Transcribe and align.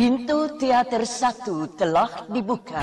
Pintu 0.00 0.48
teater 0.56 1.04
satu 1.04 1.68
telah 1.76 2.24
dibuka. 2.32 2.80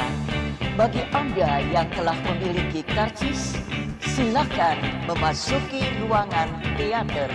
Bagi 0.77 1.01
Anda 1.09 1.65
yang 1.65 1.89
telah 1.89 2.13
memiliki 2.13 2.85
karcis, 2.85 3.57
silakan 4.05 4.77
memasuki 5.09 5.81
ruangan 5.97 6.61
teater. 6.77 7.25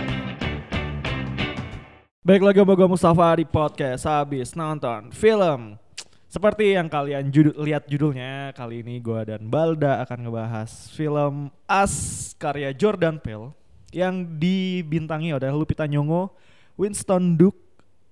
Baik 2.23 2.47
lagi 2.47 2.63
sama 2.63 2.79
gue 2.79 2.87
Mustafa 2.87 3.27
di 3.35 3.43
podcast 3.43 4.07
habis 4.07 4.55
nonton 4.55 5.11
film 5.11 5.75
Seperti 6.31 6.79
yang 6.79 6.87
kalian 6.87 7.27
judul, 7.27 7.51
lihat 7.67 7.83
judulnya 7.83 8.55
Kali 8.55 8.87
ini 8.87 9.03
gue 9.03 9.19
dan 9.27 9.51
Balda 9.51 9.99
akan 10.07 10.31
ngebahas 10.31 10.95
film 10.95 11.51
As 11.67 12.31
karya 12.39 12.71
Jordan 12.71 13.19
Peele 13.19 13.51
Yang 13.91 14.31
dibintangi 14.39 15.35
oleh 15.35 15.51
Lupita 15.51 15.83
Nyong'o 15.83 16.31
Winston 16.79 17.35
Duke, 17.35 17.59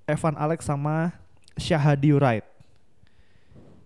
Evan 0.03 0.35
Alex 0.35 0.67
sama 0.67 1.20
Shahadi 1.61 2.11
Wright 2.11 2.45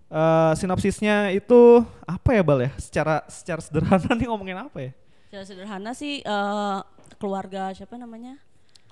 Eh, 0.06 0.54
Sinopsisnya 0.56 1.34
itu 1.34 1.82
apa 2.06 2.30
ya 2.32 2.46
Bal 2.46 2.62
ya? 2.62 2.72
Secara, 2.78 3.26
secara 3.28 3.60
sederhana 3.60 4.14
nih 4.14 4.28
ngomongin 4.30 4.56
apa 4.56 4.78
ya? 4.80 4.92
Secara 5.28 5.44
sederhana 5.44 5.92
sih 5.92 6.22
eh, 6.22 6.78
keluarga 7.18 7.74
siapa 7.74 7.98
namanya? 7.98 8.38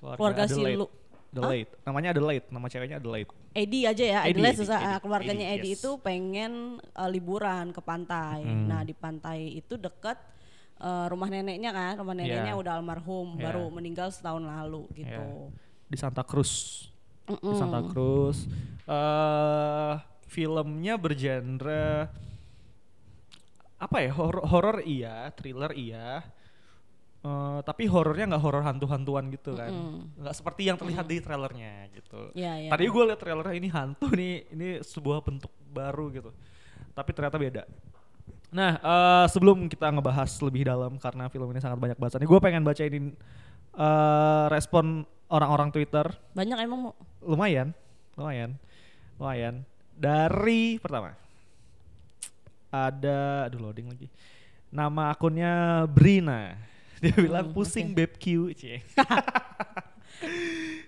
Keluarga 0.02 0.50
si 0.50 0.58
Adelaide. 0.60 0.80
Lu. 0.84 0.88
Adelaide. 1.32 1.72
Namanya 1.86 2.10
Adelaide, 2.12 2.46
nama 2.50 2.66
ceweknya 2.68 2.98
Adelaide 3.00 3.32
Edi 3.54 3.86
aja 3.86 4.02
ya, 4.04 4.20
Eddie, 4.26 4.42
Adelaide 4.42 4.50
Eddie, 4.52 4.62
susah. 4.66 4.80
Eddie, 4.82 4.90
Ah, 4.90 5.00
keluarganya 5.00 5.46
Eddie, 5.54 5.62
Edi 5.62 5.70
yes. 5.72 5.78
itu 5.80 5.92
pengen 6.02 6.52
eh, 6.82 7.10
liburan 7.14 7.66
ke 7.72 7.80
pantai. 7.80 8.42
Hmm. 8.44 8.66
Nah 8.68 8.82
di 8.82 8.94
pantai 8.94 9.40
itu 9.54 9.78
deket 9.78 10.18
eh, 10.82 11.06
rumah 11.08 11.30
neneknya 11.30 11.72
kan, 11.72 11.94
rumah 12.02 12.18
neneknya 12.18 12.58
Yeah. 12.58 12.60
udah 12.60 12.74
almarhum, 12.82 13.38
Yeah. 13.38 13.54
baru 13.54 13.70
meninggal 13.70 14.10
setahun 14.10 14.42
lalu 14.42 14.90
gitu. 14.98 15.54
di 15.88 15.96
Santa 15.96 16.26
Cruz. 16.26 16.90
Di 17.24 17.34
Mm-mm. 17.40 17.56
Santa 17.56 17.80
Cruz. 17.88 18.46
eh 18.84 19.94
filmnya 20.28 21.00
bergenre 21.00 22.10
apa 23.80 23.98
ya? 24.00 24.12
Horor, 24.16 24.44
horor 24.48 24.78
iya, 24.84 25.30
thriller 25.36 25.72
iya. 25.76 26.24
Eh, 27.24 27.60
tapi 27.64 27.88
horornya 27.88 28.36
nggak 28.36 28.44
horor 28.44 28.64
hantu-hantuan 28.68 29.32
gitu 29.32 29.56
kan. 29.56 29.72
Nggak 30.20 30.36
seperti 30.36 30.68
yang 30.68 30.76
terlihat 30.76 31.08
di 31.08 31.24
trailernya 31.24 31.88
gitu. 31.96 32.36
Iya, 32.36 32.68
iya. 32.68 32.70
Tadi 32.72 32.84
gue 32.84 33.04
liat 33.08 33.20
trailernya 33.20 33.56
ini 33.56 33.70
hantu 33.72 34.12
nih, 34.12 34.52
ini 34.52 34.68
sebuah 34.84 35.24
bentuk 35.24 35.52
baru 35.72 36.12
gitu. 36.12 36.32
Tapi 36.92 37.10
ternyata 37.16 37.40
beda. 37.40 37.64
Nah, 38.52 38.76
eh, 38.76 39.26
sebelum 39.32 39.72
kita 39.72 39.88
ngebahas 39.96 40.32
lebih 40.44 40.68
dalam 40.68 41.00
karena 41.00 41.32
film 41.32 41.48
ini 41.56 41.64
sangat 41.64 41.80
banyak 41.80 41.96
bahasannya, 41.96 42.28
gue 42.28 42.40
pengen 42.44 42.64
bacain 42.68 43.16
eh, 43.74 44.46
respon 44.52 45.08
orang-orang 45.34 45.74
Twitter. 45.74 46.06
Banyak 46.32 46.58
emang 46.62 46.80
mau. 46.80 46.94
Lumayan, 47.26 47.74
lumayan, 48.14 48.52
lumayan. 49.18 49.56
Dari 49.94 50.78
pertama, 50.78 51.18
ada, 52.70 53.50
aduh 53.50 53.60
loading 53.60 53.90
lagi. 53.90 54.08
Nama 54.70 55.10
akunnya 55.10 55.84
Brina. 55.90 56.54
Dia 57.02 57.14
bilang 57.14 57.50
Hmm, 57.50 57.54
pusing 57.54 57.92
oke. 57.92 57.98
beb 57.98 58.12
Q, 58.16 58.26
cie. 58.54 58.78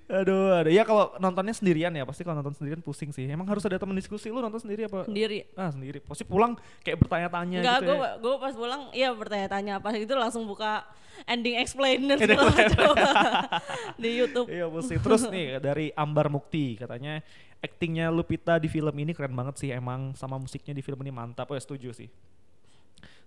aduh, 0.05 0.61
aduh. 0.61 0.71
Ya 0.71 0.85
kalau 0.85 1.13
nontonnya 1.17 1.51
sendirian 1.51 1.89
ya, 1.89 2.05
pasti 2.05 2.21
kalau 2.21 2.37
nonton 2.39 2.53
sendirian 2.53 2.79
pusing 2.79 3.09
sih. 3.09 3.25
Emang 3.25 3.49
harus 3.49 3.65
ada 3.65 3.75
teman 3.75 3.97
diskusi. 3.97 4.29
Lu 4.29 4.37
nonton 4.39 4.61
sendiri 4.61 4.85
apa? 4.85 5.05
Sendiri. 5.09 5.49
Ah 5.57 5.73
sendiri. 5.73 5.99
Pasti 6.01 6.21
pulang 6.23 6.53
kayak 6.81 6.97
bertanya-tanya 7.01 7.59
Enggak, 7.61 7.79
gitu 7.81 7.91
gue 7.91 7.97
ya. 7.97 8.11
gue 8.21 8.35
pas 8.37 8.53
pulang 8.53 8.81
iya 8.93 9.09
bertanya-tanya 9.13 9.73
apa 9.81 9.89
itu 9.97 10.13
langsung 10.13 10.45
buka 10.45 10.85
ending 11.25 11.57
explainer 11.57 12.17
di 14.01 14.09
YouTube. 14.13 14.47
Iya 14.51 14.65
pusing. 14.69 14.99
Terus 15.01 15.21
nih 15.29 15.57
dari 15.59 15.89
Ambar 15.95 16.27
Mukti 16.29 16.75
katanya 16.77 17.21
aktingnya 17.63 18.13
Lupita 18.13 18.61
di 18.61 18.69
film 18.69 18.93
ini 18.93 19.15
keren 19.15 19.33
banget 19.33 19.57
sih 19.57 19.69
emang 19.73 20.13
sama 20.13 20.37
musiknya 20.37 20.75
di 20.75 20.83
film 20.85 21.01
ini 21.01 21.11
mantap. 21.11 21.49
Oh 21.49 21.55
ya 21.57 21.61
setuju 21.63 21.91
sih. 21.95 22.09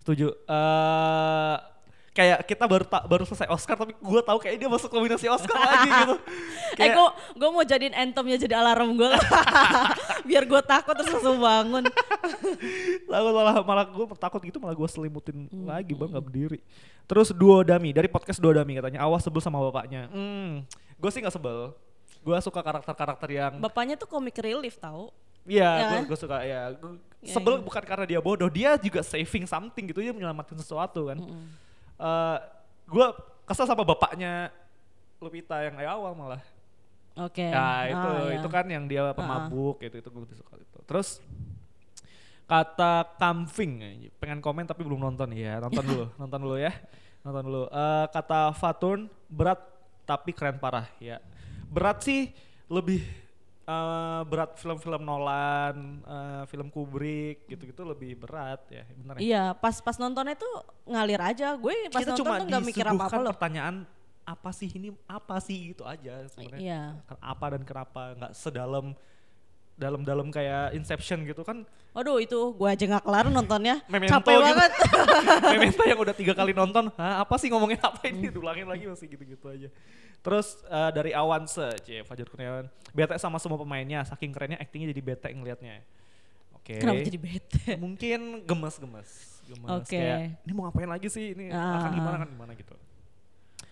Setuju. 0.04 0.30
eh 0.46 1.56
kayak 2.18 2.38
kita 2.42 2.64
baru 2.64 2.82
ta- 2.82 3.06
baru 3.06 3.22
selesai 3.22 3.46
Oscar 3.46 3.78
tapi 3.78 3.94
gue 3.94 4.20
tahu 4.20 4.38
kayak 4.38 4.58
dia 4.58 4.66
masuk 4.66 4.90
nominasi 4.90 5.26
Oscar 5.26 5.54
lagi 5.54 5.86
gitu. 5.94 6.14
eh 6.18 6.76
Kayak- 6.76 6.94
gue 6.94 7.08
gue 7.36 7.48
mau 7.48 7.62
jadiin 7.62 7.94
anthemnya 7.94 8.34
jadi 8.36 8.54
alarm 8.56 8.90
gue 8.92 9.06
biar 10.28 10.42
gue 10.42 10.60
takut 10.62 10.92
terus 10.92 11.14
langsung 11.14 11.38
bangun. 11.38 11.84
Lalu 13.12 13.28
malah 13.30 13.54
malah 13.62 13.84
gue 13.86 14.04
takut 14.16 14.40
gitu 14.40 14.58
malah 14.58 14.74
gue 14.74 14.88
selimutin 14.88 15.46
Hmm, 15.48 15.64
lagi 15.64 15.92
bang 15.92 16.10
nggak 16.10 16.24
berdiri. 16.24 16.58
Terus 17.06 17.30
Duo 17.30 17.62
Dami 17.62 17.90
dari 17.90 18.06
podcast 18.06 18.36
Duo 18.36 18.50
Dami 18.50 18.74
katanya 18.74 19.00
awas 19.00 19.22
sebel 19.22 19.38
sama 19.38 19.62
bapaknya. 19.62 20.10
Hmm, 20.10 20.66
gue 20.94 21.10
sih 21.10 21.20
nggak 21.20 21.32
sebel. 21.32 21.72
Gue 22.18 22.34
suka 22.42 22.58
karakter-karakter 22.58 23.28
yang 23.30 23.52
Bapaknya 23.58 23.94
tuh 23.94 24.10
comic 24.10 24.36
relief 24.36 24.76
tahu. 24.76 25.08
Iya, 25.46 25.70
Ya 25.70 25.86
gue 26.02 26.10
kan? 26.10 26.18
suka 26.18 26.36
ya. 26.42 26.60
Gua 26.74 26.98
Ya, 27.18 27.32
sebel 27.32 27.56
iya. 27.56 27.64
bukan 27.64 27.82
karena 27.82 28.04
dia 28.06 28.20
bodoh, 28.20 28.46
dia 28.46 28.76
juga 28.76 29.00
saving 29.00 29.42
something 29.42 29.88
gitu, 29.88 29.98
dia 29.98 30.12
menyelamatkan 30.12 30.54
sesuatu 30.54 31.08
kan. 31.08 31.18
Mm-mm. 31.18 31.46
Eh, 31.98 32.38
gue 32.86 33.06
kesel 33.44 33.66
sama 33.66 33.82
bapaknya 33.82 34.54
Lupita 35.18 35.58
yang 35.60 35.74
kayak 35.74 35.92
awal 35.92 36.14
malah. 36.14 36.42
Oke. 37.18 37.42
Ya 37.42 37.90
itu 37.90 38.06
Ah, 38.08 38.30
ya. 38.30 38.38
itu 38.38 38.48
kan 38.48 38.64
yang 38.70 38.86
dia 38.86 39.10
pemabuk 39.10 39.82
itu 39.82 39.98
itu 39.98 40.06
gue 40.06 40.22
lebih 40.22 40.38
suka 40.38 40.54
itu. 40.54 40.78
Terus 40.86 41.18
kata 42.46 43.18
Kamfing, 43.18 43.82
pengen 44.16 44.40
komen 44.40 44.64
tapi 44.64 44.80
belum 44.80 45.02
nonton 45.02 45.34
ya, 45.36 45.60
nonton 45.60 45.84
dulu, 45.84 46.04
nonton 46.22 46.38
dulu 46.40 46.56
ya, 46.56 46.72
nonton 47.20 47.42
dulu. 47.44 47.62
Eh, 47.68 48.06
kata 48.08 48.54
Faturn 48.54 49.10
berat 49.28 49.58
tapi 50.06 50.32
keren 50.32 50.56
parah 50.56 50.86
ya. 50.96 51.18
Berat 51.68 52.00
sih 52.00 52.32
lebih 52.70 53.02
eh, 53.68 54.20
berat 54.24 54.56
film-film 54.56 55.02
Nolan, 55.02 55.76
eh, 56.00 56.42
film 56.46 56.68
Kubrick 56.68 57.44
gitu-gitu 57.46 57.84
lebih 57.84 58.16
berat 58.16 58.64
ya, 58.66 58.88
benar 58.94 59.14
ya. 59.14 59.20
Iya, 59.20 59.44
pas 59.54 59.76
pas 59.78 59.94
nontonnya 59.94 60.32
tuh 60.34 60.48
ngalir 60.84 61.20
aja. 61.20 61.52
Gue 61.54 61.76
pas 61.88 62.00
Kita 62.00 62.12
nonton 62.12 62.24
cuma 62.24 62.34
tuh 62.34 62.46
nggak 62.48 62.64
mikir 62.64 62.84
apa-apa 62.86 63.20
loh. 63.20 63.30
pertanyaan 63.30 63.76
apa 64.24 64.50
sih 64.50 64.68
ini 64.70 64.88
apa 65.04 65.36
sih 65.38 65.72
gitu 65.72 65.84
aja 65.84 66.20
sebenarnya 66.28 66.60
Iya. 66.60 66.82
apa 67.18 67.46
dan 67.48 67.64
kenapa 67.64 68.12
nggak 68.14 68.32
sedalam 68.34 68.92
dalam-dalam 69.74 70.28
kayak 70.28 70.74
Inception 70.74 71.22
gitu 71.22 71.40
kan 71.42 71.62
Waduh 71.94 72.18
itu 72.18 72.36
gue 72.52 72.68
aja 72.68 72.84
nggak 72.84 73.04
kelar 73.04 73.26
nontonnya. 73.26 73.80
Memento 73.90 74.12
Capek 74.14 74.30
gitu. 74.30 74.44
banget. 74.44 74.70
Memento 75.56 75.82
yang 75.82 75.98
udah 75.98 76.12
tiga 76.12 76.32
kali 76.32 76.52
nonton 76.52 76.92
Hah, 76.94 77.24
apa 77.24 77.34
sih 77.36 77.48
ngomongin 77.48 77.80
apa 77.80 78.04
ini 78.04 78.28
diulangin 78.34 78.68
lagi 78.68 78.84
masih 78.84 79.08
gitu-gitu 79.08 79.48
aja 79.48 79.68
terus 80.20 80.58
eh, 80.64 80.90
dari 80.92 81.10
Awanse 81.12 81.78
cie 81.82 82.02
Fajar 82.02 82.26
Kurniawan. 82.26 82.66
Bete 82.90 83.14
sama 83.16 83.38
semua 83.38 83.56
pemainnya 83.56 84.02
saking 84.02 84.30
kerennya 84.30 84.58
aktingnya 84.58 84.90
jadi 84.90 85.02
bete 85.04 85.28
ngelihatnya 85.30 85.80
oke. 86.54 86.74
Kenapa 86.76 87.00
jadi 87.00 87.18
bete? 87.18 87.64
mungkin 87.84 88.20
gemes-gemes 88.42 89.10
gemes. 89.48 89.68
Oke. 89.80 89.96
kayak 89.96 90.44
ini 90.44 90.52
mau 90.52 90.68
ngapain 90.68 90.88
lagi 90.88 91.08
sih? 91.08 91.32
Ini 91.32 91.48
Ah. 91.50 91.80
akan 91.80 91.90
gimana 91.94 92.16
kan 92.20 92.28
gimana 92.28 92.52
gitu. 92.52 92.74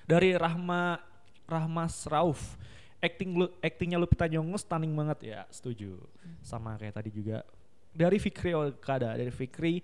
Dari 0.06 0.32
Rahma 0.32 1.02
Rahmas 1.44 2.06
Rauf 2.06 2.56
acting 2.96 3.36
lu 3.36 3.46
actingnya 3.60 4.00
Lupita 4.00 4.24
Nyong'o 4.24 4.56
stunning 4.56 4.90
banget. 4.90 5.18
Ya 5.36 5.40
setuju. 5.52 6.00
Sama 6.40 6.74
kayak 6.74 6.96
tadi 6.96 7.10
juga. 7.12 7.44
Dari 7.92 8.16
Fikri 8.16 8.52
Okada 8.52 9.12
dari 9.12 9.28
Fikri 9.28 9.80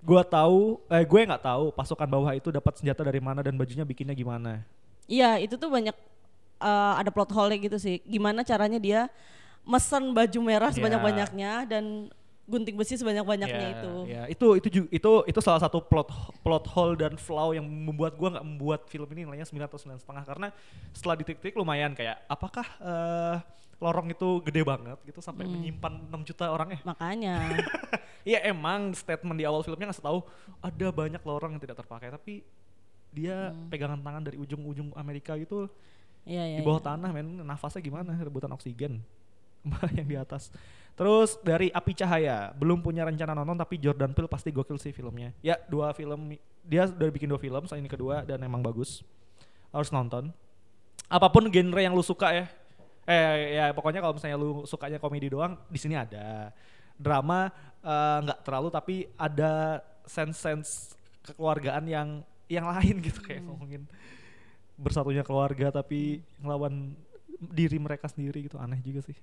gua 0.00 0.24
tahu 0.24 0.80
eh 0.88 1.04
gue 1.04 1.20
nggak 1.28 1.44
tahu 1.44 1.70
pasukan 1.70 2.08
bawah 2.08 2.32
itu 2.32 2.48
dapat 2.48 2.72
senjata 2.72 3.04
dari 3.04 3.20
mana 3.20 3.44
dan 3.44 3.52
bajunya 3.52 3.84
bikinnya 3.84 4.16
gimana 4.16 4.64
Iya 5.10 5.30
itu 5.36 5.54
tuh 5.54 5.66
banyak 5.66 5.96
eh, 6.60 6.94
ada 6.96 7.10
plot 7.10 7.30
hole 7.30 7.58
gitu 7.58 7.76
sih. 7.76 7.98
Gimana 8.04 8.40
caranya 8.40 8.78
dia 8.78 9.10
mesen 9.62 10.14
baju 10.14 10.38
merah 10.40 10.70
Iya. 10.70 10.76
sebanyak-banyaknya 10.78 11.52
dan 11.66 11.84
gunting 12.46 12.74
besi 12.74 12.94
sebanyak-banyaknya 12.96 13.62
Ya, 13.62 13.74
itu. 13.76 13.92
ya. 14.06 14.22
itu 14.26 14.46
itu 14.56 14.68
ju- 14.68 14.90
itu 14.90 15.10
itu 15.24 15.40
salah 15.40 15.58
satu 15.58 15.78
plot 15.80 16.10
plot 16.40 16.66
hole 16.68 16.94
dan 16.94 17.14
flaw 17.14 17.50
yang 17.50 17.62
membuat 17.62 18.14
gua 18.14 18.34
nggak 18.34 18.42
membuat 18.44 18.80
film 18.86 19.06
ini 19.08 19.22
nilainya 19.22 19.46
9 19.46 19.62
atau 19.62 19.78
9 19.78 19.94
setengah 19.96 20.24
karena 20.24 20.48
setelah 20.90 21.14
ditik-tik 21.16 21.54
lumayan 21.54 21.92
kayak 21.92 22.18
apakah 22.26 22.66
eh, 22.80 23.36
lorong 23.78 24.10
itu 24.10 24.42
gede 24.42 24.60
banget 24.60 24.98
gitu 25.04 25.18
sampai 25.18 25.46
Hmm. 25.46 25.52
menyimpan 25.54 25.92
6 26.06 26.20
juta 26.24 26.44
orang 26.48 26.74
eh 26.74 26.80
Makanya. 26.82 27.34
Iya 28.22 28.44
emang 28.44 28.92
statement 28.92 29.32
di 29.32 29.48
awal 29.48 29.62
filmnya 29.62 29.88
ngasih 29.88 30.04
tahu 30.04 30.20
ada 30.60 30.86
banyak 30.90 31.22
lorong 31.22 31.54
yang 31.54 31.62
tidak 31.62 31.78
terpakai 31.78 32.12
tapi 32.12 32.44
dia 33.10 33.50
Hmm. 33.50 33.66
pegangan 33.68 34.00
tangan 34.00 34.22
dari 34.22 34.38
ujung-ujung 34.38 34.94
Amerika 34.94 35.34
gitu 35.34 35.66
Iya 36.28 36.44
iya. 36.46 36.58
di 36.60 36.62
bawah 36.62 36.80
iya. 36.84 36.88
tanah 36.94 37.10
men. 37.10 37.28
Nafasnya 37.42 37.80
gimana? 37.80 38.12
Rebutan 38.12 38.52
oksigen. 38.52 39.00
Yang 39.96 40.06
di 40.08 40.16
atas. 40.16 40.42
Terus 40.94 41.40
dari 41.40 41.72
api 41.72 41.92
cahaya. 41.96 42.52
Belum 42.56 42.80
punya 42.84 43.08
rencana 43.08 43.32
nonton 43.32 43.56
tapi 43.56 43.80
Jordan 43.80 44.12
Peele 44.12 44.28
pasti 44.28 44.52
gokil 44.52 44.76
sih 44.76 44.92
filmnya. 44.92 45.32
Ya 45.40 45.56
dua 45.68 45.96
film 45.96 46.36
dia 46.60 46.84
udah 46.86 47.08
bikin 47.08 47.28
dua 47.28 47.40
film 47.40 47.64
saya 47.64 47.80
ini 47.80 47.88
kedua 47.88 48.20
dan 48.24 48.40
emang 48.44 48.60
bagus. 48.60 49.00
Harus 49.72 49.88
nonton. 49.88 50.28
Apa 51.08 51.32
pun 51.32 51.48
genre 51.48 51.80
yang 51.80 51.96
lu 51.96 52.04
suka 52.04 52.36
ya. 52.36 52.46
Eh 53.08 53.56
ya 53.56 53.72
pokoknya 53.72 54.04
kalau 54.04 54.14
misalnya 54.14 54.36
lu 54.36 54.68
sukanya 54.68 55.00
komedi 55.00 55.32
doang 55.32 55.56
di 55.72 55.78
sini 55.80 55.96
ada. 55.96 56.52
Drama 57.00 57.48
eh, 57.80 58.18
nggak 58.28 58.38
terlalu 58.44 58.68
tapi 58.68 58.94
ada 59.16 59.80
sense-sense 60.04 60.92
kekeluargaan 61.24 61.84
yang 61.88 62.08
yang 62.50 62.66
lain 62.66 62.98
gitu 63.06 63.22
kayak 63.22 63.46
ngomongin 63.46 63.86
bersatunya 64.74 65.22
keluarga 65.22 65.70
tapi 65.70 66.18
ngelawan 66.42 66.92
diri 67.38 67.78
mereka 67.78 68.10
sendiri 68.10 68.50
gitu 68.50 68.58
aneh 68.58 68.82
juga 68.82 69.06
sih 69.06 69.16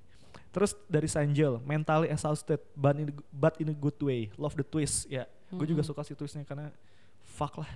Terus 0.52 0.74
dari 0.90 1.06
Sanjel, 1.06 1.62
mentally 1.62 2.10
exhausted 2.10 2.58
but 2.74 2.98
in, 2.98 3.14
but 3.30 3.54
in 3.62 3.70
a 3.70 3.78
good 3.78 3.98
way. 4.02 4.34
Love 4.42 4.58
the 4.58 4.66
twist. 4.66 5.06
Ya, 5.06 5.30
gue 5.54 5.68
juga 5.70 5.86
suka 5.86 6.02
si 6.02 6.18
twistnya 6.18 6.42
karena 6.48 6.74
fuck 7.38 7.62
lah. 7.62 7.70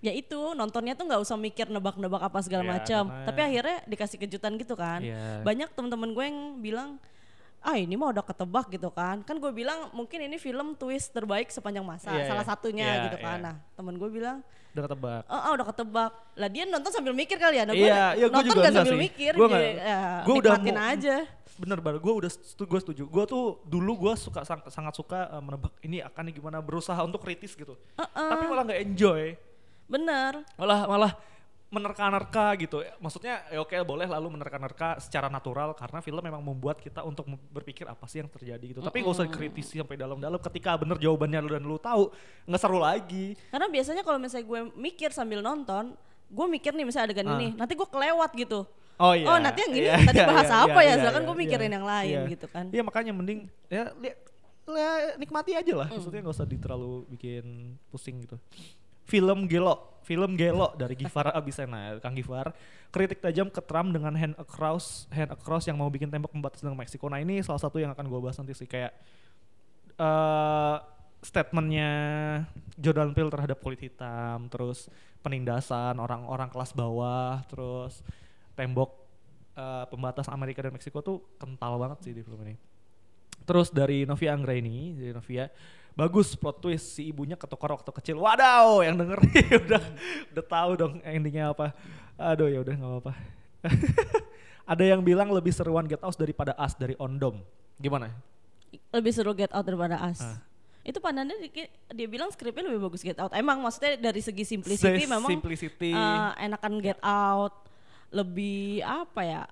Ya 0.00 0.12
itu 0.16 0.36
nontonnya 0.56 0.96
tuh 0.96 1.08
nggak 1.08 1.20
usah 1.24 1.36
mikir 1.36 1.68
nebak-nebak 1.68 2.20
apa 2.20 2.40
segala 2.40 2.64
Iya, 2.64 2.72
macam. 2.72 3.02
Tapi 3.08 3.40
akhirnya 3.40 3.76
dikasih 3.84 4.16
kejutan 4.20 4.56
gitu 4.56 4.76
kan. 4.76 5.00
Iya. 5.00 5.44
Banyak 5.44 5.72
teman-teman 5.76 6.12
gue 6.12 6.24
yang 6.24 6.38
bilang 6.60 6.90
ah 7.60 7.76
ini 7.76 7.92
mah 7.92 8.08
udah 8.10 8.24
ketebak 8.24 8.66
gitu 8.70 8.88
kan 8.88 9.20
kan 9.20 9.36
gue 9.36 9.50
bilang 9.50 9.92
mungkin 9.92 10.16
ini 10.18 10.36
film 10.36 10.72
twist 10.74 11.10
terbaik 11.10 11.48
sepanjang 11.48 11.84
masa 11.84 12.08
Iya, 12.08 12.24
salah 12.26 12.42
satunya 12.42 12.86
Iya, 12.86 13.02
gitu 13.06 13.18
kan 13.18 13.36
iya. 13.36 13.44
nah 13.44 13.54
temen 13.74 13.94
gue 13.94 14.08
bilang 14.08 14.40
Udah 14.70 14.82
ketebak. 14.86 15.22
oh, 15.24 15.34
ah, 15.36 15.50
udah 15.52 15.66
ketebak 15.68 16.10
lah 16.34 16.48
dia 16.48 16.64
nonton 16.64 16.88
sambil 16.88 17.12
mikir 17.12 17.36
kali 17.36 17.56
ya 17.56 17.64
nah, 17.64 17.74
gue 17.74 17.84
Iya, 17.84 18.04
iya, 18.16 18.26
nonton 18.26 18.48
juga 18.50 18.62
gak 18.62 18.74
sambil 18.76 18.94
sih. 18.94 19.02
mikir 19.02 19.32
nggak- 19.34 19.74
ya, 19.76 20.00
gua 20.22 20.34
udah 20.36 20.52
mau- 20.56 20.88
aja 20.88 21.16
Bener 21.60 21.76
banget, 21.76 22.00
gue 22.00 22.14
udah 22.16 22.30
setuju, 22.32 22.64
gue 22.64 22.80
setuju. 22.80 23.02
Gue 23.04 23.24
tuh 23.28 23.60
dulu 23.68 23.92
gue 24.00 24.12
suka 24.16 24.48
sang- 24.48 24.64
sangat 24.72 24.96
suka 24.96 25.28
uh, 25.28 25.44
menebak 25.44 25.76
ini 25.82 26.00
akan 26.00 26.32
gimana 26.32 26.56
berusaha 26.56 26.96
untuk 27.04 27.20
kritis 27.20 27.52
gitu. 27.52 27.76
Tapi 27.92 28.48
malah 28.48 28.64
nggak 28.64 28.80
enjoy, 28.80 29.36
bener 29.84 30.40
malah 30.54 30.86
malah 30.86 31.12
menerka-nerka 31.70 32.58
gitu. 32.58 32.82
Maksudnya 32.98 33.46
ya 33.46 33.62
oke 33.62 33.72
boleh 33.86 34.04
lalu 34.04 34.34
menerka-nerka 34.34 34.98
secara 34.98 35.30
natural 35.30 35.70
karena 35.72 36.02
film 36.02 36.18
memang 36.18 36.42
membuat 36.42 36.82
kita 36.82 37.00
untuk 37.00 37.24
berpikir 37.48 37.86
apa 37.86 38.04
sih 38.04 38.18
yang 38.18 38.26
terjadi 38.26 38.60
gitu. 38.60 38.80
Tapi 38.82 39.00
gak 39.00 39.14
usah 39.14 39.24
dikritisi 39.24 39.78
sampai 39.78 39.94
dalam-dalam. 39.94 40.42
Ketika 40.42 40.74
bener 40.74 40.98
jawabannya 40.98 41.38
lu 41.40 41.50
dan 41.54 41.62
lu 41.62 41.78
tahu 41.78 42.10
nggak 42.44 42.60
seru 42.60 42.82
lagi. 42.82 43.38
karena 43.48 43.70
biasanya 43.70 44.02
kalau 44.02 44.18
misalnya 44.18 44.46
gue 44.46 44.60
mikir 44.74 45.10
sambil 45.10 45.40
nonton 45.40 45.94
gue 46.26 46.46
mikir 46.46 46.70
nih 46.74 46.86
misalnya 46.86 47.10
adegan 47.10 47.26
Ah. 47.26 47.34
ini 47.38 47.48
nanti 47.54 47.74
gue 47.74 47.88
kelewat 47.88 48.30
gitu 48.34 48.66
Oh 49.00 49.16
iya. 49.16 49.26
Oh, 49.26 49.40
nanti 49.40 49.64
yang 49.64 49.72
ini 49.72 49.88
Iya, 49.88 49.96
tadi 50.04 50.20
iya, 50.20 50.28
bahas 50.28 50.44
iya, 50.46 50.60
apa 50.60 50.70
iya, 50.70 50.76
ya? 50.76 50.84
iya, 50.84 50.94
Sedangkan 51.00 51.22
iya, 51.22 51.28
gue 51.32 51.36
mikirin 51.40 51.64
iya. 51.64 51.72
yang 51.72 51.86
lain 51.88 52.16
Iya. 52.20 52.30
gitu 52.30 52.46
kan. 52.52 52.64
Iya 52.68 52.82
makanya 52.84 53.12
mending 53.16 53.38
ya 53.66 53.82
ya, 54.70 54.88
nikmati 55.16 55.52
aja 55.56 55.72
Mm. 55.72 55.80
lah. 55.80 55.88
Maksudnya 55.88 56.20
nggak 56.20 56.36
usah 56.36 56.46
di 56.46 56.56
terlalu 56.60 56.92
bikin 57.08 57.44
pusing 57.88 58.20
gitu. 58.20 58.36
Film 59.10 59.50
Gelo, 59.50 59.98
film 60.06 60.38
Gelo 60.38 60.70
dari 60.78 60.94
Gifar 60.94 61.34
Abisena, 61.34 61.98
Kang 61.98 62.14
Gifar. 62.14 62.54
Kritik 62.94 63.18
tajam 63.18 63.50
ke 63.50 63.58
Trump 63.58 63.90
dengan 63.90 64.14
hand 64.14 64.38
across, 64.38 65.10
hand 65.10 65.34
across 65.34 65.66
yang 65.66 65.74
mau 65.74 65.90
bikin 65.90 66.06
tembok 66.06 66.30
pembatas 66.30 66.62
dengan 66.62 66.78
Meksiko. 66.78 67.10
Nah 67.10 67.18
ini 67.18 67.42
salah 67.42 67.58
satu 67.58 67.82
yang 67.82 67.90
akan 67.90 68.06
gue 68.06 68.20
bahas 68.22 68.38
nanti 68.38 68.54
sih 68.54 68.70
kayak 68.70 68.94
eh 69.98 70.76
statementnya 71.20 71.90
Jordan 72.80 73.12
Peele 73.12 73.28
terhadap 73.28 73.60
kulit 73.60 73.82
hitam, 73.84 74.48
terus 74.48 74.88
penindasan 75.20 76.00
orang-orang 76.00 76.48
kelas 76.48 76.72
bawah, 76.72 77.44
terus 77.44 78.00
tembok 78.56 78.96
eh, 79.54 79.84
pembatas 79.92 80.32
Amerika 80.32 80.64
dan 80.64 80.72
Meksiko 80.72 81.04
tuh 81.04 81.20
kental 81.36 81.76
banget 81.76 81.98
sih 82.08 82.12
di 82.16 82.24
film 82.24 82.40
ini. 82.46 82.56
Terus 83.44 83.68
dari 83.68 84.08
Novia 84.08 84.32
Anggraini, 84.32 84.96
dari 84.96 85.12
Novia, 85.12 85.44
bagus 85.92 86.32
plot 86.32 86.58
twist 86.58 86.94
si 86.94 87.06
ibunya 87.06 87.34
ketukar 87.34 87.70
waktu 87.70 87.90
kecil. 87.92 88.16
Wadaw, 88.16 88.80
yang 88.80 88.96
denger 88.96 89.18
udah 89.66 89.82
udah 90.30 90.44
tahu 90.44 90.70
dong 90.76 90.94
endingnya 91.02 91.50
apa. 91.50 91.72
Aduh 92.16 92.46
ya 92.46 92.60
udah 92.60 92.74
nggak 92.74 92.90
apa-apa. 92.90 93.12
Ada 94.66 94.84
yang 94.86 95.02
bilang 95.02 95.28
lebih 95.28 95.50
seruan 95.50 95.84
Get 95.84 95.98
Out 96.00 96.14
daripada 96.14 96.54
Us 96.54 96.74
dari 96.74 96.94
Ondom. 96.94 97.42
Gimana? 97.76 98.12
Lebih 98.90 99.10
seru 99.10 99.34
Get 99.34 99.50
Out 99.50 99.66
daripada 99.66 99.98
Us. 100.04 100.20
Ah. 100.20 100.38
Itu 100.80 100.96
pandannya 100.96 101.36
dikit- 101.40 101.74
dia 101.90 102.06
bilang 102.06 102.30
skripnya 102.30 102.64
lebih 102.64 102.86
bagus 102.86 103.02
Get 103.02 103.18
Out. 103.18 103.34
Emang 103.34 103.58
maksudnya 103.58 103.98
dari 104.00 104.22
segi 104.22 104.46
simplicity 104.46 105.04
Se- 105.04 105.10
memang 105.10 105.26
simplicity. 105.28 105.90
eh, 105.90 106.30
enakan 106.40 106.78
Get 106.78 107.00
Out. 107.00 107.66
Lebih 108.10 108.80
apa 108.80 109.20
ya? 109.22 109.42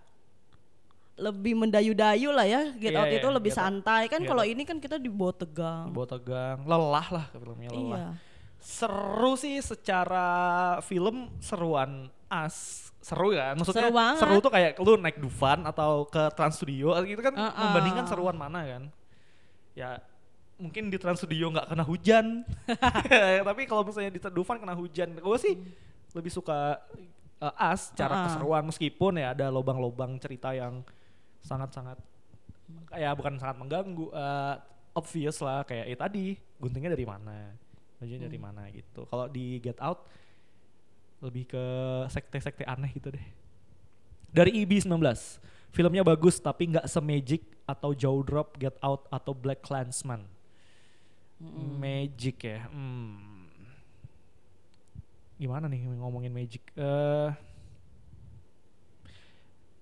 Lebih 1.19 1.59
mendayu-dayu 1.59 2.31
lah 2.31 2.47
ya. 2.47 2.63
Get 2.75 2.95
Iya, 2.95 3.01
Out 3.03 3.11
iya, 3.11 3.19
itu 3.19 3.29
lebih 3.29 3.51
Get 3.51 3.59
Out. 3.59 3.65
santai 3.67 4.03
kan 4.07 4.21
Get 4.23 4.29
kalau 4.31 4.45
Out. 4.47 4.53
ini 4.55 4.63
kan 4.63 4.79
kita 4.79 4.97
dibawa 4.97 5.35
tegang. 5.35 5.91
Bawa 5.91 6.07
tegang, 6.07 6.63
lelah 6.63 7.07
lah 7.11 7.27
filmnya 7.29 7.71
lelah. 7.71 7.99
Iya. 7.99 8.07
Seru 8.59 9.35
sih 9.35 9.59
secara 9.59 10.27
film 10.81 11.31
seruan 11.39 12.07
As 12.29 12.87
seru 13.01 13.33
kan 13.33 13.57
maksudnya 13.57 13.89
Seru 13.89 13.95
banget. 13.95 14.21
seru 14.21 14.37
tuh 14.39 14.53
kayak 14.53 14.71
lu 14.79 15.01
naik 15.01 15.17
Dufan 15.17 15.65
atau 15.65 16.05
ke 16.05 16.29
Trans 16.37 16.61
Studio 16.61 16.93
gitu 17.03 17.17
kan 17.19 17.33
Uh-uh. 17.33 17.57
membandingkan 17.57 18.05
seruan 18.05 18.37
mana 18.37 18.69
kan 18.69 18.83
ya 19.73 19.97
mungkin 20.61 20.93
di 20.93 21.01
Trans 21.01 21.17
Studio 21.17 21.49
nggak 21.49 21.73
kena 21.73 21.89
hujan 21.89 22.45
tapi 23.49 23.65
kalau 23.65 23.81
misalnya 23.81 24.13
di 24.13 24.21
Dufan 24.21 24.61
kena 24.61 24.77
hujan 24.77 25.17
gue 25.17 25.39
sih 25.41 25.57
lebih 26.13 26.29
suka 26.29 26.85
uh, 27.41 27.55
As 27.57 27.97
cara 27.97 28.13
Uh-uh. 28.13 28.25
keseruan 28.29 28.63
meskipun 28.69 29.17
ya 29.17 29.33
ada 29.33 29.49
lobang-lobang 29.49 30.21
cerita 30.21 30.53
yang 30.53 30.85
sangat-sangat 31.43 31.99
kayak 32.93 33.13
bukan 33.17 33.41
sangat 33.41 33.57
mengganggu 33.57 34.13
uh, 34.13 34.61
obvious 34.93 35.41
lah 35.41 35.65
kayak 35.65 35.85
eh 35.89 35.99
tadi 35.99 36.25
guntingnya 36.59 36.93
dari 36.93 37.07
mana? 37.07 37.55
Bajunya 37.99 38.27
dari 38.27 38.41
mana? 38.41 38.63
Gitu. 38.71 39.07
Kalau 39.09 39.27
di 39.27 39.59
Get 39.59 39.79
Out 39.83 40.07
lebih 41.19 41.51
ke 41.51 41.65
sekte-sekte 42.11 42.63
aneh 42.63 42.91
gitu 42.95 43.11
deh. 43.11 43.27
Dari 44.31 44.55
E 44.55 44.63
IB 44.63 44.85
19 44.87 44.95
filmnya 45.73 46.05
bagus 46.05 46.39
tapi 46.41 46.75
nggak 46.75 46.87
se-magic 46.89 47.43
atau 47.69 47.93
Jaw 47.93 48.17
Drop, 48.25 48.57
Get 48.57 48.77
Out 48.81 49.09
atau 49.13 49.33
Black 49.37 49.61
Clansman 49.65 50.25
Magic 51.79 52.43
ya 52.43 52.67
hmm. 52.67 53.47
gimana 55.39 55.71
nih 55.71 55.87
ngomongin 55.87 56.35
magic? 56.35 56.67
Eh 56.75 57.31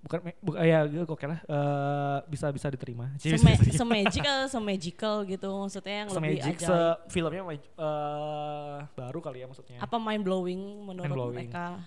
bukan 0.06 0.18
bukan 0.38 0.58
ya 0.62 0.86
kok 0.86 1.18
lah 1.26 1.40
eh, 1.42 2.18
bisa 2.30 2.46
bisa 2.54 2.70
diterima 2.70 3.10
Seme-. 3.20 3.58
Semagical, 3.74 4.46
semagical 4.46 5.14
gitu 5.26 5.50
maksudnya 5.50 6.06
yang 6.06 6.08
lebih 6.14 6.38
ajaib. 6.46 6.58
se 6.62 6.78
filmnya 7.10 7.42
eh, 7.58 8.76
baru 8.94 9.18
kali 9.18 9.42
ya 9.42 9.46
maksudnya 9.50 9.82
Apa 9.82 9.98
mind 9.98 10.22
blowing 10.22 10.86
menurut 10.86 11.10
Mind-blowing. 11.10 11.50
mereka? 11.50 11.82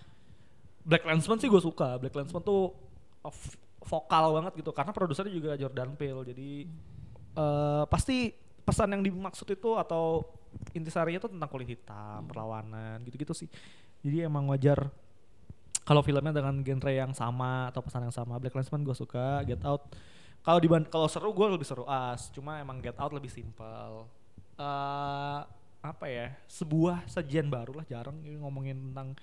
Black 0.84 1.04
Landsman 1.08 1.38
sih 1.40 1.48
gue 1.48 1.62
suka. 1.62 1.96
Black 2.02 2.16
Landsman 2.16 2.44
tuh 2.44 2.76
vokal 3.84 4.36
banget 4.36 4.54
gitu 4.60 4.72
karena 4.76 4.92
produsernya 4.92 5.34
juga 5.34 5.52
Jordan 5.56 5.96
Peele. 5.96 6.22
Jadi 6.28 6.50
eh 7.40 7.84
pasti 7.88 8.34
pesan 8.66 9.00
yang 9.00 9.04
dimaksud 9.06 9.48
itu 9.48 9.80
atau 9.80 10.28
intisarinya 10.74 11.24
tuh 11.24 11.32
tentang 11.32 11.50
kulit 11.50 11.70
hitam, 11.70 12.26
perlawanan 12.26 13.00
gitu-gitu 13.06 13.32
sih. 13.38 13.50
Jadi 14.02 14.26
emang 14.26 14.50
wajar 14.50 14.90
kalau 15.90 16.06
filmnya 16.06 16.30
dengan 16.30 16.62
genre 16.62 16.94
yang 16.94 17.18
sama 17.18 17.74
atau 17.74 17.82
pesan 17.82 18.06
yang 18.06 18.14
sama. 18.14 18.38
Black 18.38 18.54
Landsman 18.54 18.86
gue 18.86 18.94
suka, 18.94 19.42
Get 19.42 19.66
Out. 19.66 19.90
Kalau 20.40 20.62
diban 20.62 20.86
kalau 20.86 21.10
seru 21.10 21.34
gue 21.34 21.48
lebih 21.50 21.66
seru 21.66 21.82
As. 21.90 22.30
Cuma 22.30 22.62
emang 22.62 22.78
Get 22.78 22.94
Out 23.02 23.10
lebih 23.10 23.34
simpel. 23.34 24.06
eh 24.60 25.42
apa 25.80 26.06
ya? 26.06 26.36
Sebuah 26.46 27.08
sajian 27.08 27.48
baru 27.48 27.72
lah 27.74 27.86
jarang 27.88 28.20
ini 28.22 28.38
ngomongin 28.38 28.92
tentang 28.92 29.18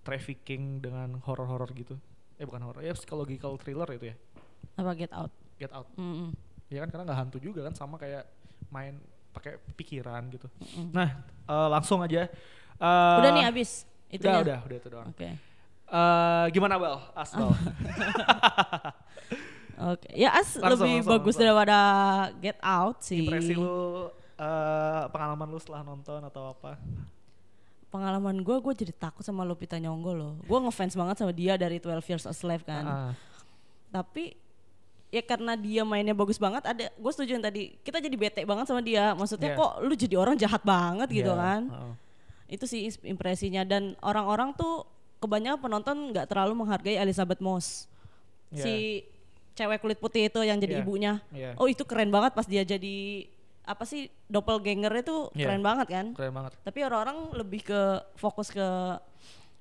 trafficking 0.00 0.78
dengan 0.80 1.18
horor-horor 1.20 1.68
gitu. 1.74 1.98
Eh 2.38 2.46
bukan 2.46 2.62
horor, 2.64 2.80
ya 2.80 2.94
psychological 2.94 3.58
thriller 3.58 3.90
itu 3.92 4.14
ya. 4.14 4.16
Apa 4.78 4.94
Get 4.94 5.12
Out? 5.12 5.32
Get 5.58 5.72
Out. 5.74 5.90
Mm-mm. 5.98 6.30
Ya 6.70 6.80
kan 6.82 6.88
karena 6.90 7.04
nggak 7.06 7.18
hantu 7.18 7.38
juga 7.42 7.60
kan 7.66 7.74
sama 7.74 7.98
kayak 7.98 8.24
main 8.70 8.98
pakai 9.34 9.58
pikiran 9.74 10.30
gitu. 10.32 10.48
Nah, 10.96 11.12
eh, 11.44 11.68
langsung 11.68 12.00
aja. 12.00 12.24
eh, 12.78 13.16
Udah 13.20 13.30
nih 13.34 13.44
abis 13.50 13.84
Udah, 14.06 14.14
itunya. 14.16 14.40
udah, 14.42 14.58
udah 14.64 14.76
itu 14.78 14.88
doang. 14.88 15.08
Oke. 15.10 15.30
Eh, 15.86 16.44
gimana 16.50 16.74
Bal? 16.76 16.98
As 17.14 17.30
Bal. 17.30 17.50
Oke. 19.92 20.08
Ya 20.16 20.32
As 20.32 20.56
Langsung, 20.56 20.88
lebih 20.88 20.92
langsung, 20.98 21.12
bagus 21.12 21.34
langsung. 21.36 21.40
daripada 21.44 21.78
Get 22.40 22.58
Out 22.58 22.96
sih. 23.04 23.22
Impresi 23.22 23.52
lu 23.52 24.08
eh, 24.36 25.02
pengalaman 25.12 25.46
lu 25.46 25.58
setelah 25.60 25.84
nonton 25.84 26.20
atau 26.24 26.50
apa? 26.50 26.80
Pengalaman 27.86 28.42
gue, 28.42 28.56
gue 28.58 28.74
jadi 28.76 28.92
takut 28.92 29.22
sama 29.22 29.46
Lupita 29.46 29.78
Nyong'o 29.78 30.12
loh. 30.12 30.32
Gue 30.42 30.58
ngefans 30.58 30.92
banget 30.92 31.16
sama 31.22 31.30
dia 31.30 31.54
dari 31.54 31.78
12 31.78 32.02
Years 32.02 32.26
a 32.26 32.34
Slave 32.34 32.66
kan. 32.66 32.84
Ah, 32.84 33.12
Tapi 33.92 34.34
ya 35.06 35.22
karena 35.22 35.54
dia 35.54 35.86
mainnya 35.86 36.12
bagus 36.12 36.36
banget 36.36 36.66
ada 36.66 36.90
gue 36.90 37.12
setuju 37.14 37.38
yang 37.38 37.44
tadi 37.46 37.78
kita 37.80 38.02
jadi 38.02 38.16
bete 38.18 38.42
banget 38.42 38.66
sama 38.66 38.82
dia 38.82 39.14
maksudnya 39.14 39.54
Iya. 39.54 39.56
kok 39.56 39.72
lu 39.86 39.94
jadi 39.94 40.14
orang 40.18 40.34
jahat 40.34 40.66
banget 40.66 41.08
gitu 41.14 41.30
iya, 41.30 41.40
kan 41.40 41.62
heeh. 41.70 41.92
itu 42.50 42.64
sih 42.66 42.80
impresinya 43.06 43.62
dan 43.62 43.94
orang-orang 44.02 44.50
tuh 44.58 44.82
kebanyakan 45.16 45.58
penonton 45.58 45.96
nggak 46.10 46.26
terlalu 46.26 46.52
menghargai 46.56 46.96
Elizabeth 46.96 47.40
Moss 47.40 47.88
Iya. 48.46 48.62
si 48.62 48.74
cewek 49.52 49.80
kulit 49.80 49.98
putih 49.98 50.28
itu 50.28 50.38
yang 50.40 50.56
jadi 50.56 50.78
Iya, 50.78 50.82
ibunya 50.82 51.12
iya. 51.30 51.50
oh 51.56 51.66
itu 51.66 51.82
keren 51.82 52.08
banget 52.08 52.30
pas 52.30 52.44
dia 52.44 52.62
jadi 52.62 53.26
apa 53.62 53.82
sih 53.82 54.06
doppelganger 54.26 54.92
itu 54.96 55.32
Iya. 55.32 55.44
keren 55.44 55.62
banget 55.62 55.86
kan 55.88 56.06
Keren 56.12 56.30
banget. 56.30 56.52
tapi 56.62 56.78
orang-orang 56.80 57.34
lebih 57.34 57.64
ke 57.64 57.80
fokus 58.14 58.48
ke 58.48 58.62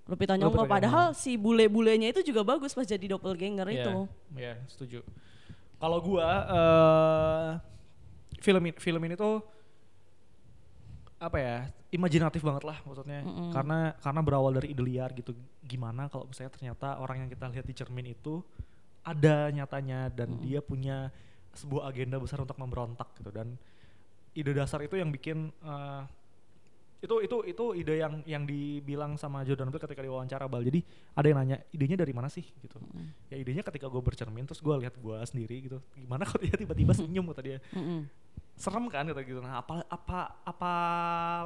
Lupita 0.06 0.38
Nyong'o 0.38 0.70
padahal 0.70 1.18
si 1.18 1.34
bule-bulenya 1.34 2.14
itu 2.14 2.22
juga 2.22 2.46
bagus 2.46 2.78
pas 2.78 2.86
jadi 2.86 3.10
doppelganger 3.10 3.66
Iya, 3.66 3.78
itu 3.82 3.96
Iya, 4.38 4.54
setuju. 4.68 5.00
Kalau 5.76 5.98
gua 6.00 6.30
eh 6.46 7.48
film 8.38 8.62
ini, 8.64 8.78
film 8.78 9.02
ini 9.02 9.18
tuh 9.18 9.42
apa 11.20 11.38
ya? 11.40 11.58
imajinatif 11.96 12.44
banget 12.44 12.68
lah 12.68 12.78
maksudnya. 12.84 13.24
Karena 13.56 13.96
karena 14.04 14.20
berawal 14.20 14.52
dari 14.60 14.76
ide 14.76 14.84
liar 14.84 15.16
gitu. 15.16 15.32
Gimana 15.64 16.12
kalau 16.12 16.28
misalnya 16.28 16.52
ternyata 16.52 17.00
orang 17.00 17.24
yang 17.24 17.30
kita 17.32 17.48
lihat 17.48 17.66
di 17.66 17.72
cermin 17.72 18.12
itu 18.12 18.44
ada 19.06 19.48
nyatanya 19.54 20.12
dan 20.12 20.36
dia 20.44 20.60
punya 20.60 21.14
sebuah 21.56 21.88
agenda 21.88 22.20
besar 22.20 22.44
untuk 22.44 22.60
memberontak 22.60 23.16
gitu 23.16 23.32
dan 23.32 23.56
ide 24.36 24.52
dasar 24.52 24.84
itu 24.84 25.00
yang 25.00 25.08
bikin 25.08 25.54
eh, 25.64 26.04
itu 27.06 27.16
itu 27.22 27.38
itu 27.46 27.66
ide 27.78 27.96
yang 28.02 28.14
yang 28.26 28.44
dibilang 28.50 29.14
sama 29.16 29.46
Jordan 29.46 29.70
Peele 29.70 29.84
ketika 29.86 30.02
diwawancara 30.02 30.50
bal 30.50 30.66
jadi 30.66 30.82
ada 31.14 31.28
yang 31.30 31.38
nanya 31.38 31.58
idenya 31.70 32.02
dari 32.02 32.12
mana 32.18 32.28
sih 32.28 32.44
gitu 32.44 32.82
ya 33.30 33.38
idenya 33.38 33.62
ketika 33.62 33.86
gue 33.88 34.02
bercermin 34.02 34.44
terus 34.50 34.60
gue 34.60 34.74
lihat 34.82 34.98
gue 34.98 35.18
sendiri 35.30 35.70
gitu 35.70 35.78
gimana 35.94 36.26
kalau 36.28 36.42
dia 36.42 36.58
tiba-tiba 36.58 36.92
senyum 36.98 37.30
kata 37.30 37.42
dia 37.46 37.58
Mm-mm. 37.72 38.10
Serem 38.56 38.88
kan 38.88 39.04
kata 39.08 39.22
gitu. 39.24 39.40
Nah 39.44 39.60
apa 39.60 39.84
apa 39.88 40.20
apa 40.44 40.74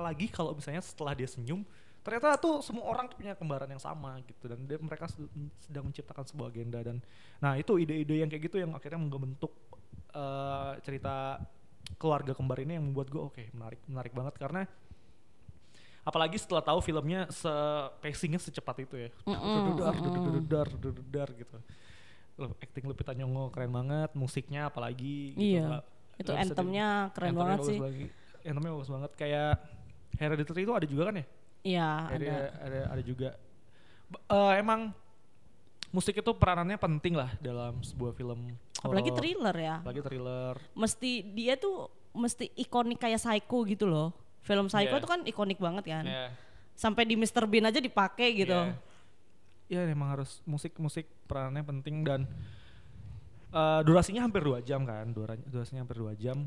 lagi 0.09 0.29
kalau 0.29 0.53
misalnya 0.53 0.81
setelah 0.81 1.13
dia 1.17 1.25
senyum 1.25 1.65
ternyata 1.99 2.39
tuh 2.39 2.63
semua 2.63 2.87
orang 2.87 3.11
tuh 3.11 3.19
punya 3.19 3.35
kembaran 3.35 3.69
yang 3.69 3.81
sama 3.81 4.21
gitu. 4.25 4.49
Dan 4.49 4.65
dia, 4.65 4.77
mereka 4.79 5.09
sed- 5.09 5.29
sedang 5.61 5.89
menciptakan 5.89 6.25
sebuah 6.25 6.47
agenda 6.53 6.79
dan 6.81 7.01
nah 7.41 7.57
itu 7.57 7.75
ide-ide 7.81 8.21
yang 8.23 8.29
kayak 8.29 8.43
gitu 8.49 8.57
yang 8.61 8.71
akhirnya 8.73 9.01
membentuk 9.01 9.51
eh, 10.13 10.73
cerita 10.85 11.41
keluarga 11.97 12.37
kembar 12.37 12.61
ini 12.61 12.77
yang 12.77 12.85
membuat 12.85 13.09
gue 13.09 13.21
oke 13.21 13.43
menarik 13.53 13.81
menarik 13.89 14.13
banget. 14.13 14.35
Karena 14.37 14.61
apalagi 16.05 16.37
setelah 16.39 16.63
tahu 16.63 16.79
filmnya 16.81 17.27
se 17.29 17.51
pacingnya 17.99 18.39
secepat 18.39 18.85
itu 18.85 18.95
ya. 18.95 19.09
Dudar 19.25 19.93
dudar 19.97 20.67
dudar 20.77 21.29
gitu 21.33 21.57
acting 22.39 22.87
Lupita 22.87 23.11
Nyong'o 23.11 23.51
keren 23.51 23.67
banget 23.75 24.15
musiknya 24.15 24.71
apalagi 24.71 25.35
gitu, 25.35 25.59
Iya. 25.59 25.83
Itu 26.19 26.29
di- 26.29 26.37
anthemnya 26.37 26.87
keren 27.09 27.31
Anthemnya 27.31 27.43
banget 27.55 27.59
sih. 27.65 27.77
Lagi. 27.79 28.05
Anthemnya 28.41 28.71
bagus 28.73 28.89
banget 28.89 29.11
kayak 29.15 29.51
Hereditary 30.11 30.61
itu 30.61 30.73
ada 30.73 30.83
juga 30.83 31.03
kan 31.07 31.15
ya? 31.15 31.25
Iya, 31.59 31.89
Ada 32.07 32.15
ada. 32.15 32.37
ada 32.59 32.79
ada 32.89 33.01
juga. 33.01 33.29
Eh, 34.09 34.53
emang 34.57 34.91
musik 35.89 36.13
itu 36.13 36.31
peranannya 36.33 36.75
penting 36.75 37.13
lah 37.13 37.31
dalam 37.37 37.79
sebuah 37.79 38.11
film. 38.11 38.51
Apalagi 38.77 39.09
horor, 39.09 39.19
thriller 39.19 39.55
ya. 39.55 39.75
Apalagi 39.79 40.01
thriller. 40.01 40.55
Mesti 40.71 41.11
dia 41.29 41.55
tuh 41.55 41.87
mesti 42.09 42.51
ikonik 42.53 42.97
kayak 42.97 43.19
Psycho 43.19 43.63
gitu 43.65 43.85
loh. 43.85 44.11
Film 44.39 44.67
Psycho 44.67 44.95
Iya. 44.95 45.03
tuh 45.03 45.09
kan 45.09 45.21
ikonik 45.23 45.59
banget 45.59 45.83
kan. 45.85 46.03
Ya. 46.03 46.31
Sampai 46.73 47.03
di 47.03 47.13
Mr. 47.13 47.43
Bean 47.43 47.67
aja 47.67 47.77
dipakai 47.77 48.33
gitu. 48.35 48.55
Ya 49.67 49.85
emang 49.85 50.09
harus 50.09 50.41
musik 50.43 50.73
musik 50.75 51.05
peranannya 51.27 51.61
penting 51.61 52.01
dan 52.01 52.25
eh, 53.51 53.81
durasinya 53.81 54.21
hampir 54.21 54.41
dua 54.41 54.59
jam 54.59 54.81
kan, 54.83 55.05
Dura- 55.07 55.39
durasinya 55.43 55.81
hampir 55.81 55.97
dua 55.97 56.13
jam. 56.13 56.45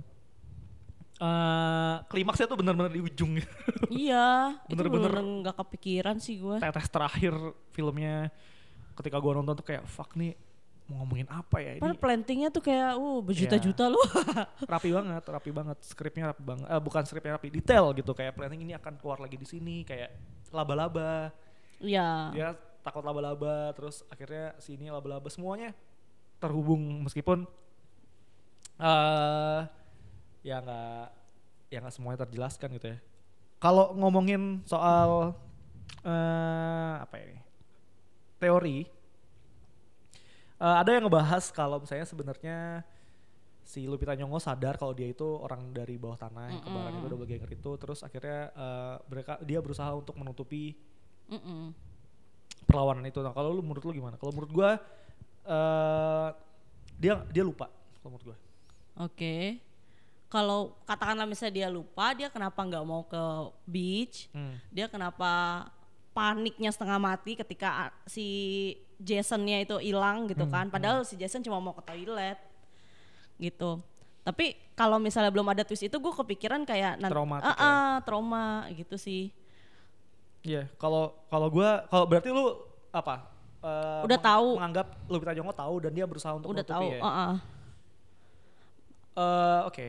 eh 1.14 1.96
klimaksnya 2.08 2.46
tuh 2.46 2.58
benar-benar 2.58 2.90
di 2.90 2.98
ujung 2.98 3.38
iya, 3.94 4.58
Bener-bener- 4.66 5.06
bener 5.06 5.22
nggak 5.44 5.56
kepikiran 5.56 6.18
sih 6.18 6.34
gue. 6.36 6.58
tetes 6.58 6.88
terakhir 6.88 7.30
filmnya 7.70 8.26
ketika 8.92 9.16
gua 9.16 9.38
nonton 9.38 9.54
tuh 9.54 9.62
kayak 9.64 9.86
fuck 9.86 10.12
nih 10.14 10.34
mau 10.84 10.98
ngomongin 11.00 11.30
apa 11.30 11.56
ya 11.56 11.72
ini 11.72 11.80
Padahal 11.80 11.96
plantingnya 11.96 12.50
tuh 12.50 12.58
kayak, 12.60 12.98
uh 12.98 13.22
berjuta-juta 13.22 13.86
Iya. 13.86 13.94
loh. 13.94 14.06
rapi 14.72 14.90
banget 14.90 15.22
rapi 15.24 15.50
banget 15.50 15.78
skripnya 15.80 16.24
rapi 16.28 16.42
banget 16.42 16.66
eh, 16.66 16.82
bukan 16.82 17.02
skripnya 17.06 17.32
rapi 17.32 17.48
detail 17.52 17.94
gitu 17.94 18.12
kayak 18.12 18.34
planning 18.34 18.60
ini 18.60 18.74
akan 18.74 18.98
keluar 18.98 19.16
lagi 19.16 19.38
di 19.38 19.46
sini 19.46 19.86
kayak 19.86 20.10
laba-laba 20.50 21.30
Iya. 21.78 22.08
dia 22.34 22.48
takut 22.82 23.00
laba-laba 23.00 23.70
terus 23.72 24.02
akhirnya 24.08 24.58
sini 24.58 24.90
laba-laba 24.90 25.30
semuanya 25.30 25.70
terhubung 26.42 27.06
meskipun 27.06 27.46
eh 28.82 29.60
ya 30.42 30.56
nggak 30.58 31.04
ya 31.70 31.78
nggak 31.78 31.94
semuanya 31.94 32.26
terjelaskan 32.26 32.68
gitu 32.82 32.86
ya 32.90 32.98
kalau 33.62 33.94
ngomongin 33.94 34.58
soal 34.66 35.38
eh 36.02 36.94
apa 36.98 37.14
ini 37.22 37.38
teori 38.42 38.82
eh, 40.58 40.76
ada 40.82 40.90
yang 40.90 41.06
ngebahas 41.06 41.54
kalau 41.54 41.78
misalnya 41.78 42.06
sebenarnya 42.10 42.58
si 43.62 43.86
Lupita 43.86 44.18
Nyong'o 44.18 44.42
sadar 44.42 44.74
kalau 44.74 44.90
dia 44.90 45.06
itu 45.06 45.22
orang 45.22 45.70
dari 45.70 45.94
bawah 45.94 46.18
tanah 46.18 46.50
yang 46.50 46.62
kembaran 46.66 46.98
itu 46.98 47.06
double 47.06 47.28
ganger 47.30 47.50
itu 47.54 47.70
terus 47.78 48.02
akhirnya 48.02 48.50
eh, 48.50 48.94
mereka 49.06 49.38
dia 49.46 49.62
berusaha 49.62 49.94
untuk 49.94 50.18
menutupi 50.18 50.74
Mm-mm. 51.30 51.70
perlawanan 52.66 53.06
itu. 53.06 53.22
Nah, 53.22 53.30
kalau 53.30 53.54
lu 53.54 53.62
menurut 53.62 53.86
lu 53.86 53.94
gimana? 53.94 54.18
Kalau 54.18 54.34
menurut 54.34 54.50
gua 54.50 54.70
eh 55.44 56.28
dia 56.96 57.18
dia 57.30 57.42
lupa 57.42 57.66
kalau 57.98 58.14
menurut 58.14 58.34
gua. 58.34 58.38
Oke. 59.02 59.58
Kalau 60.26 60.72
katakanlah 60.88 61.28
misalnya 61.28 61.54
dia 61.60 61.68
lupa, 61.68 62.16
dia 62.16 62.32
kenapa 62.32 62.56
nggak 62.56 62.84
mau 62.88 63.04
ke 63.04 63.22
beach? 63.68 64.32
Hmm. 64.32 64.56
Dia 64.72 64.88
kenapa 64.88 65.64
paniknya 66.16 66.72
setengah 66.72 66.96
mati 66.96 67.36
ketika 67.36 67.92
si 68.08 68.26
Jasonnya 68.96 69.60
itu 69.60 69.76
hilang 69.76 70.24
gitu 70.30 70.48
Hmm, 70.48 70.52
kan? 70.52 70.66
Padahal 70.72 71.04
si 71.04 71.20
Jason 71.20 71.44
cuma 71.44 71.60
mau 71.60 71.76
ke 71.76 71.84
toilet 71.84 72.38
gitu. 73.36 73.82
Tapi 74.22 74.54
kalau 74.72 74.96
misalnya 74.96 75.34
belum 75.34 75.50
ada 75.50 75.66
twist 75.66 75.82
itu, 75.82 75.96
gue 75.98 76.14
kepikiran 76.14 76.62
kayak 76.62 77.02
nanti 77.02 77.12
Traumatik 77.12 77.42
Ah, 77.44 77.56
ah, 77.58 77.92
trauma 78.06 78.70
gitu 78.70 78.94
sih. 78.96 79.34
Iya, 80.46 80.70
kalau 80.78 81.12
kalau 81.26 81.50
gua 81.50 81.84
kalau 81.90 82.06
berarti 82.06 82.30
lu 82.30 82.56
apa? 82.88 83.26
Eh, 83.62 84.00
Udah 84.02 84.18
tahu. 84.18 84.58
menganggap 84.58 84.86
Lupita 85.06 85.32
Nyong'o 85.32 85.54
tahu 85.54 85.74
dan 85.80 85.92
dia 85.92 86.04
berusaha 86.04 86.34
untuk 86.34 86.50
Udah 86.50 86.62
tahu. 86.62 86.88
ya. 86.90 87.00
ah, 87.00 87.08
ah. 87.08 87.34
Eh, 89.12 89.60
oke. 89.66 89.88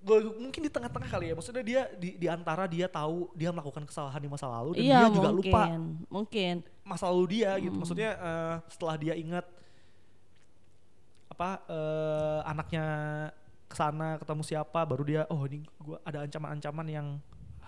Gua 0.00 0.16
mungkin 0.32 0.60
di 0.64 0.70
tengah-tengah 0.72 1.08
kali 1.08 1.28
ya. 1.28 1.34
Maksudnya 1.34 1.60
dia 1.60 1.82
di, 1.92 2.16
di 2.16 2.24
antara 2.24 2.64
dia 2.64 2.88
tahu 2.88 3.28
dia 3.32 3.52
melakukan 3.52 3.84
kesalahan 3.84 4.16
di 4.16 4.28
masa 4.28 4.48
lalu 4.48 4.76
dan 4.76 4.82
Iya 4.82 4.98
dia 4.98 5.08
juga 5.12 5.28
mungkin, 5.28 5.48
lupa 5.52 5.62
mungkin. 6.08 6.54
masa 6.82 7.04
lalu 7.12 7.24
dia 7.36 7.50
gitu. 7.58 7.76
Maksudnya 7.76 8.10
eh, 8.16 8.54
setelah 8.68 8.96
dia 8.96 9.12
ingat 9.12 9.44
apa 11.30 11.50
eh, 11.68 12.40
anaknya 12.44 12.84
ke 13.64 13.74
sana 13.74 14.18
ketemu 14.18 14.42
siapa 14.42 14.80
baru 14.82 15.02
dia 15.04 15.22
oh 15.28 15.40
ini 15.46 15.62
gua 15.78 15.96
ada 16.02 16.24
ancaman-ancaman 16.24 16.86
yang 16.90 17.06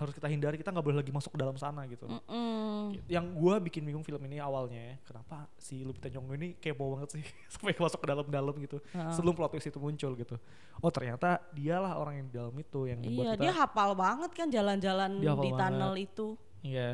harus 0.03 0.13
kita 0.13 0.27
hindari 0.27 0.59
kita 0.59 0.69
nggak 0.69 0.83
boleh 0.83 0.99
lagi 0.99 1.09
masuk 1.09 1.33
ke 1.33 1.39
dalam 1.39 1.55
sana 1.55 1.87
gitu. 1.87 2.05
Mm-mm. 2.05 2.99
Yang 3.07 3.27
gua 3.35 3.57
bikin 3.57 3.83
bingung 3.83 4.03
film 4.03 4.19
ini 4.27 4.37
awalnya 4.37 4.77
ya, 4.77 4.95
kenapa 5.03 5.47
si 5.55 5.81
Lupita 5.81 6.11
Nyong'o 6.11 6.35
ini 6.35 6.59
kepo 6.59 6.93
banget 6.93 7.17
sih 7.17 7.25
sampai 7.55 7.73
masuk 7.75 8.03
ke 8.03 8.07
dalam-dalam 8.07 8.55
gitu 8.59 8.83
Heeh. 8.91 9.13
sebelum 9.15 9.33
plot 9.33 9.55
twist 9.55 9.71
itu 9.71 9.79
muncul 9.79 10.13
gitu. 10.15 10.37
Oh 10.79 10.91
ternyata 10.91 11.39
dialah 11.51 11.97
orang 11.97 12.21
yang 12.21 12.27
di 12.27 12.35
dalam 12.35 12.55
itu 12.55 12.81
yang 12.85 12.99
Iya, 13.01 13.09
kita 13.33 13.41
dia 13.41 13.53
hapal 13.55 13.95
banget 13.95 14.31
kan 14.35 14.47
jalan-jalan 14.51 15.11
hafal 15.19 15.41
di 15.41 15.51
tunnel 15.55 15.93
banget. 15.95 16.07
itu. 16.11 16.27
Iya. 16.61 16.89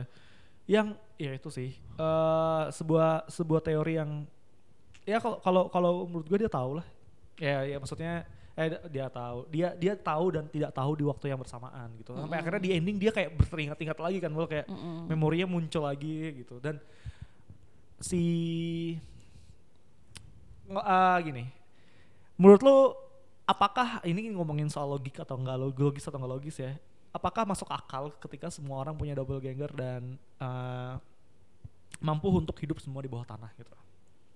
Yang 0.69 0.87
ya 1.17 1.31
itu 1.33 1.49
sih 1.49 1.71
eh 1.75 2.65
sebuah 2.71 3.27
sebuah 3.27 3.61
teori 3.61 3.97
yang 3.97 4.29
ya 5.03 5.17
kalau 5.19 5.41
kalau 5.41 5.63
kalau 5.73 5.93
menurut 6.05 6.29
gue 6.29 6.39
dia 6.39 6.53
tahu 6.53 6.79
lah. 6.79 6.87
Ya 7.39 7.65
ya 7.65 7.79
maksudnya 7.79 8.29
eh 8.59 8.75
dia 8.91 9.07
tahu. 9.07 9.47
Dia 9.55 9.69
dia 9.79 9.95
tahu 9.95 10.35
dan 10.35 10.45
tidak 10.51 10.75
tahu 10.75 10.99
di 10.99 11.05
waktu 11.07 11.31
yang 11.31 11.39
bersamaan 11.39 11.95
gitu. 12.03 12.11
Sampai 12.19 12.43
akhirnya 12.43 12.63
di 12.67 12.71
ending 12.75 12.99
dia 12.99 13.15
kayak 13.15 13.39
berteringat-ingat 13.39 13.99
lagi 14.03 14.19
kan 14.19 14.35
lo 14.35 14.51
kayak 14.51 14.67
memorinya 15.07 15.47
muncul 15.47 15.87
lagi 15.87 16.43
gitu. 16.43 16.59
Dan 16.59 16.83
si 18.03 18.23
ah, 20.75 21.23
gini. 21.23 21.47
Menurut 22.35 22.61
lo 22.67 22.77
apakah 23.47 24.03
ini 24.03 24.35
ngomongin 24.35 24.67
soal 24.67 24.91
logik 24.91 25.23
atau 25.23 25.39
enggak 25.39 25.57
log- 25.59 25.79
logis 25.79 26.03
atau 26.11 26.19
enggak 26.19 26.35
logis 26.35 26.59
ya? 26.59 26.75
Apakah 27.15 27.47
masuk 27.47 27.71
akal 27.71 28.11
ketika 28.19 28.51
semua 28.51 28.83
orang 28.83 28.99
punya 28.99 29.15
double 29.15 29.39
ganger 29.39 29.71
dan 29.71 30.19
eh, 30.43 30.95
mampu 32.03 32.27
untuk 32.35 32.59
hidup 32.59 32.83
semua 32.83 33.07
di 33.07 33.11
bawah 33.11 33.25
tanah 33.25 33.55
gitu? 33.55 33.71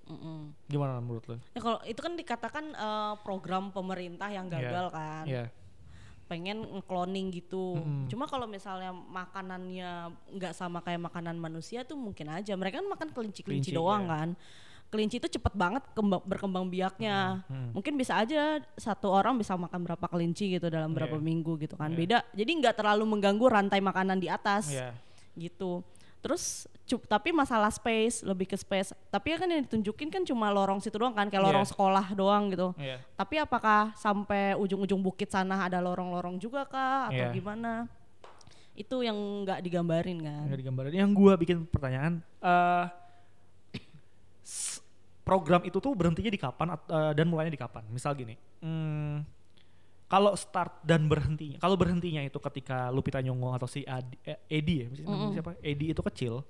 Mm-mm. 0.02 0.50
Gimana 0.66 0.98
menurut 0.98 1.24
lo? 1.26 1.36
Ya 1.54 1.60
kalau 1.62 1.78
itu 1.86 2.00
kan 2.00 2.14
dikatakan 2.14 2.64
eh, 2.74 3.14
program 3.22 3.70
pemerintah 3.70 4.28
yang 4.28 4.50
gagal 4.50 4.90
kan. 4.90 5.24
Iya. 5.26 5.46
Pengen 6.26 6.64
cloning 6.88 7.28
gitu. 7.30 7.76
Mm-mm. 7.76 8.08
Cuma 8.08 8.24
kalau 8.24 8.48
misalnya 8.48 8.90
makanannya 8.90 10.10
nggak 10.32 10.52
sama 10.56 10.80
kayak 10.80 11.04
makanan 11.06 11.36
manusia 11.36 11.84
tuh 11.84 11.94
mungkin 11.94 12.32
aja. 12.32 12.56
Mereka 12.56 12.80
kan 12.80 12.88
makan 12.88 13.08
kelinci-kelinci 13.12 13.70
Kelinci, 13.70 13.78
doang 13.78 14.08
iya. 14.08 14.12
kan. 14.12 14.28
Kelinci 14.92 15.16
itu 15.16 15.28
cepet 15.40 15.56
banget 15.56 15.80
kembang, 15.96 16.20
berkembang 16.24 16.68
biaknya. 16.68 17.40
Hmm. 17.48 17.72
Mungkin 17.72 17.96
bisa 17.96 18.20
aja 18.20 18.60
satu 18.76 19.08
orang 19.08 19.40
bisa 19.40 19.56
makan 19.56 19.88
berapa 19.88 20.04
kelinci 20.04 20.52
gitu 20.52 20.68
dalam 20.68 20.92
berapa 20.92 21.16
Iya. 21.16 21.24
minggu 21.24 21.56
gitu 21.60 21.80
kan. 21.80 21.92
Iya. 21.92 21.98
Beda. 22.00 22.18
Jadi 22.36 22.50
nggak 22.60 22.76
terlalu 22.76 23.04
mengganggu 23.08 23.46
rantai 23.48 23.80
makanan 23.80 24.20
di 24.20 24.28
atas. 24.28 24.68
Iya. 24.68 24.92
gitu. 25.32 25.80
Terus 26.22 26.70
tapi 27.08 27.34
masalah 27.34 27.66
space 27.68 28.22
lebih 28.22 28.46
ke 28.46 28.54
space. 28.54 28.94
Tapi 29.08 29.34
kan 29.34 29.48
yang 29.48 29.64
ditunjukin 29.64 30.06
kan 30.06 30.22
cuma 30.22 30.48
lorong 30.48 30.78
situ 30.78 30.94
doang 30.94 31.10
kan, 31.12 31.26
kayak 31.26 31.40
Iya. 31.40 31.48
lorong 31.50 31.66
sekolah 31.66 32.06
doang 32.12 32.46
gitu. 32.48 32.70
Iya. 32.78 33.02
Tapi 33.12 33.40
apakah 33.40 33.90
sampai 33.96 34.54
ujung-ujung 34.54 35.00
bukit 35.00 35.26
sana 35.26 35.66
ada 35.66 35.80
lorong-lorong 35.80 36.36
juga 36.36 36.62
kah 36.62 37.10
atau 37.10 37.26
Iya. 37.26 37.34
gimana? 37.34 37.90
Itu 38.72 39.02
yang 39.02 39.16
nggak 39.42 39.60
digambarin 39.60 40.18
kan. 40.20 40.46
Nggak 40.46 40.60
digambarin. 40.62 40.92
Yang 40.94 41.10
gua 41.12 41.32
bikin 41.34 41.66
pertanyaan, 41.66 42.22
eh 42.38 42.86
s- 44.42 44.78
program 45.22 45.62
itu 45.62 45.78
tuh 45.78 45.92
berhentinya 45.92 46.28
di 46.28 46.40
kapan 46.40 46.68
eh, 46.72 47.12
dan 47.14 47.26
mulainya 47.26 47.52
di 47.52 47.60
kapan? 47.60 47.82
Misal 47.88 48.12
gini, 48.12 48.34
hmm, 48.60 49.22
kalau 50.12 50.36
start 50.36 50.84
dan 50.84 51.08
berhentinya, 51.08 51.56
kalau 51.56 51.72
berhentinya 51.72 52.20
itu 52.20 52.36
ketika 52.36 52.92
Lupita 52.92 53.24
Nyong'o 53.24 53.56
atau 53.56 53.64
si 53.64 53.80
Adi, 53.88 54.20
eh, 54.28 54.36
Edi 54.44 54.84
ya, 54.84 54.86
namanya 55.08 55.40
siapa? 55.40 55.52
Edi 55.64 55.96
itu 55.96 56.04
kecil. 56.04 56.44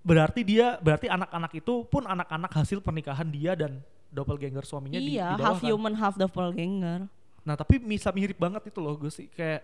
berarti 0.00 0.40
dia 0.40 0.80
berarti 0.80 1.12
anak-anak 1.12 1.60
itu 1.60 1.84
pun 1.84 2.08
anak-anak 2.08 2.48
hasil 2.56 2.80
pernikahan 2.80 3.28
dia 3.28 3.52
dan 3.52 3.84
doppelganger 4.08 4.64
suaminya 4.64 4.96
iya, 4.96 5.36
di 5.36 5.44
bawah 5.44 5.44
half 5.44 5.60
kan. 5.60 5.68
human 5.68 5.92
half 5.92 6.16
doppelganger. 6.16 7.04
Nah 7.44 7.54
tapi 7.54 7.76
bisa 7.76 8.08
mirip 8.08 8.40
banget 8.40 8.64
itu 8.72 8.80
loh 8.80 8.96
gue 8.96 9.12
sih 9.12 9.28
kayak 9.28 9.60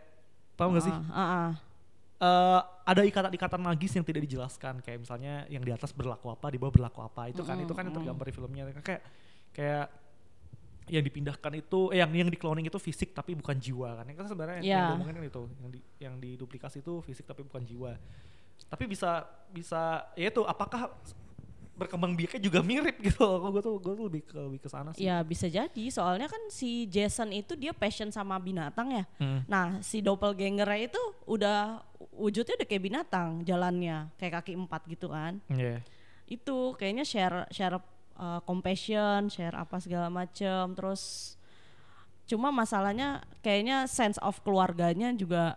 paham 0.53 0.77
gak 0.77 0.85
sih? 0.85 0.93
Ah, 0.93 1.25
ah. 1.25 1.49
Eh, 2.17 2.61
ada 2.85 3.03
ikatan-ikatan 3.05 3.61
magis 3.61 3.97
yang 3.97 4.05
tidak 4.05 4.29
dijelaskan 4.29 4.85
kayak 4.85 5.05
misalnya 5.05 5.49
yang 5.49 5.65
di 5.65 5.73
atas 5.73 5.97
berlaku 5.97 6.29
apa 6.29 6.53
di 6.53 6.61
bawah 6.61 6.73
berlaku 6.73 7.01
apa 7.01 7.33
itu 7.33 7.41
kan 7.41 7.57
itu 7.61 7.73
kan 7.73 7.89
yang 7.89 7.97
tergambar 7.97 8.25
di 8.29 8.33
filmnya 8.37 8.63
kayak 8.85 9.03
kayak 9.57 9.89
yang 10.87 11.03
dipindahkan 11.03 11.53
itu 11.57 11.91
eh 11.91 11.99
yang 11.99 12.11
yang 12.11 12.31
di 12.31 12.39
cloning 12.39 12.67
itu 12.67 12.79
fisik 12.79 13.11
tapi 13.11 13.35
bukan 13.35 13.59
jiwa 13.59 13.99
kan 13.99 14.07
kan 14.07 14.27
sebenarnya 14.27 14.57
yang 14.59 14.67
Iya. 14.67 14.83
diomongin 14.95 15.15
kan 15.15 15.25
itu 15.27 15.43
yang 15.59 15.71
di 15.71 15.81
yang 15.99 16.15
diduplikasi 16.17 16.79
itu 16.79 17.03
fisik 17.03 17.27
tapi 17.27 17.43
bukan 17.43 17.63
jiwa 17.63 17.99
tapi 18.67 18.87
bisa 18.87 19.27
bisa 19.51 20.07
ya 20.15 20.31
itu 20.31 20.43
apakah 20.43 20.95
berkembang 21.77 22.17
biaknya 22.17 22.41
juga 22.41 22.65
mirip 22.65 22.97
gitu 23.05 23.21
loh 23.21 23.53
gue 23.53 23.61
tuh 23.61 23.77
gue 23.77 23.93
tuh 23.93 24.05
lebih 24.09 24.23
ke 24.25 24.39
lebih 24.41 24.61
ke 24.65 24.69
sana 24.73 24.97
sih 24.97 25.05
Ya 25.05 25.21
bisa 25.21 25.45
jadi, 25.45 25.85
soalnya 25.93 26.25
kan 26.25 26.41
si 26.49 26.89
Jason 26.89 27.29
itu 27.37 27.53
dia 27.53 27.77
passion 27.77 28.09
sama 28.09 28.41
binatang 28.41 28.97
ya. 28.97 29.05
Hmm. 29.21 29.45
Nah 29.45 29.85
si 29.85 30.01
doppelganger 30.01 30.89
itu 30.89 30.97
udah 31.29 31.85
wujudnya 32.17 32.57
udah 32.57 32.65
kayak 32.65 32.81
binatang 32.81 33.45
jalannya, 33.45 34.09
kayak 34.17 34.41
kaki 34.41 34.57
empat 34.57 34.89
gitu 34.89 35.13
kan. 35.13 35.37
Iya. 35.53 35.85
Itu 36.25 36.73
kayaknya 36.81 37.05
share 37.05 37.45
share 37.53 37.77
uh, 38.17 38.41
compassion, 38.43 39.29
share 39.29 39.55
apa 39.55 39.77
segala 39.79 40.09
macem. 40.09 40.73
Terus 40.73 41.35
cuma 42.27 42.51
masalahnya 42.51 43.23
kayaknya 43.39 43.87
sense 43.87 44.19
of 44.19 44.43
keluarganya 44.43 45.15
juga 45.15 45.57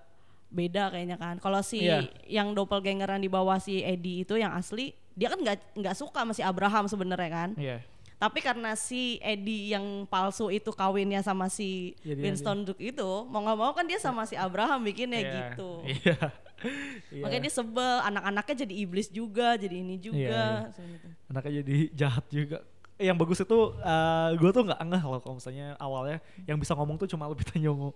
beda 0.50 0.90
kayaknya 0.90 1.18
kan. 1.18 1.38
Kalau 1.38 1.62
si 1.62 1.86
Iya. 1.86 2.06
yang 2.26 2.54
doppelganger 2.54 3.10
yang 3.10 3.22
di 3.22 3.30
bawah 3.30 3.58
si 3.58 3.82
Eddie 3.82 4.22
itu 4.22 4.38
yang 4.38 4.54
asli, 4.54 4.94
dia 5.14 5.30
kan 5.30 5.38
nggak 5.38 5.78
nggak 5.78 5.96
suka 5.96 6.26
sama 6.26 6.34
si 6.34 6.42
Abraham 6.42 6.86
sebenarnya 6.86 7.30
kan. 7.30 7.50
Iya. 7.58 7.82
Tapi 8.20 8.44
karena 8.44 8.76
si 8.76 9.16
Eddie 9.24 9.72
yang 9.72 10.04
palsu 10.04 10.52
itu 10.52 10.76
kawinnya 10.76 11.24
sama 11.24 11.48
si 11.48 11.96
Jadi 12.04 12.20
Winston 12.20 12.68
Duke 12.68 12.84
itu, 12.84 13.10
mau 13.26 13.40
nggak 13.40 13.56
mau 13.58 13.72
kan 13.72 13.88
dia 13.88 13.96
sama 13.96 14.28
si 14.28 14.36
Abraham 14.36 14.84
bikinnya 14.84 15.24
Iya. 15.24 15.32
gitu. 15.56 15.72
Iya. 15.88 16.18
Iya. 17.10 17.24
Makanya 17.24 17.42
dia 17.42 17.54
sebel, 17.54 17.94
anak-anaknya 18.04 18.56
jadi 18.64 18.74
iblis 18.78 19.08
juga, 19.10 19.56
jadi 19.56 19.76
ini 19.80 19.96
juga. 19.98 20.18
Iya, 20.18 20.48
Gitu. 20.76 21.08
anaknya 21.28 21.54
jadi 21.64 21.76
jahat 21.94 22.26
juga. 22.28 22.58
Eh, 22.96 23.08
Yang 23.08 23.18
bagus 23.18 23.40
itu 23.40 23.60
gue 24.36 24.50
tuh 24.52 24.64
nggak 24.68 24.82
ngeh 24.84 25.04
loh 25.04 25.20
kalau 25.20 25.36
misalnya 25.38 25.74
awalnya 25.78 26.20
yang 26.44 26.60
bisa 26.60 26.76
ngomong 26.76 27.00
tuh 27.00 27.08
cuma 27.08 27.26
lebih 27.26 27.48
Nyong'o. 27.56 27.96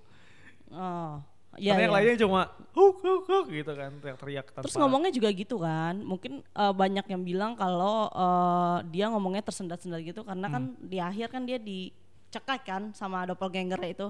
Oh, 0.73 1.19
Karena 1.53 1.59
iya. 1.61 1.85
yang 1.85 1.91
iya. 1.93 1.97
lainnya 2.01 2.17
cuma 2.23 2.41
huk 2.71 2.97
huk 3.03 3.23
huk 3.27 3.45
gitu 3.51 3.71
kan 3.75 3.91
teriak-teriak 3.99 4.45
tanpa. 4.49 4.63
Terus 4.65 4.73
ngomongnya 4.73 5.11
juga 5.11 5.29
gitu 5.29 5.59
kan, 5.59 6.01
mungkin 6.01 6.41
eh, 6.41 6.73
banyak 6.73 7.05
yang 7.05 7.21
bilang 7.21 7.53
kalau 7.53 8.09
eh, 8.09 8.77
dia 8.89 9.11
ngomongnya 9.11 9.43
tersendat-sendat 9.43 10.01
gitu 10.01 10.23
karena 10.23 10.47
kan 10.47 10.73
Hmm. 10.73 10.81
di 10.81 10.97
akhir 10.97 11.29
kan 11.29 11.43
dia 11.43 11.59
dicekek 11.59 12.63
kan 12.63 12.89
sama 12.95 13.27
doppelganger 13.27 13.77
itu, 13.85 14.07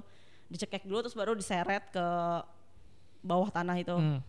dicekek 0.48 0.86
dulu 0.86 1.03
terus 1.03 1.17
baru 1.17 1.33
diseret 1.33 1.89
ke 1.89 2.05
bawah 3.19 3.50
tanah 3.50 3.75
itu. 3.75 3.91
Hmm. 3.91 4.22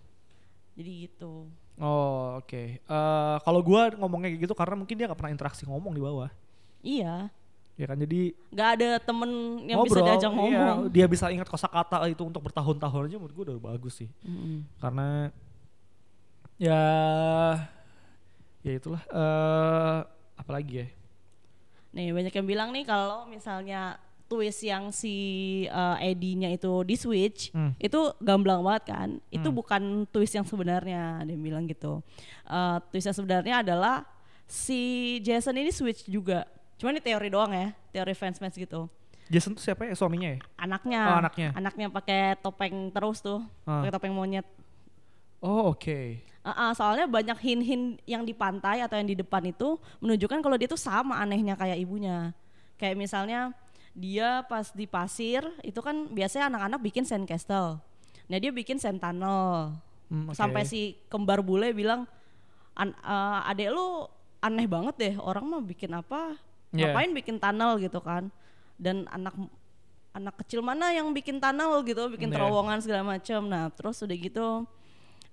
Jadi 0.75 0.90
gitu. 1.07 1.49
Oh 1.78 2.38
oke. 2.38 2.78
Eh, 2.78 3.37
kalau 3.43 3.61
gue 3.62 3.83
ngomongnya 3.99 4.31
kayak 4.31 4.43
gitu 4.47 4.54
karena 4.54 4.75
mungkin 4.78 4.95
dia 4.95 5.07
nggak 5.11 5.19
pernah 5.19 5.35
interaksi 5.35 5.62
ngomong 5.66 5.93
di 5.95 6.02
bawah. 6.02 6.31
Iya. 6.83 7.31
Ya 7.75 7.87
kan 7.90 7.99
jadi 7.99 8.31
nggak 8.54 8.69
ada 8.78 8.88
temen 9.02 9.31
yang 9.66 9.83
bisa 9.83 9.99
ngobrol, 9.99 10.07
diajak 10.07 10.31
iya, 10.31 10.38
ngomong. 10.38 10.78
dia 10.95 11.07
bisa 11.11 11.26
ingat 11.35 11.50
kosakata 11.50 12.07
itu 12.07 12.23
untuk 12.23 12.47
bertahun-tahun 12.47 13.11
aja 13.11 13.16
menurut 13.19 13.35
gue 13.35 13.45
udah 13.50 13.59
bagus 13.59 13.99
sih. 13.99 14.11
Mm-mm. 14.23 14.62
Karena 14.78 15.35
ya 16.54 16.83
ya 18.62 18.73
itulah 18.78 19.02
eh 19.11 19.99
apalagi 20.38 20.87
ya. 20.87 20.88
Nih 21.99 22.14
banyak 22.14 22.31
yang 22.31 22.47
bilang 22.47 22.71
nih 22.71 22.87
kalau 22.87 23.26
misalnya 23.26 23.99
twist 24.35 24.61
yang 24.61 24.91
si 24.91 25.14
uh, 25.71 25.95
Eddie-nya 25.97 26.50
itu 26.50 26.83
di 26.83 26.99
switch 26.99 27.55
Hmm. 27.55 27.71
itu 27.79 27.95
gamblang 28.19 28.59
banget 28.61 28.85
kan. 28.90 29.09
Itu 29.31 29.49
Hmm. 29.49 29.57
bukan 29.57 29.83
twist 30.11 30.35
yang 30.35 30.42
sebenarnya 30.42 31.23
dia 31.23 31.38
bilang 31.38 31.64
gitu. 31.64 32.03
Uh, 32.42 32.83
twist 32.90 33.07
yang 33.07 33.14
sebenarnya 33.14 33.62
adalah 33.62 34.03
si 34.44 34.81
Jason 35.23 35.55
ini 35.55 35.70
switch 35.70 36.05
juga. 36.05 36.42
Cuma 36.75 36.90
ini 36.90 36.99
teori 36.99 37.31
doang 37.31 37.55
ya, 37.55 37.70
teori 37.88 38.12
fans 38.12 38.37
fans 38.37 38.59
gitu. 38.59 38.90
Jason 39.25 39.55
tuh 39.55 39.62
siapa 39.62 39.87
ya? 39.87 39.94
Suaminya 39.94 40.35
ya? 40.35 40.38
Anaknya, 40.59 41.01
Oh, 41.07 41.18
anaknya. 41.23 41.49
anaknya 41.55 41.87
pakai 41.88 42.37
topeng 42.42 42.90
terus 42.90 43.23
tuh, 43.23 43.40
Ah. 43.64 43.81
pakai 43.81 43.94
topeng 43.94 44.12
monyet. 44.12 44.44
Oh 45.40 45.70
oke. 45.70 46.20
Uh-uh, 46.44 46.77
soalnya 46.77 47.09
banyak 47.09 47.38
hin-hin 47.40 47.97
yang 48.05 48.20
di 48.20 48.37
pantai 48.37 48.85
atau 48.85 49.01
yang 49.01 49.09
di 49.09 49.16
depan 49.16 49.40
itu 49.44 49.81
menunjukkan 49.97 50.44
kalau 50.44 50.61
dia 50.61 50.68
tuh 50.68 50.77
sama 50.77 51.16
anehnya 51.16 51.57
kayak 51.57 51.81
ibunya. 51.81 52.37
Kayak 52.77 53.01
misalnya 53.01 53.57
dia 53.94 54.42
pas 54.50 54.74
di 54.74 54.85
pasir 54.85 55.46
itu 55.62 55.78
kan 55.78 56.11
biasanya 56.11 56.50
anak-anak 56.50 56.83
bikin 56.83 57.07
sand 57.07 57.24
castle. 57.24 57.78
Nah 58.26 58.37
dia 58.42 58.50
bikin 58.50 58.76
sand 58.76 58.98
tunnel. 58.98 59.70
Hmm, 60.11 60.28
oke. 60.28 60.37
Sampai 60.37 60.66
si 60.66 60.98
kembar 61.07 61.40
bule 61.40 61.70
bilang, 61.70 62.04
An- 62.74 62.98
uh, 63.00 63.46
adek 63.46 63.70
lu 63.70 64.11
aneh 64.42 64.66
banget 64.66 64.94
deh 64.98 65.14
orang 65.22 65.46
mah 65.46 65.62
bikin 65.62 65.94
apa? 65.94 66.35
Iya. 66.74 66.90
Ngapain 66.90 67.11
bikin 67.14 67.37
tunnel 67.38 67.78
gitu 67.78 68.02
kan? 68.02 68.28
Dan 68.74 69.07
anak 69.09 69.33
anak 70.11 70.35
kecil 70.42 70.62
mana 70.62 70.90
yang 70.90 71.07
bikin 71.14 71.38
tunnel 71.38 71.87
gitu, 71.87 72.11
bikin 72.11 72.35
Iya. 72.35 72.42
terowongan 72.42 72.78
segala 72.83 73.02
macam. 73.07 73.46
Nah 73.46 73.70
terus 73.70 74.02
udah 74.02 74.16
gitu 74.18 74.66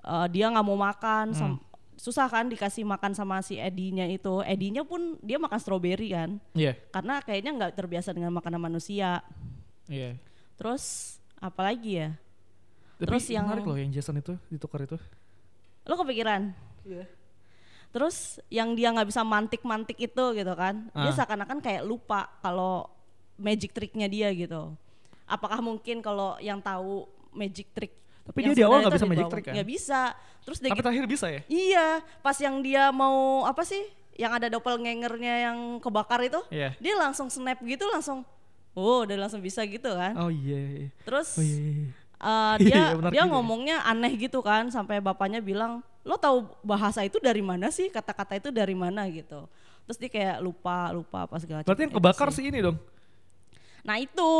uh, 0.05 0.27
dia 0.29 0.45
nggak 0.53 0.65
mau 0.65 0.77
makan, 0.77 1.33
Hmm. 1.33 1.57
Susah 2.01 2.25
kan 2.25 2.49
dikasih 2.49 2.81
makan 2.81 3.13
sama 3.13 3.45
si 3.45 3.61
Edinya 3.61 4.09
itu. 4.09 4.41
Edinya 4.41 4.81
pun 4.81 5.21
dia 5.21 5.37
makan 5.37 5.59
stroberi 5.61 6.09
kan, 6.09 6.41
Iya. 6.57 6.73
karena 6.89 7.21
kayaknya 7.21 7.51
nggak 7.61 7.73
terbiasa 7.77 8.09
dengan 8.09 8.33
makanan 8.33 8.57
manusia. 8.57 9.21
Iya. 9.85 10.17
Terus 10.57 11.15
apalagi 11.37 12.01
ya? 12.01 12.09
Tapi 12.97 13.05
Terus 13.05 13.25
yang- 13.29 13.45
menarik 13.45 13.69
loh 13.69 13.77
yang 13.77 13.93
Jason 13.93 14.17
itu 14.17 14.33
ditukar 14.49 14.81
itu. 14.81 14.97
Lo 15.85 15.93
kepikiran? 15.93 16.57
Iya. 16.81 17.05
Terus 17.93 18.41
yang 18.49 18.73
dia 18.73 18.89
nggak 18.89 19.05
bisa 19.05 19.21
mantik-mantik 19.21 19.99
itu 19.99 20.25
gitu 20.33 20.53
kan, 20.57 20.89
dia 20.89 21.11
Ah. 21.11 21.13
seakan-akan 21.13 21.61
kayak 21.61 21.85
lupa 21.85 22.33
kalau 22.41 22.89
magic 23.37 23.77
tricknya 23.77 24.09
dia 24.09 24.33
gitu. 24.33 24.73
Apakah 25.29 25.61
mungkin 25.61 26.01
kalau 26.01 26.33
yang 26.41 26.57
tahu 26.57 27.05
magic 27.29 27.69
trick? 27.77 27.93
Tapi 28.31 28.39
yang 28.41 28.49
dia 28.49 28.57
di 28.57 28.63
awal 28.63 28.77
nggak 28.79 28.87
itu 28.87 28.97
bisa 28.97 29.07
magic 29.07 29.25
trick 29.27 29.43
kan? 29.43 29.53
Nggak 29.53 29.69
bisa. 29.69 30.01
Terus 30.41 30.57
dia 30.57 30.69
Tapi 30.71 30.81
terakhir 30.81 31.05
bisa 31.05 31.27
ya? 31.27 31.41
Iya, 31.45 31.87
pas 32.19 32.33
yang 32.35 32.55
dia 32.59 32.89
mau 32.89 33.43
apa 33.43 33.61
sih? 33.61 33.83
Yang 34.15 34.31
ada 34.33 34.47
doppelgangernya 34.49 35.35
yang 35.45 35.57
kebakar 35.77 36.19
itu, 36.21 36.39
Iya. 36.47 36.73
dia 36.77 36.93
langsung 36.95 37.27
snap 37.27 37.59
gitu 37.59 37.83
langsung, 37.85 38.23
oh 38.71 39.03
udah 39.03 39.17
langsung 39.17 39.39
bisa 39.39 39.61
gitu 39.63 39.87
kan. 39.87 40.13
Oh 40.15 40.27
iya. 40.27 40.57
iya. 40.57 40.87
Terus 41.01 41.35
Oh 41.35 41.43
iya. 41.43 41.59
iya. 41.59 41.87
eh, 42.17 42.55
Iya, 42.57 42.57
dia 42.65 42.73
iya, 42.73 42.83
benar 42.93 43.11
dia 43.11 43.23
ya. 43.23 43.25
ngomongnya 43.27 43.77
aneh 43.81 44.13
gitu 44.15 44.39
kan, 44.39 44.67
sampai 44.67 44.97
bapaknya 44.97 45.39
bilang, 45.39 45.79
lo 46.01 46.15
tahu 46.15 46.45
bahasa 46.61 47.01
itu 47.01 47.17
dari 47.17 47.39
mana 47.39 47.69
sih? 47.69 47.87
Kata-kata 47.87 48.35
itu 48.35 48.49
dari 48.49 48.73
mana 48.73 49.05
gitu. 49.07 49.45
Terus 49.83 49.97
dia 49.97 50.09
kayak 50.09 50.37
lupa 50.39 50.89
lupa 50.89 51.25
apa 51.25 51.35
segala 51.37 51.61
Berarti 51.61 51.81
yang 51.81 51.91
macam. 51.91 52.03
kebakar 52.05 52.29
sih 52.29 52.45
ini 52.45 52.59
dong. 52.61 52.77
Nah 53.81 53.97
itu, 53.97 54.31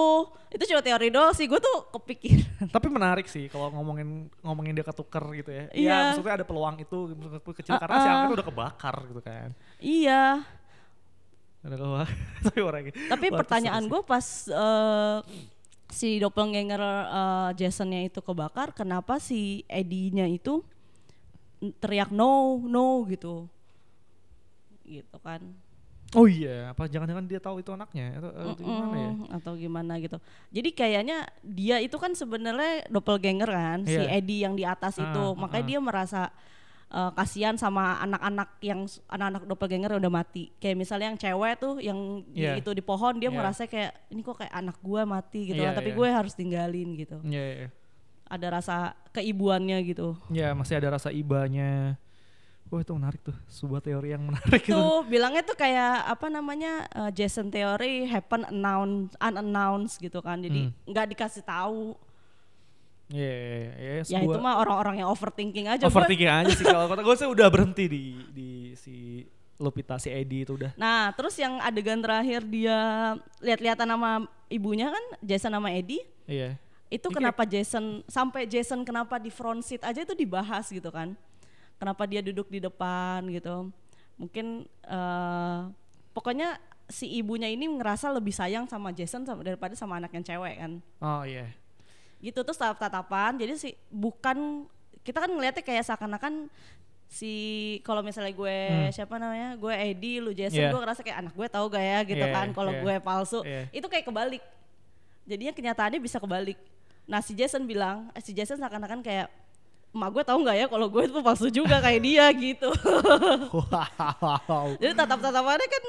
itu 0.54 0.64
cuma 0.70 0.82
teori 0.86 1.10
doang 1.10 1.34
sih. 1.34 1.50
Gue 1.50 1.58
tuh 1.58 1.90
kepikiran. 1.90 2.70
Tapi 2.76 2.88
menarik 2.88 3.26
sih 3.26 3.50
kalau 3.50 3.74
ngomongin 3.74 4.30
ngomongin 4.46 4.78
dia 4.78 4.86
ketuker 4.86 5.26
gitu 5.34 5.50
ya. 5.50 5.66
Iya, 5.70 5.82
Iya. 5.82 5.96
maksudnya 6.14 6.34
ada 6.38 6.46
peluang 6.46 6.76
itu 6.78 6.98
kecil 7.58 7.76
karena 7.82 7.96
Ah, 7.98 8.02
si 8.02 8.08
ah. 8.08 8.14
angkat 8.22 8.32
udah 8.38 8.48
kebakar 8.48 8.96
gitu 9.10 9.22
kan. 9.22 9.50
iya. 9.82 10.24
Ada 11.62 11.76
kebakar. 11.78 12.10
Tapi 13.18 13.26
pertanyaan 13.30 13.84
gue 13.86 14.02
pas 14.02 14.26
eh, 14.50 15.18
si 15.90 16.22
doppelganger 16.22 16.82
eh, 16.82 17.50
Jasonnya 17.58 18.06
itu 18.06 18.22
kebakar, 18.22 18.74
kenapa 18.74 19.18
si 19.18 19.66
Eddie-nya 19.66 20.30
itu 20.30 20.62
teriak 21.78 22.10
no, 22.10 22.58
no 22.66 23.06
gitu, 23.06 23.46
gitu 24.82 25.18
kan? 25.22 25.42
Oh 26.12 26.28
iya, 26.28 26.76
apa 26.76 26.92
jangan-jangan 26.92 27.24
dia 27.24 27.40
tahu 27.40 27.64
itu 27.64 27.72
anaknya 27.72 28.20
atau, 28.20 28.30
atau 28.36 28.56
gimana 28.60 28.96
ya? 28.96 29.12
Atau 29.32 29.52
gimana 29.56 29.94
gitu. 29.96 30.18
Jadi 30.52 30.70
kayaknya 30.72 31.18
dia 31.40 31.80
itu 31.80 31.96
kan 31.96 32.12
sebenarnya 32.12 32.84
doppelganger 32.92 33.48
kan, 33.48 33.80
si 33.88 33.96
Iya. 33.96 34.20
Eddie 34.20 34.44
yang 34.44 34.60
di 34.60 34.68
atas 34.68 35.00
Ah, 35.00 35.08
itu, 35.08 35.24
ah, 35.24 35.38
makanya 35.40 35.64
ah. 35.64 35.70
dia 35.72 35.80
merasa 35.80 36.22
eh, 36.92 37.12
kasihan 37.16 37.56
sama 37.56 38.04
anak-anak 38.04 38.60
yang 38.60 38.84
anak-anak 39.08 39.48
doppelganger 39.48 39.96
yang 39.96 40.02
udah 40.04 40.12
mati. 40.12 40.52
Kayak 40.60 40.76
misalnya 40.76 41.08
yang 41.08 41.16
cewek 41.16 41.54
tuh 41.56 41.80
yang 41.80 41.96
di- 42.28 42.44
Iya. 42.44 42.60
itu 42.60 42.76
di 42.76 42.84
pohon 42.84 43.16
dia 43.16 43.32
Iya. 43.32 43.38
merasa 43.40 43.64
kayak 43.64 44.12
ini 44.12 44.20
kok 44.20 44.36
kayak 44.36 44.52
anak 44.52 44.76
gua 44.84 45.08
mati 45.08 45.48
gitu 45.48 45.64
Iya, 45.64 45.72
kan, 45.72 45.80
tapi 45.80 45.90
iya. 45.90 45.96
gue 45.96 46.08
harus 46.12 46.34
tinggalin 46.36 46.90
gitu. 47.00 47.24
Iya, 47.24 47.44
iya. 47.56 47.68
Ada 48.28 48.48
rasa 48.52 48.76
keibuannya 49.16 49.80
gitu. 49.88 50.20
Ya 50.28 50.52
masih 50.52 50.84
ada 50.84 51.00
rasa 51.00 51.16
ibanya. 51.16 51.96
Wah 52.72 52.80
itu 52.80 52.96
menarik 52.96 53.20
tuh, 53.20 53.36
sebuah 53.52 53.84
teori 53.84 54.16
yang 54.16 54.24
menarik 54.24 54.64
itu. 54.64 54.72
Tuh 54.72 55.04
bilangnya 55.04 55.44
tuh 55.44 55.60
kayak 55.60 56.08
apa 56.08 56.32
namanya 56.32 56.88
eh, 56.88 57.12
Jason 57.12 57.52
theory 57.52 58.08
happen 58.08 58.48
announced 58.48 59.12
unannounced 59.20 60.00
gitu 60.00 60.24
kan. 60.24 60.40
Jadi 60.40 60.72
Hmm. 60.72 60.76
nggak 60.88 61.12
dikasih 61.12 61.44
tahu. 61.44 62.00
Iya, 63.12 63.28
iya, 63.28 63.52
iya. 63.52 63.92
Ya 64.00 64.04
sebuah- 64.08 64.24
itu 64.24 64.40
mah 64.40 64.56
orang-orang 64.56 65.04
yang 65.04 65.12
overthinking 65.12 65.68
aja. 65.68 65.84
Overthinking 65.84 66.32
aja 66.32 66.52
sih 66.56 66.64
kalau 66.64 66.88
kata 66.88 67.04
gue 67.04 67.16
sih 67.20 67.28
udah 67.28 67.48
berhenti 67.52 67.86
di 67.92 68.04
di 68.32 68.50
si 68.80 69.28
Lupita 69.60 70.00
si 70.00 70.08
Edi 70.08 70.48
itu 70.48 70.56
udah. 70.56 70.72
Nah, 70.74 71.12
terus 71.12 71.36
yang 71.36 71.60
adegan 71.60 72.00
terakhir 72.00 72.42
dia 72.48 72.80
lihat-lihatan 73.44 73.86
sama 73.86 74.12
ibunya 74.48 74.90
kan 74.90 75.04
Jason 75.20 75.52
sama 75.52 75.76
Eddie. 75.76 76.02
Iya. 76.24 76.56
Itu 76.88 77.12
Ini 77.12 77.16
kenapa 77.20 77.44
Jason 77.44 78.02
sampai 78.08 78.48
Jason 78.48 78.82
kenapa 78.82 79.20
di 79.20 79.28
front 79.28 79.60
seat 79.60 79.84
aja 79.84 80.02
itu 80.02 80.16
dibahas 80.16 80.72
gitu 80.72 80.88
kan. 80.88 81.14
Kenapa 81.82 82.06
dia 82.06 82.22
duduk 82.22 82.46
di 82.48 82.62
depan 82.62 83.26
gitu. 83.28 83.74
Mungkin 84.22 84.70
eh 84.86 85.60
pokoknya 86.14 86.62
si 86.86 87.08
ibunya 87.18 87.48
ini 87.48 87.66
ngerasa 87.66 88.12
lebih 88.12 88.36
sayang 88.36 88.68
sama 88.68 88.92
Jason 88.92 89.24
sama, 89.24 89.42
daripada 89.42 89.74
sama 89.74 89.98
anak 89.98 90.12
yang 90.12 90.22
cewek 90.22 90.56
kan. 90.60 90.72
Oh 91.02 91.26
iya. 91.26 91.50
gitu 92.22 92.46
terus 92.46 92.54
tatap 92.54 92.78
tatapan 92.78 93.34
jadi 93.34 93.58
sih 93.58 93.74
bukan 93.90 94.70
kita 95.02 95.26
kan 95.26 95.32
ngeliatnya 95.34 95.66
kayak 95.66 95.82
seakan-akan 95.82 96.54
si 97.10 97.34
kalau 97.82 98.06
misalnya 98.06 98.30
gue 98.30 98.58
siapa 98.94 99.18
namanya 99.18 99.58
gue 99.58 99.74
Edi 99.74 100.22
lu 100.22 100.30
Jason 100.30 100.54
Hmm. 100.54 100.70
Yeah. 100.70 100.72
gue 100.72 100.82
ngerasa 100.86 101.02
kayak 101.02 101.18
anak 101.18 101.34
gue 101.34 101.48
tahu 101.50 101.66
gak 101.74 101.82
ya 101.82 102.00
gitu 102.06 102.22
Yeah, 102.22 102.30
kan 102.30 102.48
kalau 102.54 102.78
yeah. 102.78 102.84
gue 102.86 102.96
palsu 103.02 103.42
Yeah. 103.42 103.66
itu 103.74 103.88
kayak 103.90 104.06
kebalik 104.06 104.44
jadinya 105.26 105.50
kenyataannya 105.50 105.98
bisa 105.98 106.22
kebalik 106.22 106.62
nah 107.10 107.26
si 107.26 107.34
Jason 107.34 107.66
bilang 107.66 108.14
eh, 108.14 108.22
si 108.22 108.38
Jason 108.38 108.62
seakan-akan 108.62 109.02
kayak 109.02 109.26
emak 109.92 110.10
gue 110.10 110.24
tahu 110.24 110.38
nggak 110.42 110.58
ya 110.58 110.66
kalau 110.66 110.88
gue 110.88 111.04
itu 111.04 111.20
palsu 111.20 111.48
juga 111.48 111.80
kayak 111.80 112.02
dia 112.08 112.26
gitu 112.32 112.70
Wow. 113.52 114.76
jadi 114.80 114.94
tatap 114.96 115.20
tatapannya 115.20 115.68
kan 115.68 115.84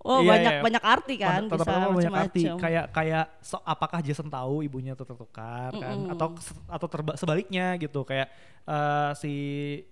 oh 0.00 0.20
Iya, 0.22 0.30
banyak 0.32 0.52
iya. 0.54 0.62
banyak 0.62 0.84
arti 0.84 1.14
kan 1.16 1.42
Tetap 1.44 1.60
bisa 1.60 1.70
tetap 1.76 1.90
banyak 1.92 2.14
arti. 2.16 2.42
Kayak 2.56 2.84
kayak 2.90 3.24
so, 3.42 3.60
apakah 3.60 4.00
Jason 4.00 4.30
tahu 4.30 4.64
ibunya 4.64 4.96
tertukar 4.96 5.74
kan 5.74 5.98
atau 6.08 6.28
atau 6.66 6.86
terba- 6.88 7.18
sebaliknya 7.18 7.76
gitu 7.76 8.00
kayak 8.02 8.32
eh, 8.64 9.10
si 9.18 9.32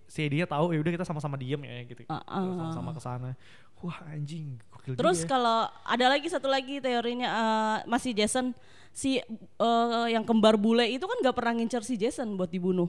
si 0.06 0.22
dia 0.26 0.48
tahu 0.48 0.72
ya 0.72 0.80
udah 0.80 0.92
kita 0.94 1.04
sama-sama 1.04 1.36
diem 1.36 1.60
ya 1.60 1.84
gitu. 1.84 2.08
Ah, 2.08 2.24
ah. 2.24 2.40
Sama-sama 2.72 2.90
ke 2.94 3.02
sana. 3.02 3.30
Wah 3.78 3.98
anjing. 4.08 4.56
Terus 4.88 5.22
ya. 5.22 5.28
kalau 5.28 5.58
ada 5.84 6.06
lagi 6.08 6.26
satu 6.26 6.48
lagi 6.48 6.80
teorinya 6.80 7.28
eh, 7.28 7.76
masih 7.84 8.16
Jason 8.16 8.56
si 8.90 9.20
eh, 9.20 10.06
yang 10.08 10.24
kembar 10.24 10.56
bule 10.56 10.88
itu 10.88 11.04
kan 11.04 11.20
gak 11.20 11.36
pernah 11.36 11.52
ngincer 11.52 11.84
si 11.84 12.00
Jason 12.00 12.32
buat 12.34 12.48
dibunuh. 12.48 12.88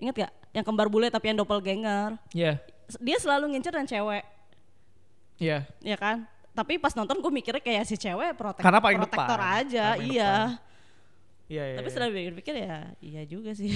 Ingat 0.00 0.14
gak? 0.16 0.32
Yang 0.50 0.64
kembar 0.66 0.88
bule 0.88 1.12
tapi 1.12 1.30
yang 1.30 1.38
doppelganger. 1.38 2.16
Iya. 2.32 2.58
Dia 2.98 3.16
selalu 3.22 3.54
ngincer 3.54 3.70
dan 3.70 3.86
cewek, 3.86 4.24
Iya. 5.38 5.62
ya 5.78 5.96
kan? 5.96 6.26
Tapi 6.50 6.82
pas 6.82 6.90
nonton 6.98 7.22
gue 7.22 7.30
mikirnya 7.30 7.62
kayak 7.62 7.86
si 7.86 7.94
cewek 7.94 8.34
protek 8.34 8.66
Karena 8.66 8.82
paling 8.82 8.98
protektor 8.98 9.38
depan. 9.38 9.60
aja, 9.62 9.84
Karena 9.94 10.00
paling 10.02 10.10
iya. 10.10 10.32
Iya, 11.50 11.62
iya. 11.70 11.76
Tapi 11.78 11.86
iya. 11.86 11.92
setelah 11.94 12.10
pikir-pikir 12.10 12.54
ya 12.58 12.76
iya 12.98 13.22
juga 13.26 13.50
sih. 13.54 13.70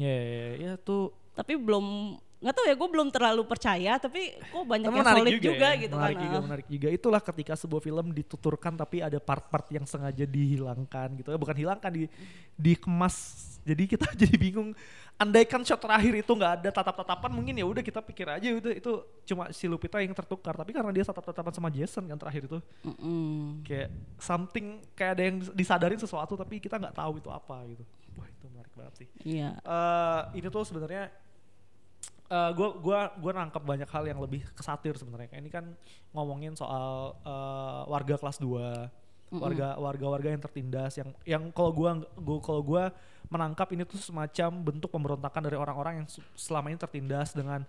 Iya, 0.00 0.16
iya, 0.16 0.24
iya. 0.24 0.46
Ya 0.60 0.72
tuh 0.76 1.12
tapi 1.32 1.56
belum 1.56 2.16
nggak 2.40 2.54
tahu 2.56 2.64
ya 2.64 2.74
gue 2.74 2.88
belum 2.88 3.08
terlalu 3.12 3.42
percaya 3.44 3.92
tapi 4.00 4.32
kok 4.32 4.64
banyak 4.64 4.88
Tapi 4.88 4.96
yang 4.96 5.04
menarik 5.04 5.20
solid 5.20 5.40
juga, 5.44 5.68
ya. 5.68 5.80
gitu 5.84 5.94
menarik 5.94 6.16
kan. 6.16 6.24
juga, 6.24 6.38
menarik 6.40 6.66
juga. 6.72 6.88
Itulah 6.88 7.20
ketika 7.20 7.52
sebuah 7.52 7.82
film 7.84 8.06
dituturkan 8.16 8.72
tapi 8.80 9.04
ada 9.04 9.20
part-part 9.20 9.68
yang 9.68 9.84
sengaja 9.84 10.24
dihilangkan 10.24 11.20
gitu. 11.20 11.28
Eh, 11.30 11.36
Bukan 11.36 11.52
hilangkan, 11.52 11.92
di, 11.92 12.08
dikemas. 12.56 13.16
Jadi 13.60 13.84
kita 13.84 14.08
jadi 14.24 14.36
bingung. 14.40 14.72
Andaikan 15.20 15.60
shot 15.68 15.76
terakhir 15.84 16.16
itu 16.16 16.32
nggak 16.32 16.64
ada 16.64 16.70
tatap-tatapan, 16.72 17.28
mungkin 17.28 17.52
ya 17.52 17.68
udah 17.68 17.84
kita 17.84 18.00
pikir 18.00 18.24
aja 18.24 18.56
itu 18.56 18.72
itu 18.72 18.92
cuma 19.28 19.52
si 19.52 19.68
Lupita 19.68 20.00
yang 20.00 20.16
tertukar. 20.16 20.56
Tapi 20.56 20.72
karena 20.72 20.88
dia 20.96 21.04
tatap-tatapan 21.04 21.52
sama 21.52 21.68
Jason 21.68 22.08
kan 22.08 22.16
terakhir 22.16 22.48
itu, 22.48 22.56
Mm-mm. 22.88 23.60
kayak 23.60 23.92
something 24.16 24.80
kayak 24.96 25.20
ada 25.20 25.22
yang 25.28 25.36
disadarin 25.52 26.00
sesuatu 26.00 26.40
tapi 26.40 26.56
kita 26.56 26.80
nggak 26.80 26.96
tahu 26.96 27.20
itu 27.20 27.28
apa 27.28 27.68
gitu. 27.68 27.84
Wah 28.16 28.24
itu 28.32 28.44
menarik 28.48 28.72
banget 28.72 28.94
sih. 28.96 29.08
Iya. 29.20 29.60
Eh, 29.60 30.20
ini 30.40 30.48
tuh 30.48 30.64
sebenarnya 30.64 31.12
eh 32.30 32.50
gua 32.54 32.68
gua 32.78 33.00
gua 33.18 33.32
nangkep 33.42 33.62
banyak 33.66 33.90
hal 33.90 34.04
yang 34.06 34.22
lebih 34.22 34.46
kesatir 34.54 34.94
sebenarnya. 34.94 35.34
Ini 35.34 35.50
kan 35.50 35.74
ngomongin 36.14 36.54
soal 36.54 37.18
eh, 37.26 37.80
warga 37.90 38.14
kelas 38.14 38.38
2, 38.38 39.34
warga 39.34 39.74
warga 39.78 40.06
warga 40.06 40.28
yang 40.30 40.42
tertindas 40.42 40.94
yang 40.94 41.10
yang 41.26 41.42
kalau 41.50 41.74
gua 41.74 41.98
gua 42.18 42.38
kalau 42.38 42.62
gua 42.62 42.84
menangkap 43.30 43.66
ini 43.74 43.82
tuh 43.86 43.98
semacam 43.98 44.50
bentuk 44.62 44.90
pemberontakan 44.90 45.42
dari 45.42 45.54
orang-orang 45.58 46.02
yang 46.02 46.06
se- 46.10 46.22
selama 46.34 46.70
ini 46.70 46.78
tertindas 46.78 47.34
dengan 47.34 47.62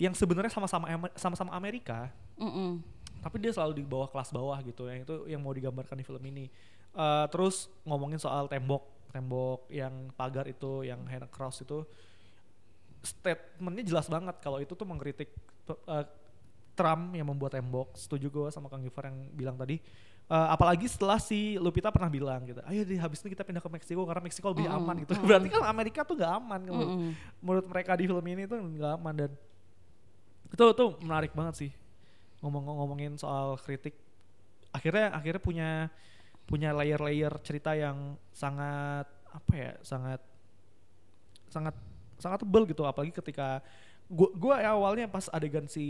yang 0.00 0.16
sebenarnya 0.16 0.52
sama-sama 0.52 1.08
sama-sama 1.14 1.52
Amerika, 1.52 2.08
Mm-mm. 2.40 2.80
tapi 3.20 3.36
dia 3.38 3.52
selalu 3.52 3.80
di 3.80 3.84
bawah 3.84 4.08
kelas 4.08 4.32
bawah 4.32 4.56
gitu. 4.64 4.88
Yang 4.88 5.04
itu 5.04 5.16
yang 5.32 5.40
mau 5.44 5.52
digambarkan 5.52 5.96
di 5.96 6.04
film 6.04 6.24
ini. 6.28 6.48
Eh, 6.92 7.26
terus 7.32 7.72
ngomongin 7.88 8.20
soal 8.20 8.48
tembok 8.52 8.84
tembok 9.12 9.68
yang 9.68 10.08
pagar 10.16 10.48
itu 10.48 10.88
yang 10.88 11.04
hand 11.04 11.28
cross 11.28 11.60
itu 11.60 11.84
statementnya 13.02 13.84
jelas 13.84 14.06
banget 14.06 14.38
kalau 14.38 14.62
itu 14.62 14.72
tuh 14.72 14.86
mengkritik 14.86 15.28
eh, 15.68 16.06
Trump 16.72 17.12
yang 17.12 17.28
membuat 17.28 17.52
tembok 17.58 17.92
setuju 17.98 18.32
gue 18.32 18.48
sama 18.48 18.72
Kang 18.72 18.80
Gifar 18.80 19.12
yang 19.12 19.28
bilang 19.36 19.56
tadi. 19.60 19.76
Eh, 20.32 20.48
apalagi 20.48 20.88
setelah 20.88 21.20
si 21.20 21.60
Lupita 21.60 21.92
pernah 21.92 22.08
bilang 22.08 22.40
gitu 22.48 22.62
ayo 22.64 22.86
deh 22.86 22.96
habis 22.96 23.20
ini 23.20 23.36
kita 23.36 23.44
pindah 23.44 23.60
ke 23.60 23.68
Meksiko 23.68 24.06
karena 24.06 24.22
Meksiko 24.22 24.48
lebih 24.54 24.64
Mm-mm, 24.64 24.78
aman 24.80 24.96
gitu. 25.04 25.12
berarti 25.28 25.48
kan 25.52 25.66
Amerika 25.68 26.00
tuh 26.08 26.14
nggak 26.16 26.32
aman 26.40 26.60
kalau 26.62 26.84
Mm-mm. 26.88 27.10
menurut 27.42 27.66
mereka 27.68 27.92
di 27.98 28.04
film 28.08 28.24
ini 28.24 28.42
tuh 28.48 28.56
nggak 28.62 28.92
aman. 28.96 29.14
Dan 29.26 29.30
itu 30.48 30.64
tuh 30.72 30.90
menarik 31.04 31.36
banget 31.36 31.54
sih 31.66 31.70
ngomong 32.40 32.64
ngomongin 32.64 33.12
soal 33.20 33.60
kritik. 33.60 33.92
Akhirnya 34.72 35.12
akhirnya 35.12 35.42
punya 35.42 35.68
punya 36.48 36.70
layer-layer 36.72 37.32
cerita 37.44 37.76
yang 37.76 38.16
sangat 38.32 39.04
apa 39.32 39.52
ya 39.52 39.72
sangat 39.84 40.20
sangat 41.52 41.76
sangat 42.22 42.40
tebel 42.40 42.62
gitu 42.64 42.86
apalagi 42.86 43.10
ketika 43.10 43.58
gua 44.06 44.30
gua 44.32 44.54
ya 44.56 44.70
awalnya 44.72 45.06
pas 45.06 45.26
adegan 45.28 45.66
si 45.66 45.84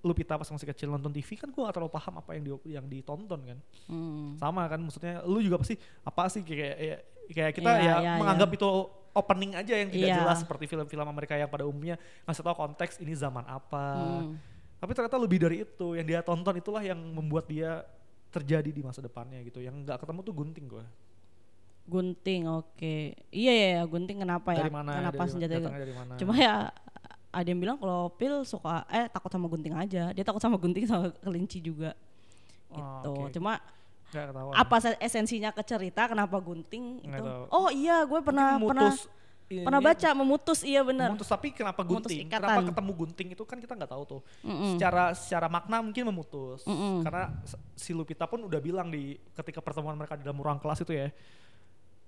Lupita 0.00 0.36
pas 0.36 0.44
masih 0.44 0.68
kecil 0.68 0.88
nonton 0.88 1.08
TV 1.10 1.32
kan 1.34 1.48
gua 1.48 1.68
gak 1.68 1.76
terlalu 1.76 1.92
paham 1.92 2.14
apa 2.18 2.30
yang 2.32 2.42
di, 2.42 2.50
yang 2.72 2.86
ditonton 2.86 3.40
kan 3.44 3.58
Mm. 3.84 4.36
sama 4.36 4.64
kan 4.64 4.80
maksudnya 4.80 5.20
lu 5.22 5.38
juga 5.38 5.60
pasti 5.60 5.76
apa 6.00 6.22
sih 6.26 6.40
kayak 6.40 6.74
kayak, 6.74 7.00
kayak 7.30 7.52
kita 7.54 7.70
Iya, 7.70 7.80
ya 7.80 7.94
iya, 8.00 8.12
menganggap 8.16 8.48
itu 8.50 8.68
opening 9.12 9.52
aja 9.54 9.74
yang 9.76 9.88
tidak 9.88 10.08
Iya. 10.08 10.16
jelas 10.18 10.38
seperti 10.40 10.64
film-film 10.66 11.04
Amerika 11.04 11.34
yang 11.34 11.46
pada 11.46 11.64
umumnya 11.64 11.96
ngasih 12.24 12.42
tahu 12.42 12.56
konteks 12.58 12.98
ini 12.98 13.12
zaman 13.12 13.44
apa 13.44 13.84
Mm. 14.24 14.32
tapi 14.76 14.90
ternyata 14.92 15.16
lebih 15.16 15.38
dari 15.38 15.56
itu 15.62 15.86
yang 15.92 16.04
dia 16.04 16.20
tonton 16.20 16.52
itulah 16.54 16.80
yang 16.80 16.96
membuat 16.96 17.44
dia 17.44 17.84
terjadi 18.28 18.66
di 18.66 18.82
masa 18.82 18.98
depannya 18.98 19.40
gitu 19.40 19.60
yang 19.60 19.72
nggak 19.78 19.96
ketemu 19.96 20.20
tuh 20.20 20.34
gunting 20.34 20.66
gue 20.66 20.84
Gunting, 21.84 22.48
oke. 22.48 22.96
Iya 23.28 23.52
ya, 23.52 23.66
ya, 23.76 23.82
gunting 23.84 24.18
kenapa 24.18 24.52
ya? 24.52 24.64
dari 24.64 24.72
mana 24.72 24.90
Kenapa 24.96 25.20
dari, 25.20 25.30
senjata 25.30 25.52
itu? 25.52 25.60
datangnya 25.60 25.82
dari 25.82 25.94
mana 25.94 26.12
Cuma 26.16 26.32
ya 26.34 26.54
ada 27.28 27.44
yang 27.44 27.60
bilang 27.60 27.76
kalau 27.76 28.08
Pil 28.10 28.40
suka 28.42 28.86
eh 28.88 29.04
takut 29.06 29.28
sama 29.28 29.46
gunting 29.46 29.74
aja. 29.74 30.08
Dia 30.10 30.24
takut 30.24 30.38
sama 30.38 30.56
gunting 30.56 30.86
sama 30.86 31.12
kelinci 31.18 31.60
juga. 31.60 31.92
Oh, 32.68 32.78
Gitu. 32.78 33.08
oke. 33.10 33.30
Cuma 33.32 33.60
apa 34.54 34.76
se- 34.78 34.98
esensinya 34.98 35.50
ke 35.50 35.60
cerita 35.60 36.06
kenapa 36.06 36.38
gunting 36.38 37.02
Nggak 37.02 37.18
itu? 37.18 37.26
tahu. 37.26 37.44
Oh 37.50 37.68
iya, 37.68 38.00
gue 38.02 38.20
pernah 38.22 38.54
Mungkin 38.54 38.70
pernah 38.70 38.90
memutus 38.90 39.10
ini- 39.44 39.60
pernah 39.60 39.76
baca 39.78 40.08
memutus 40.14 40.58
iya 40.62 40.80
benar. 40.80 41.08
memutus 41.12 41.28
tapi 41.28 41.52
kenapa 41.52 41.84
Memutus 41.84 42.10
gunting 42.10 42.26
kenapa 42.26 42.64
ketemu 42.64 42.92
gunting 42.96 43.28
itu 43.30 43.42
kan 43.44 43.58
kita 43.58 43.76
nggak 43.76 43.92
tahu 43.92 44.02
tuh 44.08 44.20
Mm-mm. 44.40 44.74
secara 44.74 45.12
secara 45.12 45.46
makna 45.46 45.78
mungkin 45.78 46.00
memutus 46.06 46.64
Mm-mm. 46.64 47.04
karena 47.04 47.28
s- 47.44 47.54
si 47.76 47.92
Lupita 47.92 48.24
pun 48.24 48.40
udah 48.40 48.56
bilang 48.56 48.88
di 48.88 49.14
ketika 49.36 49.60
pertemuan 49.60 49.94
mereka 49.94 50.16
di 50.16 50.24
dalam 50.24 50.40
ruang 50.40 50.56
kelas 50.56 50.80
itu 50.80 50.96
ya 50.96 51.12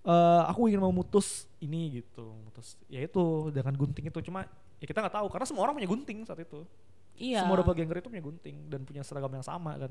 eh 0.06 0.42
aku 0.46 0.70
ingin 0.70 0.78
memutus 0.80 1.50
ini 1.58 1.98
gitu 1.98 2.22
memutus 2.22 2.78
ya 2.86 3.02
itu 3.02 3.50
dengan 3.50 3.74
gunting 3.74 4.06
itu 4.06 4.18
cuma 4.22 4.46
ya 4.78 4.86
kita 4.86 5.02
nggak 5.02 5.14
tahu 5.14 5.26
karena 5.26 5.44
semua 5.44 5.66
orang 5.66 5.74
punya 5.74 5.88
gunting 5.88 6.22
saat 6.22 6.38
itu 6.38 6.62
Iya. 7.16 7.42
semua 7.42 7.56
doppelganger 7.56 7.98
itu 7.98 8.08
punya 8.08 8.22
gunting 8.22 8.56
dan 8.68 8.84
punya 8.84 9.00
seragam 9.00 9.32
yang 9.32 9.42
sama 9.42 9.74
kan 9.76 9.90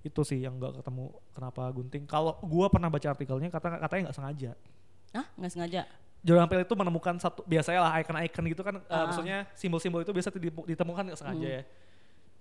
itu 0.00 0.20
sih 0.22 0.38
yang 0.38 0.54
nggak 0.54 0.80
ketemu 0.80 1.04
kenapa 1.34 1.62
gunting 1.68 2.02
kalau 2.06 2.38
gua 2.40 2.70
pernah 2.70 2.86
baca 2.86 3.04
artikelnya 3.04 3.50
kata 3.50 3.82
katanya 3.82 4.02
nggak 4.08 4.16
sengaja 4.16 4.50
Ah, 5.10 5.24
nggak 5.34 5.50
sengaja. 5.50 5.82
Jordan 6.20 6.46
Peele 6.46 6.62
itu 6.62 6.74
menemukan 6.74 7.14
satu 7.16 7.40
biasanya 7.42 7.80
lah 7.80 7.92
icon-icon 7.96 8.44
gitu 8.46 8.62
kan 8.62 8.74
eh, 8.76 8.86
Ah. 8.88 9.06
maksudnya 9.06 9.48
simbol-simbol 9.52 10.00
itu 10.00 10.12
biasa 10.12 10.28
ditemukan 10.64 11.02
nggak 11.08 11.18
sengaja 11.18 11.42
Hmm. 11.42 11.56
ya 11.58 11.62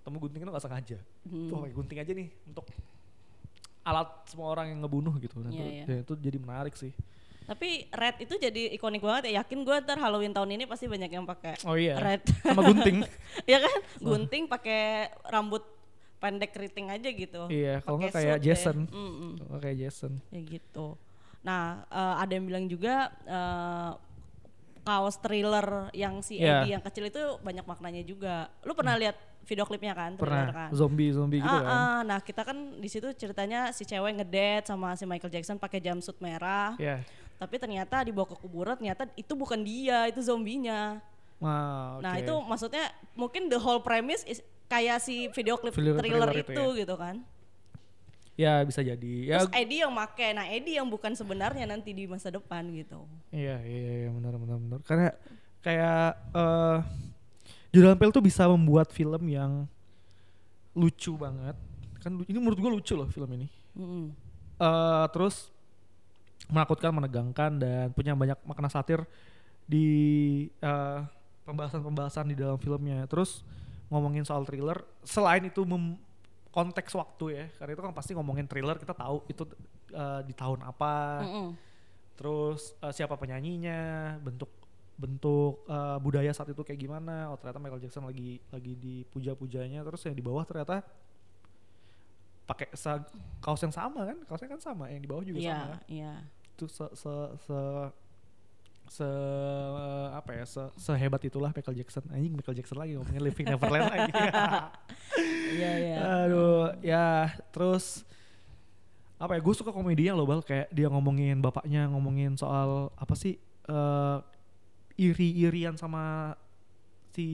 temu 0.04 0.18
gunting 0.20 0.40
itu 0.40 0.52
nggak 0.52 0.66
sengaja 0.66 0.98
Hmm. 1.26 1.48
tuh 1.48 1.58
gunting 1.74 1.98
aja 1.98 2.12
nih 2.12 2.28
untuk 2.46 2.64
alat 3.88 4.10
semua 4.26 4.52
orang 4.52 4.68
yang 4.70 4.80
ngebunuh 4.82 5.16
gitu 5.18 5.40
dan 5.40 5.50
Iya, 5.50 5.58
itu, 5.58 5.72
iya. 5.72 5.84
dan 5.86 5.98
itu 6.02 6.14
jadi 6.20 6.38
menarik 6.38 6.76
sih 6.76 6.92
Tapi 7.44 7.88
red 7.90 8.20
itu 8.20 8.36
jadi 8.36 8.76
ikonik 8.76 9.00
banget 9.00 9.32
ya. 9.32 9.40
Yakin 9.40 9.64
gue 9.64 9.76
ntar 9.80 9.96
Halloween 9.96 10.36
tahun 10.36 10.52
ini 10.52 10.68
pasti 10.68 10.84
banyak 10.86 11.08
yang 11.08 11.24
pakai 11.24 11.56
oh 11.64 11.74
iya 11.74 11.96
red. 11.96 12.20
sama 12.44 12.60
gunting 12.62 13.08
ya 13.48 13.58
kan? 13.58 13.78
Gunting 13.98 14.44
pakai 14.46 15.08
rambut 15.24 15.64
pendek 16.18 16.52
keriting 16.52 16.90
aja 16.90 17.08
gitu. 17.08 17.48
iya 17.48 17.80
kalau 17.80 17.98
nggak 17.98 18.12
kayak 18.12 18.36
deh. 18.36 18.44
Jason. 18.46 18.78
Kalau 18.84 19.48
nggak 19.48 19.62
kayak 19.64 19.78
Jason 19.80 20.14
Ya 20.28 20.42
gitu. 20.44 21.00
Nah, 21.40 21.64
eh, 21.88 22.16
ada 22.20 22.32
yang 22.34 22.46
bilang 22.46 22.66
juga 22.66 22.96
eh, 23.24 23.92
kaos 24.84 25.16
thriller 25.18 25.68
yang 25.92 26.20
si 26.20 26.36
Iya. 26.38 26.64
Eddie 26.64 26.72
yang 26.74 26.82
kecil 26.82 27.06
itu 27.06 27.20
banyak 27.40 27.64
maknanya 27.64 28.04
juga. 28.04 28.36
Lu 28.64 28.72
pernah 28.72 28.96
lihat 28.96 29.16
video 29.48 29.64
klipnya 29.64 29.96
kan? 29.96 30.12
pernah 30.14 30.52
kan? 30.52 30.70
zombie 30.70 31.10
zombie 31.10 31.40
gitu 31.40 31.48
Ah, 31.48 31.64
kan 31.64 31.72
ah, 31.72 32.00
nah 32.04 32.20
kita 32.20 32.44
kan 32.44 32.58
di 32.76 32.86
situ 32.86 33.08
ceritanya 33.12 33.72
si 33.72 33.82
cewek 33.82 34.12
ngedate 34.14 34.68
sama 34.68 34.94
si 34.94 35.04
Michael 35.04 35.32
Jackson 35.32 35.56
pakai 35.56 35.80
jumpsuit 35.80 36.20
merah. 36.20 36.76
ya 36.76 37.00
Tapi 37.38 37.56
ternyata 37.56 38.02
dibawa 38.02 38.26
ke 38.26 38.36
kuburan 38.36 38.76
ternyata 38.76 39.06
itu 39.14 39.32
bukan 39.32 39.62
dia, 39.62 40.06
itu 40.06 40.20
zombinya. 40.20 40.98
Nah, 41.38 42.02
Nah 42.02 42.14
oke. 42.14 42.22
itu 42.22 42.34
maksudnya 42.42 42.86
mungkin 43.14 43.46
the 43.46 43.56
whole 43.56 43.78
premise 43.78 44.26
is 44.26 44.42
kayak 44.66 44.98
si 44.98 45.30
video 45.32 45.54
klip 45.56 45.70
thriller, 45.72 46.02
thriller 46.02 46.34
itu, 46.34 46.50
itu 46.50 46.66
gitu 46.82 46.96
kan. 46.98 47.22
ya 48.34 48.62
bisa 48.62 48.82
jadi. 48.82 49.14
Ya 49.24 49.38
Terus 49.40 49.54
Eddie 49.56 49.82
yang 49.82 49.90
make, 49.92 50.28
nah 50.32 50.46
Eddie 50.46 50.76
yang 50.76 50.86
bukan 50.86 51.14
sebenarnya 51.14 51.66
nanti 51.66 51.90
di 51.90 52.06
masa 52.06 52.30
depan 52.30 52.66
gitu. 52.70 53.06
Iya 53.30 53.62
iya 53.62 53.92
iya 54.02 54.10
benar 54.12 54.34
benar 54.36 54.58
benar. 54.58 54.80
Karena 54.82 55.08
kayak 55.60 56.10
eh 56.34 56.78
Jordan 57.78 57.94
Peele 58.02 58.10
tuh 58.10 58.26
bisa 58.26 58.50
membuat 58.50 58.90
film 58.90 59.22
yang 59.30 59.70
lucu 60.74 61.14
banget. 61.14 61.54
Kan 62.02 62.26
ini 62.26 62.38
menurut 62.42 62.58
gua 62.58 62.72
lucu 62.74 62.98
loh 62.98 63.06
film 63.14 63.30
ini. 63.38 63.46
Mm-mm. 63.78 64.10
eh 64.58 65.06
terus 65.14 65.54
menakutkan, 66.50 66.90
menegangkan 66.90 67.62
dan 67.62 67.94
punya 67.94 68.18
banyak 68.18 68.40
makna 68.42 68.74
satir 68.74 69.06
di 69.70 69.86
eh, 70.58 71.00
pembahasan-pembahasan 71.46 72.34
di 72.34 72.36
dalam 72.40 72.58
filmnya. 72.58 73.06
Terus 73.06 73.46
ngomongin 73.94 74.26
soal 74.26 74.44
thriller, 74.44 74.82
selain 75.06 75.46
itu 75.46 75.62
mem- 75.62 76.02
konteks 76.52 76.90
waktu 76.98 77.26
ya, 77.38 77.46
karena 77.62 77.72
itu 77.78 77.82
kan 77.86 77.94
pasti 77.94 78.12
ngomongin 78.18 78.50
thriller 78.50 78.82
kita 78.82 78.98
tahu 78.98 79.22
itu 79.30 79.46
eh, 79.94 80.22
di 80.26 80.34
tahun 80.34 80.66
apa, 80.66 81.22
Mm-mm. 81.22 81.48
terus 82.18 82.74
eh, 82.82 82.92
siapa 82.92 83.14
penyanyinya, 83.14 84.18
bentuk 84.26 84.50
bentuk 84.98 85.62
eh, 85.66 85.98
budaya 86.02 86.34
saat 86.34 86.50
itu 86.50 86.62
kayak 86.62 86.82
gimana. 86.82 87.30
Oh 87.30 87.38
ternyata 87.38 87.62
Michael 87.62 87.82
Jackson 87.82 88.04
lagi 88.04 88.42
lagi 88.50 88.74
dipuja-pujanya, 88.74 89.86
terus 89.86 90.02
yang 90.04 90.18
di 90.18 90.26
bawah 90.26 90.42
ternyata 90.44 90.82
pakai 92.48 92.72
kaos 93.38 93.60
yang 93.60 93.72
sama 93.72 94.08
kan, 94.08 94.18
kaosnya 94.24 94.50
kan 94.50 94.62
sama, 94.64 94.88
yang 94.88 95.04
di 95.04 95.10
bawah 95.10 95.22
juga 95.22 95.38
Iya, 95.38 95.52
sama. 95.54 95.68
kan? 95.68 95.80
iya. 95.86 96.14
Itu 96.56 96.66
se 96.66 96.86
se 96.96 97.14
se 97.44 97.60
se 98.88 99.10
apa 100.16 100.32
ya 100.32 100.48
se 100.48 100.64
sehebat 100.80 101.20
itulah 101.22 101.52
Michael 101.52 101.76
Jackson 101.76 102.08
anjing 102.08 102.32
Michael 102.32 102.56
Jackson 102.56 102.80
lagi 102.80 102.96
ngomongin 102.96 103.20
Living 103.20 103.48
Neverland 103.52 103.92
lagi 103.92 104.12
Iya, 105.60 105.72
iya. 105.76 105.98
aduh 106.24 106.72
ya 106.80 107.08
terus 107.52 108.08
apa 109.20 109.36
ya 109.36 109.44
gue 109.44 109.56
suka 109.60 109.76
komedinya 109.76 110.16
loh 110.16 110.24
bal 110.24 110.40
kayak 110.40 110.72
dia 110.72 110.88
ngomongin 110.88 111.44
bapaknya 111.44 111.92
ngomongin 111.92 112.40
soal 112.40 112.88
apa 112.96 113.12
sih 113.12 113.36
eh 113.68 114.18
iri-irian 114.98 115.74
sama 115.74 116.34
si 117.12 117.28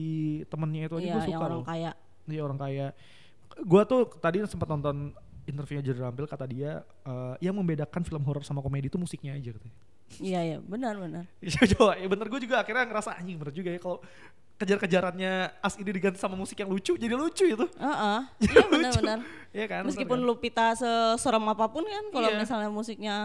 temennya 0.46 0.86
itu 0.86 0.94
aja 0.96 1.02
Iya, 1.02 1.14
gue 1.14 1.22
suka 1.26 1.38
orang 1.38 1.52
loh 1.54 1.64
kaya. 1.64 1.92
Iya 2.24 2.40
orang 2.40 2.58
kaya. 2.58 2.86
Gua 3.60 3.82
tuh 3.84 4.08
tadi 4.14 4.40
sempat 4.44 4.66
nonton 4.66 5.12
interviewnya 5.44 5.84
Jordan 5.84 6.12
Peele 6.12 6.28
kata 6.28 6.44
dia 6.44 6.72
eh, 7.02 7.34
yang 7.40 7.52
membedakan 7.54 8.00
film 8.00 8.22
horor 8.22 8.40
sama 8.40 8.60
komedi 8.60 8.88
itu 8.88 8.96
musiknya 8.96 9.32
aja 9.32 9.52
katanya. 9.52 9.76
Iya, 10.14 10.40
iya, 10.40 10.58
benar, 10.60 10.94
benar. 10.96 11.24
Iya 11.44 11.64
coba 11.74 11.96
ya 11.96 12.06
bener 12.06 12.26
gue 12.28 12.40
juga 12.40 12.60
akhirnya 12.60 12.84
ngerasa 12.84 13.16
anjing 13.16 13.36
bener 13.36 13.52
juga 13.52 13.68
ya 13.68 13.80
kalau 13.80 13.98
kejar-kejarannya 14.54 15.32
as 15.58 15.74
ini 15.76 15.90
diganti 15.90 16.16
sama 16.16 16.38
musik 16.38 16.54
yang 16.56 16.70
lucu 16.70 16.94
jadi 16.94 17.12
lucu 17.12 17.44
itu. 17.44 17.66
Heeh. 17.74 18.18
Iya, 18.40 18.64
benar, 18.72 18.90
Lucu. 18.92 19.00
benar. 19.02 19.18
Iya 19.50 19.66
kan? 19.66 19.80
bener 19.82 19.88
Meskipun 19.90 20.18
kan? 20.20 20.26
Lupita 20.26 20.66
seseram 20.74 21.44
apa 21.44 21.66
pun 21.68 21.82
kan 21.82 22.04
kalau 22.10 22.28
Iya. 22.30 22.38
misalnya 22.38 22.70
musiknya 22.70 23.16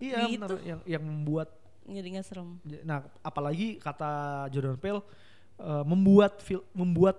iya 0.00 0.24
gitu. 0.26 0.40
bener 0.40 0.58
yang 0.64 0.80
yang 0.88 1.02
membuat 1.04 1.52
jadi 1.94 2.08
nggak 2.18 2.26
serem. 2.26 2.58
nah 2.82 3.04
apalagi 3.20 3.78
kata 3.78 4.46
Jordan 4.50 4.78
Peele 4.78 5.00
eh, 5.58 5.84
membuat 5.86 6.40
fil 6.40 6.62
membuat 6.72 7.16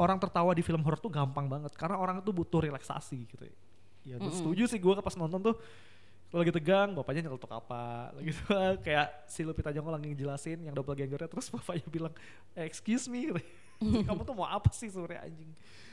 orang 0.00 0.16
tertawa 0.16 0.52
di 0.56 0.64
film 0.64 0.80
horor 0.82 0.98
tuh 0.98 1.12
gampang 1.12 1.46
banget 1.46 1.72
karena 1.76 2.00
orang 2.00 2.18
itu 2.24 2.32
butuh 2.32 2.64
relaksasi 2.64 3.28
gitu 3.28 3.44
ya. 3.44 3.56
Ya 4.02 4.14
gue 4.18 4.26
Mm-mm. 4.26 4.38
setuju 4.42 4.66
sih 4.66 4.80
gue 4.82 4.92
pas 4.98 5.14
nonton 5.14 5.52
tuh 5.52 5.56
lagi 6.32 6.48
tegang 6.48 6.96
bapaknya 6.96 7.28
nyeletuk 7.28 7.52
apa 7.52 8.08
gitu 8.26 8.40
kayak 8.80 9.28
si 9.28 9.44
Lupita 9.44 9.68
Nyong'o 9.68 9.92
lagi 9.92 10.08
ngejelasin 10.10 10.64
yang 10.64 10.72
doppelgangernya 10.72 11.28
terus 11.28 11.52
bapaknya 11.52 11.86
bilang 11.92 12.12
"Eh, 12.56 12.64
excuse 12.64 13.06
me 13.06 13.28
katanya. 13.30 13.52
kamu 14.08 14.20
tuh 14.24 14.34
mau 14.34 14.48
apa 14.48 14.72
sih 14.72 14.88
sebenarnya 14.88 15.28
anjing 15.28 15.52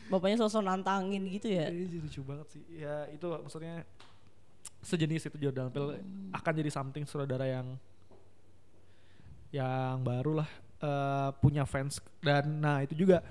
Bapaknya 0.09 0.41
sosok 0.41 0.65
nantangin 0.65 1.21
gitu 1.29 1.53
ya. 1.53 1.69
Iya, 1.69 1.85
jadi 1.85 1.97
lucu 2.01 2.21
banget 2.25 2.47
sih 2.49 2.63
ya 2.81 3.05
itu 3.13 3.27
maksudnya 3.29 3.85
sejenis 4.81 5.27
itu 5.29 5.37
Jordan 5.37 5.69
Peele 5.69 6.01
akan 6.33 6.53
jadi 6.55 6.71
something 6.73 7.03
saudara 7.05 7.45
yang 7.45 7.77
yang 9.49 10.01
baru 10.05 10.43
lah 10.43 10.49
eh, 10.79 11.29
punya 11.41 11.63
fans 11.65 11.97
dan 12.21 12.61
nah 12.61 12.79
itu 12.85 12.93
juga 12.93 13.25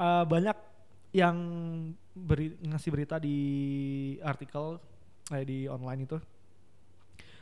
eh, 0.00 0.24
banyak 0.24 0.56
yang 1.10 1.36
beri, 2.14 2.54
ngasih 2.62 2.90
berita 2.94 3.16
di 3.18 3.38
artikel 4.22 4.78
eh, 5.34 5.44
di 5.44 5.66
online 5.66 6.02
itu 6.06 6.18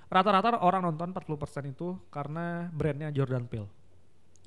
rata-rata 0.09 0.65
orang 0.65 0.89
nonton 0.89 1.13
40% 1.13 1.69
itu 1.69 1.93
karena 2.09 2.73
brandnya 2.73 3.13
Jordan 3.13 3.45
Peele 3.45 3.69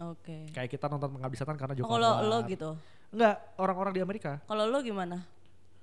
Oke. 0.02 0.50
kayak 0.50 0.70
kita 0.74 0.90
nonton 0.90 1.14
pengabdi 1.14 1.38
setan 1.38 1.54
karena 1.54 1.78
Joko 1.78 1.94
Kalau 1.94 2.26
lo 2.26 2.38
gitu. 2.50 2.74
enggak 3.14 3.36
orang-orang 3.62 3.94
di 3.94 4.02
Amerika 4.02 4.42
Kalau 4.50 4.66
lo 4.66 4.82
gimana? 4.82 5.22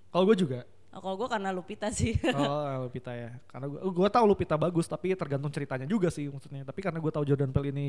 kalau 0.09 0.25
gue 0.25 0.37
juga 0.41 0.65
Oh, 0.99 1.01
Kalau 1.01 1.15
gue 1.17 1.29
karena 1.31 1.55
Lupita 1.55 1.89
sih. 1.89 2.19
Oh 2.35 2.85
Lupita 2.85 3.15
ya, 3.15 3.31
karena 3.47 3.71
gue 3.71 3.81
gue 3.81 4.09
tahu 4.11 4.25
Lupita 4.27 4.59
bagus 4.59 4.85
tapi 4.85 5.15
tergantung 5.15 5.49
ceritanya 5.49 5.87
juga 5.87 6.11
sih 6.11 6.27
maksudnya. 6.27 6.67
Tapi 6.67 6.83
karena 6.83 6.99
gue 6.99 7.13
tahu 7.15 7.23
Jordan 7.23 7.55
Peele 7.55 7.71
ini 7.71 7.87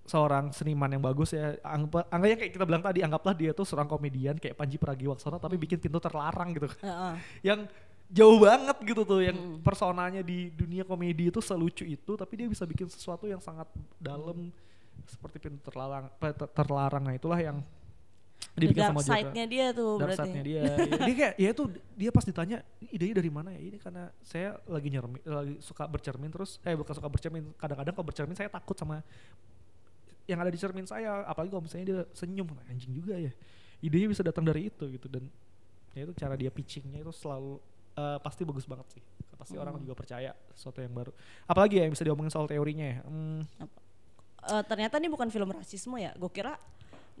seorang 0.00 0.50
seniman 0.50 0.88
yang 0.88 1.04
bagus 1.04 1.36
ya, 1.36 1.60
anggap 1.60 2.08
anggapnya 2.08 2.36
kayak 2.40 2.52
kita 2.56 2.64
bilang 2.64 2.80
tadi, 2.80 3.04
anggaplah 3.04 3.36
dia 3.36 3.52
tuh 3.52 3.62
seorang 3.62 3.84
komedian 3.86 4.40
kayak 4.40 4.56
Panji 4.56 4.80
Pragiwaksono 4.80 5.36
tapi 5.36 5.54
bikin 5.54 5.76
pintu 5.76 6.00
terlarang 6.00 6.56
gitu, 6.56 6.66
Heeh. 6.80 7.14
yang 7.44 7.68
jauh 8.08 8.40
banget 8.40 8.74
gitu 8.82 9.04
tuh, 9.04 9.20
yang 9.22 9.36
Mm. 9.36 9.62
personanya 9.62 10.24
di 10.24 10.50
dunia 10.50 10.82
komedi 10.82 11.30
itu 11.30 11.38
selucu 11.38 11.84
itu, 11.84 12.12
tapi 12.16 12.32
dia 12.34 12.48
bisa 12.48 12.64
bikin 12.64 12.88
sesuatu 12.88 13.28
yang 13.28 13.38
sangat 13.38 13.68
dalam 14.00 14.50
seperti 15.06 15.36
pintu 15.38 15.62
terlarang, 15.62 16.10
ter- 16.18 16.50
terlarang. 16.50 17.02
Nah 17.04 17.14
itulah 17.14 17.38
yang 17.38 17.62
dibikin 18.52 18.82
dark 18.82 18.92
sama 18.92 19.02
side-nya 19.02 19.44
dia 19.46 19.66
tuh 19.70 19.96
dark 19.96 20.12
berarti. 20.12 20.20
side-nya 20.26 20.42
dia. 20.42 20.60
Iya, 20.66 20.76
dia 21.00 21.14
kayak 21.14 21.34
ya 21.36 21.48
itu 21.50 21.62
dia 21.94 22.10
pas 22.10 22.24
ditanya 22.24 22.58
"Ini 22.78 22.88
idenya 22.90 23.14
dari 23.16 23.30
mana 23.30 23.50
ya? 23.50 23.60
Ini 23.62 23.78
karena 23.78 24.02
saya 24.20 24.48
lagi 24.66 24.88
nyermin 24.88 25.20
lagi 25.22 25.54
suka 25.58 25.84
bercermin 25.84 26.28
terus 26.28 26.58
eh 26.62 26.72
bukan 26.72 26.92
suka 26.92 27.06
bercermin, 27.06 27.52
kadang-kadang 27.54 27.92
kalau 27.92 28.06
bercermin 28.06 28.34
saya 28.34 28.48
takut 28.48 28.74
sama 28.74 29.00
yang 30.24 30.38
ada 30.38 30.48
di 30.48 30.56
cermin 30.56 30.84
saya, 30.84 31.24
apalagi 31.24 31.50
kalau 31.50 31.64
misalnya 31.64 31.86
dia 31.86 31.98
senyum, 32.12 32.46
anjing 32.64 32.92
juga 32.92 33.18
ya. 33.18 33.32
Idenya 33.80 34.08
bisa 34.08 34.22
datang 34.22 34.44
dari 34.44 34.68
itu 34.68 34.84
gitu 34.86 35.06
dan 35.06 35.26
ya 35.90 36.04
itu 36.04 36.14
cara 36.14 36.38
dia 36.38 36.48
pitchingnya 36.48 37.00
itu 37.00 37.10
selalu 37.10 37.58
eh, 37.92 38.18
pasti 38.20 38.42
bagus 38.44 38.64
banget 38.64 38.86
sih. 38.92 39.02
Pasti 39.34 39.56
orang 39.56 39.74
Hmm. 39.74 39.82
juga 39.82 39.96
percaya 39.96 40.30
sesuatu 40.52 40.78
yang 40.78 40.92
baru. 40.92 41.10
Apalagi 41.44 41.80
ya 41.80 41.88
yang 41.88 41.92
bisa 41.92 42.04
diomongin 42.04 42.28
soal 42.28 42.44
teorinya 42.44 42.86
ya. 42.86 42.98
Hmm, 43.02 43.42
Eh, 44.40 44.62
ternyata 44.64 44.96
ini 44.96 45.04
bukan 45.06 45.28
film 45.28 45.52
rasisme 45.52 46.00
ya. 46.00 46.16
Gue 46.16 46.30
kira 46.30 46.56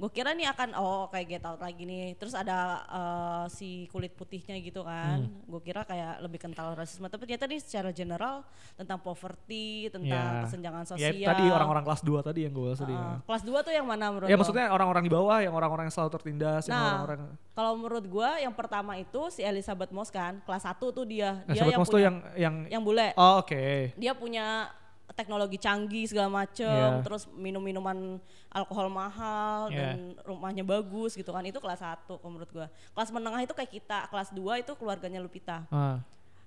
gue 0.00 0.10
kira 0.10 0.32
nih 0.32 0.48
akan 0.48 0.68
oh 0.80 1.12
kayak 1.12 1.26
Get 1.28 1.44
Out 1.44 1.60
lagi 1.60 1.84
nih. 1.84 2.16
Terus 2.16 2.32
ada 2.32 2.58
eh, 2.88 3.44
si 3.52 3.68
kulit 3.92 4.16
putihnya 4.16 4.56
gitu 4.58 4.80
kan. 4.80 5.28
Hmm. 5.28 5.44
Gue 5.44 5.60
kira 5.60 5.84
kayak 5.84 6.24
lebih 6.24 6.40
kental 6.40 6.72
rasisme. 6.72 7.04
Tapi 7.04 7.28
ternyata 7.28 7.44
ini 7.44 7.60
secara 7.60 7.92
general 7.92 8.40
tentang 8.74 8.96
poverty, 8.98 9.92
tentang 9.92 10.08
Ya. 10.10 10.42
kesenjangan 10.48 10.82
ya 10.82 11.12
sosial. 11.12 11.28
tadi 11.28 11.44
orang-orang 11.46 11.84
kelas 11.84 12.00
2 12.00 12.24
tadi 12.24 12.40
yang 12.48 12.52
gue 12.56 12.64
bahas 12.64 12.80
tadi. 12.80 12.94
Heeh. 12.96 13.04
ya. 13.12 13.26
kelas 13.28 13.42
2 13.44 13.66
tuh 13.66 13.72
yang 13.76 13.86
mana 13.86 14.04
menurut 14.08 14.26
Ya 14.26 14.34
lo? 14.34 14.40
maksudnya 14.40 14.66
orang-orang 14.72 15.04
di 15.04 15.12
bawah, 15.12 15.38
yang 15.44 15.52
orang-orang 15.52 15.84
yang 15.86 15.94
selalu 15.94 16.10
tertindas, 16.16 16.62
yang 16.64 16.74
Nah, 16.74 16.86
orang-orang 17.04 17.18
Kalau 17.50 17.72
menurut 17.76 18.04
gue 18.08 18.30
yang 18.40 18.54
pertama 18.56 18.96
itu 18.96 19.20
si 19.28 19.44
Elizabeth 19.44 19.92
Moss 19.92 20.08
kan. 20.08 20.40
Kelas 20.48 20.64
1 20.64 20.88
tuh 20.88 21.04
dia. 21.04 21.44
Dia 21.44 21.68
yang 21.68 21.76
Moss 21.76 21.92
tuh 21.92 22.00
punya, 22.00 22.08
yang 22.08 22.16
yang 22.40 22.54
yang 22.72 22.82
bule. 22.82 23.12
Oh, 23.20 23.44
oke. 23.44 23.92
dia 24.00 24.12
punya 24.16 24.72
teknologi 25.10 25.58
canggih 25.58 26.06
segala 26.06 26.30
macem, 26.30 26.70
Iya. 26.70 27.02
terus 27.02 27.26
minum-minuman 27.30 28.18
alkohol 28.48 28.86
mahal 28.86 29.68
Iya. 29.68 29.94
dan 29.94 29.98
rumahnya 30.22 30.62
bagus 30.62 31.14
gitu 31.14 31.30
kan. 31.30 31.42
Itu 31.42 31.58
kelas 31.58 31.82
1 31.82 32.16
kalau 32.16 32.30
menurut 32.30 32.50
gua. 32.50 32.66
Kelas 32.94 33.10
menengah 33.10 33.40
itu 33.40 33.50
kayak 33.50 33.70
kita, 33.70 33.98
kelas 34.06 34.30
2 34.30 34.58
itu 34.58 34.72
keluarganya 34.74 35.18
Lupita. 35.18 35.66
Ah. 35.68 35.98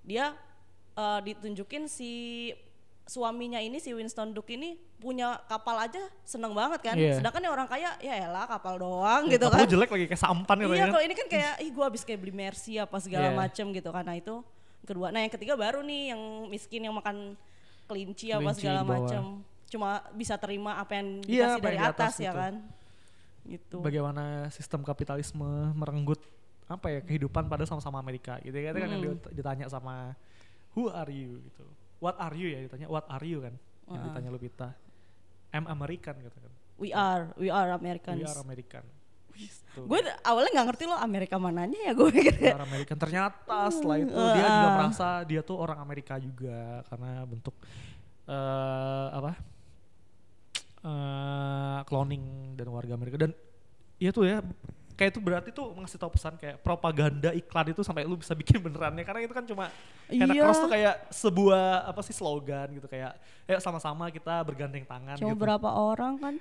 Dia 0.02 0.32
eh, 0.94 1.20
ditunjukin 1.24 1.90
si 1.90 2.12
suaminya 3.04 3.60
ini 3.60 3.82
si 3.82 3.92
Winston 3.92 4.32
Duke 4.32 4.56
ini 4.56 4.80
punya 4.96 5.36
kapal 5.44 5.76
aja 5.76 6.00
seneng 6.24 6.56
banget 6.56 6.80
kan. 6.80 6.96
Iya. 6.96 7.20
Sedangkan 7.20 7.44
yang 7.44 7.52
orang 7.52 7.68
kaya 7.68 8.00
ya 8.00 8.16
elah 8.24 8.48
kapal 8.48 8.80
doang 8.80 9.28
Ya, 9.28 9.36
gitu 9.36 9.52
kan. 9.52 9.68
jelek 9.68 9.92
lagi 9.92 10.06
kayak 10.08 10.22
sampan 10.22 10.56
gitu 10.56 10.72
Iya 10.72 10.88
ya. 10.88 10.88
kalau 10.88 11.04
ini 11.04 11.14
kan 11.14 11.28
kayak 11.28 11.54
ih 11.60 11.72
gua 11.74 11.92
habis 11.92 12.08
kayak 12.08 12.20
beli 12.22 12.32
Mercy 12.32 12.80
apa 12.80 12.96
segala 13.02 13.28
Iya. 13.28 13.36
macem 13.36 13.66
gitu 13.70 13.90
kan. 13.90 14.06
Nah 14.06 14.16
itu 14.16 14.40
kedua. 14.84 15.12
Nah 15.12 15.20
yang 15.20 15.34
ketiga 15.34 15.58
baru 15.58 15.84
nih 15.84 16.16
yang 16.16 16.22
miskin 16.48 16.80
yang 16.80 16.96
makan 16.96 17.36
kelinci 17.86 18.32
apa 18.32 18.42
Kelinci 18.42 18.60
segala 18.62 18.82
macem. 18.82 19.24
Cuma 19.68 19.90
bisa 20.14 20.36
terima 20.38 20.78
apa 20.78 20.92
yang 20.96 21.08
Iya, 21.26 21.58
dikasih 21.58 21.62
dari 21.62 21.78
yang 21.78 21.86
atas, 21.90 22.00
atas 22.00 22.16
ya 22.18 22.32
gitu. 22.32 22.40
kan. 22.40 22.54
Gitu. 23.44 23.76
Bagaimana 23.82 24.24
sistem 24.50 24.82
kapitalisme 24.82 25.50
merenggut 25.74 26.22
apa 26.64 26.88
ya 26.90 27.00
kehidupan 27.04 27.46
pada 27.46 27.68
sama-sama 27.68 28.00
Amerika 28.00 28.40
gitu 28.40 28.56
ya 28.56 28.72
kan 28.72 28.80
yang 28.88 28.94
Mm. 28.98 29.06
dit- 29.20 29.32
ditanya 29.36 29.66
sama 29.68 30.16
who 30.74 30.88
are 30.88 31.12
you 31.12 31.44
gitu. 31.44 31.66
What 32.00 32.16
are 32.20 32.36
you 32.36 32.48
ya 32.50 32.60
ditanya 32.64 32.88
what 32.88 33.04
are 33.08 33.26
you 33.28 33.44
kan. 33.44 33.56
Yang 33.84 34.00
Uh-uh. 34.00 34.08
ditanya 34.12 34.30
Lupita. 34.32 34.70
I'm 35.52 35.68
American 35.68 36.16
gitu 36.18 36.38
kan. 36.40 36.52
We 36.82 36.90
are, 36.90 37.30
we 37.38 37.54
are 37.54 37.70
Americans. 37.70 38.18
We 38.18 38.26
are 38.26 38.40
American. 38.42 38.82
Tuh. 39.74 39.90
Gue 39.90 40.00
awalnya 40.22 40.52
nggak 40.54 40.68
ngerti 40.70 40.84
lo 40.86 40.94
Amerika 40.94 41.42
mananya 41.42 41.80
ya 41.82 41.92
gue 41.92 42.08
pikir. 42.14 42.38
We 42.38 42.54
are 42.54 42.62
American 42.62 42.98
ternyata 43.02 43.58
setelah 43.74 43.98
itu 43.98 44.14
dia 44.14 44.46
juga 44.46 44.70
merasa 44.78 45.08
dia 45.26 45.42
tuh 45.42 45.58
orang 45.58 45.82
Amerika 45.82 46.14
juga 46.18 46.86
karena 46.86 47.26
bentuk 47.26 47.56
eh 48.24 49.08
apa 49.12 49.32
eh 50.84 51.80
cloning 51.88 52.54
dan 52.54 52.68
warga 52.70 52.94
Amerika 52.94 53.18
dan 53.18 53.32
iya 53.98 54.12
tuh 54.12 54.28
ya 54.28 54.44
kayak 54.94 55.10
itu 55.16 55.20
berarti 55.24 55.50
tuh 55.50 55.74
ngasih 55.74 55.98
tau 55.98 56.12
pesan 56.14 56.38
kayak 56.38 56.62
propaganda 56.62 57.34
iklan 57.34 57.74
itu 57.74 57.82
sampai 57.82 58.06
lu 58.06 58.14
bisa 58.14 58.38
bikin 58.38 58.62
benerannya 58.62 59.02
karena 59.02 59.26
itu 59.26 59.34
kan 59.34 59.42
cuma 59.42 59.66
Santa 60.06 60.34
Iya. 60.36 60.44
Claus 60.46 60.60
tuh 60.62 60.70
kayak 60.70 60.96
sebuah 61.10 61.66
apa 61.90 62.02
sih 62.06 62.14
slogan 62.14 62.68
gitu 62.78 62.86
kayak 62.86 63.18
ya 63.50 63.58
sama-sama 63.58 64.12
kita 64.14 64.44
bergandeng 64.46 64.86
tangan 64.86 65.18
Cuma 65.18 65.34
gitu. 65.34 65.42
berapa 65.42 65.70
orang 65.72 66.14
kan. 66.22 66.36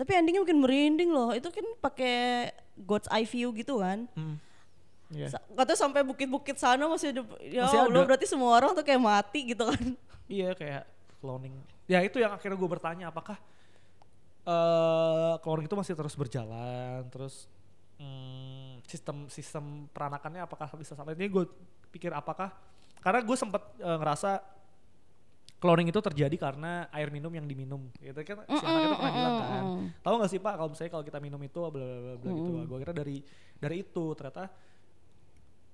Tapi 0.00 0.16
endingnya 0.16 0.40
bikin 0.40 0.64
merinding 0.64 1.12
loh. 1.12 1.36
Itu 1.36 1.52
kan 1.52 1.66
pakai 1.76 2.48
God's 2.80 3.04
eye 3.12 3.28
view 3.28 3.52
gitu 3.52 3.84
kan. 3.84 4.08
Hmm. 4.16 4.40
Iya. 5.12 5.28
Sa- 5.28 5.44
Katanya 5.52 5.76
sampai 5.76 6.00
bukit-bukit 6.00 6.56
sana 6.56 6.88
masih 6.88 7.12
ada. 7.12 7.22
Ya 7.44 7.68
Masih 7.68 7.78
Allah 7.84 8.00
ada. 8.00 8.08
berarti 8.08 8.24
semua 8.24 8.56
orang 8.56 8.72
tuh 8.72 8.80
kayak 8.80 8.96
mati 8.96 9.52
gitu 9.52 9.68
kan. 9.68 9.84
Iya 10.24 10.56
kayak 10.56 10.88
cloning. 11.20 11.52
Ya 11.84 12.00
itu 12.00 12.16
yang 12.16 12.32
akhirnya 12.32 12.56
gue 12.56 12.70
bertanya 12.70 13.12
apakah 13.12 13.36
eh 14.40 15.34
cloning 15.44 15.68
itu 15.68 15.76
masih 15.76 15.92
terus 15.92 16.16
berjalan, 16.16 17.04
terus 17.12 17.44
hmm, 18.00 18.80
sistem 18.88 19.28
sistem 19.28 19.84
peranakannya 19.92 20.40
apakah 20.40 20.70
bisa 20.80 20.96
sampai 20.96 21.12
ini 21.12 21.28
gue 21.28 21.44
pikir 21.92 22.08
apakah 22.10 22.48
karena 23.04 23.20
gue 23.20 23.36
sempat 23.36 23.60
eh, 23.76 23.96
ngerasa 24.00 24.40
cloning 25.60 25.92
itu 25.92 26.00
terjadi 26.00 26.32
karena 26.34 26.88
air 26.90 27.12
minum 27.12 27.28
yang 27.30 27.44
diminum. 27.44 27.92
Gitu 28.00 28.16
kan 28.24 28.42
si 28.48 28.64
anak 28.64 28.80
itu 28.82 28.94
pernah 28.96 29.12
bilang 29.12 29.36
kan 29.38 29.64
tahu 30.00 30.14
nggak 30.18 30.30
sih 30.32 30.40
pak 30.40 30.54
kalau 30.56 30.68
misalnya 30.72 30.92
kalau 30.92 31.04
kita 31.04 31.18
minum 31.20 31.40
itu 31.40 31.58
bla 31.60 31.70
bla 31.70 32.14
bla 32.16 32.30
gitu. 32.32 32.50
Gue 32.64 32.78
kira 32.80 32.92
dari 32.92 33.16
dari 33.56 33.76
itu 33.80 34.04
ternyata 34.16 34.48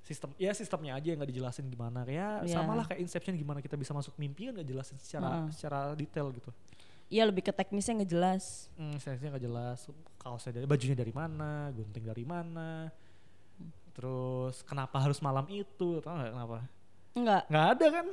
sistem 0.03 0.31
ya 0.39 0.55
sistemnya 0.55 0.95
aja 0.95 1.09
yang 1.11 1.19
nggak 1.19 1.31
dijelasin 1.31 1.67
gimana. 1.67 2.03
Kayak 2.03 2.47
Iya. 2.47 2.55
sama 2.55 2.73
lah 2.75 2.85
kayak 2.87 3.01
Inception 3.01 3.35
gimana 3.35 3.59
kita 3.59 3.75
bisa 3.75 3.91
masuk 3.91 4.15
mimpi 4.19 4.51
kan 4.51 4.59
nggak 4.59 4.69
jelasin 4.69 4.97
secara 4.99 5.47
secara 5.51 5.95
detail 5.95 6.31
gitu. 6.35 6.51
Iya 7.07 7.23
lebih 7.23 7.47
ke 7.47 7.55
teknisnya 7.55 8.03
nggak 8.03 8.11
jelas. 8.11 8.67
hmm, 8.75 8.99
sensenya 8.99 9.39
nggak 9.39 9.45
jelas. 9.47 9.79
Kaosnya 10.19 10.59
dari 10.59 10.67
bajunya 10.67 10.99
dari 10.99 11.15
mana 11.15 11.71
gunting 11.71 12.03
dari 12.03 12.27
mana 12.27 12.91
terus 13.95 14.61
kenapa 14.61 15.01
harus 15.01 15.17
malam 15.25 15.49
itu 15.49 16.03
tau 16.05 16.13
nggak 16.13 16.33
kenapa? 16.37 16.59
Enggak, 17.17 17.43
nggak 17.49 17.67
ada 17.73 17.87
kan 17.89 18.07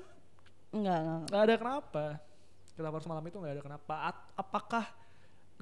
enggak, 0.74 0.98
enggak. 1.00 1.20
nggak 1.30 1.42
ada 1.46 1.56
kenapa 1.56 2.04
kenapa 2.74 2.94
harus 2.98 3.10
malam 3.10 3.26
itu 3.30 3.38
nggak 3.38 3.54
ada 3.54 3.64
kenapa 3.64 3.94
At- 4.10 4.30
apakah 4.34 4.86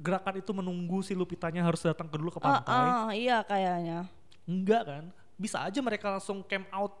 gerakan 0.00 0.34
itu 0.40 0.50
menunggu 0.50 0.98
si 1.04 1.12
Lupitanya 1.12 1.62
harus 1.62 1.84
datang 1.84 2.08
ke 2.08 2.16
dulu 2.16 2.32
ke 2.32 2.40
Ah, 2.42 2.58
pantai 2.58 2.74
ah, 2.74 3.10
iya 3.12 3.38
kayaknya. 3.44 4.08
Enggak 4.48 4.82
kan? 4.88 5.04
Bisa 5.38 5.62
aja 5.62 5.78
mereka 5.78 6.10
langsung 6.10 6.42
camp 6.42 6.66
out 6.74 6.96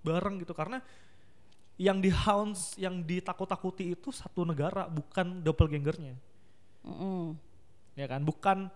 bareng 0.00 0.40
gitu 0.40 0.54
karena 0.56 0.80
yang 1.76 2.00
di 2.00 2.08
hounds, 2.08 2.72
yang 2.80 3.04
ditakut-takuti 3.04 3.92
itu 3.92 4.08
satu 4.08 4.48
negara 4.48 4.88
bukan 4.88 5.44
doppelgangernya. 5.44 6.16
Mm-mm. 6.86 7.36
Ya 7.98 8.06
kan? 8.08 8.24
Bukan 8.24 8.72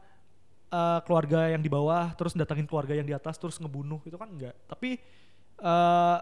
eh, 0.68 1.00
keluarga 1.08 1.48
yang 1.48 1.62
di 1.64 1.70
bawah 1.72 2.12
terus 2.18 2.36
datangin 2.36 2.68
keluarga 2.68 2.92
yang 2.92 3.08
di 3.08 3.16
atas 3.16 3.40
terus 3.40 3.56
ngebunuh 3.56 4.02
itu 4.04 4.18
kan 4.20 4.28
enggak. 4.28 4.52
Tapi 4.68 5.00
eh 5.60 6.18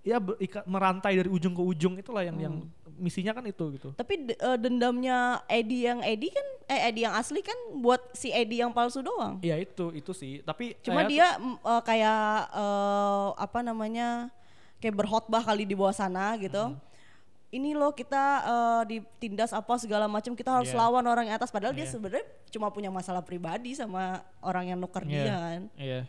ya 0.00 0.16
ber- 0.16 0.38
ika- 0.38 0.64
merantai 0.64 1.12
dari 1.14 1.28
ujung 1.28 1.52
ke 1.52 1.60
ujung 1.60 1.94
itulah 1.94 2.24
yang 2.24 2.36
yang 2.36 2.54
misinya 2.96 3.32
kan 3.32 3.44
itu 3.44 3.64
gitu. 3.76 3.88
Tapi 3.92 4.28
eh, 4.28 4.58
dendamnya 4.58 5.40
Eddie 5.46 5.84
yang 5.84 6.00
Eddie 6.00 6.28
kan, 6.28 6.46
eh 6.66 6.88
Eddie 6.88 7.04
yang 7.04 7.14
asli 7.14 7.40
kan 7.40 7.56
buat 7.76 8.00
si 8.12 8.28
Eddie 8.28 8.60
yang 8.60 8.72
palsu 8.72 9.00
doang. 9.00 9.40
Iya 9.40 9.56
itu 9.56 9.92
itu 9.92 10.12
sih. 10.12 10.40
Tapi 10.40 10.76
Cuma 10.80 11.04
dia 11.04 11.36
eh, 11.40 11.82
kayak 11.82 12.20
eh, 12.50 13.28
apa 13.36 13.60
namanya 13.60 14.28
kayak 14.80 14.96
berkhotbah 14.96 15.40
kali 15.42 15.64
di 15.64 15.72
bawah 15.72 15.92
sana 15.92 16.36
gitu. 16.36 16.76
Ini 17.50 17.74
loh 17.74 17.90
kita 17.90 18.24
eh, 18.46 18.82
ditindas 18.86 19.50
apa 19.50 19.74
segala 19.76 20.06
macam 20.06 20.32
kita 20.32 20.48
harus 20.54 20.70
Iya. 20.70 20.78
lawan 20.78 21.04
orang 21.04 21.24
yang 21.28 21.36
atas. 21.36 21.50
Padahal 21.50 21.72
dia 21.72 21.84
Iya. 21.84 21.92
sebenarnya 21.92 22.24
cuma 22.48 22.68
punya 22.68 22.88
masalah 22.88 23.20
pribadi 23.20 23.74
sama 23.74 24.20
orang 24.40 24.70
yang 24.70 24.78
nuker 24.78 25.02
Iya. 25.02 25.10
dia 25.10 25.34
kan. 25.36 25.60
Iya. 25.76 26.00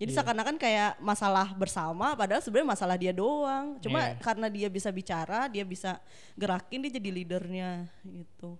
Jadi 0.00 0.10
Iya. 0.10 0.24
seakan-akan 0.24 0.56
kayak 0.56 0.96
masalah 0.98 1.52
bersama, 1.52 2.16
padahal 2.16 2.40
sebenarnya 2.40 2.72
masalah 2.72 2.96
dia 2.96 3.12
doang. 3.12 3.76
Cuma 3.84 4.00
Iya. 4.00 4.16
karena 4.16 4.48
dia 4.48 4.68
bisa 4.72 4.88
bicara, 4.88 5.44
dia 5.46 5.60
bisa 5.60 6.00
gerakin, 6.34 6.80
dia 6.80 6.96
jadi 6.96 7.10
leadernya 7.12 7.84
gitu. 8.02 8.56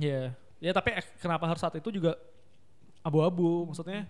Iya. 0.00 0.32
Ya 0.56 0.72
tapi 0.72 0.96
eh, 0.96 1.04
kenapa 1.20 1.44
harus 1.44 1.60
saat 1.60 1.76
itu 1.76 1.92
juga 1.92 2.16
abu-abu 3.00 3.64
maksudnya 3.64 4.04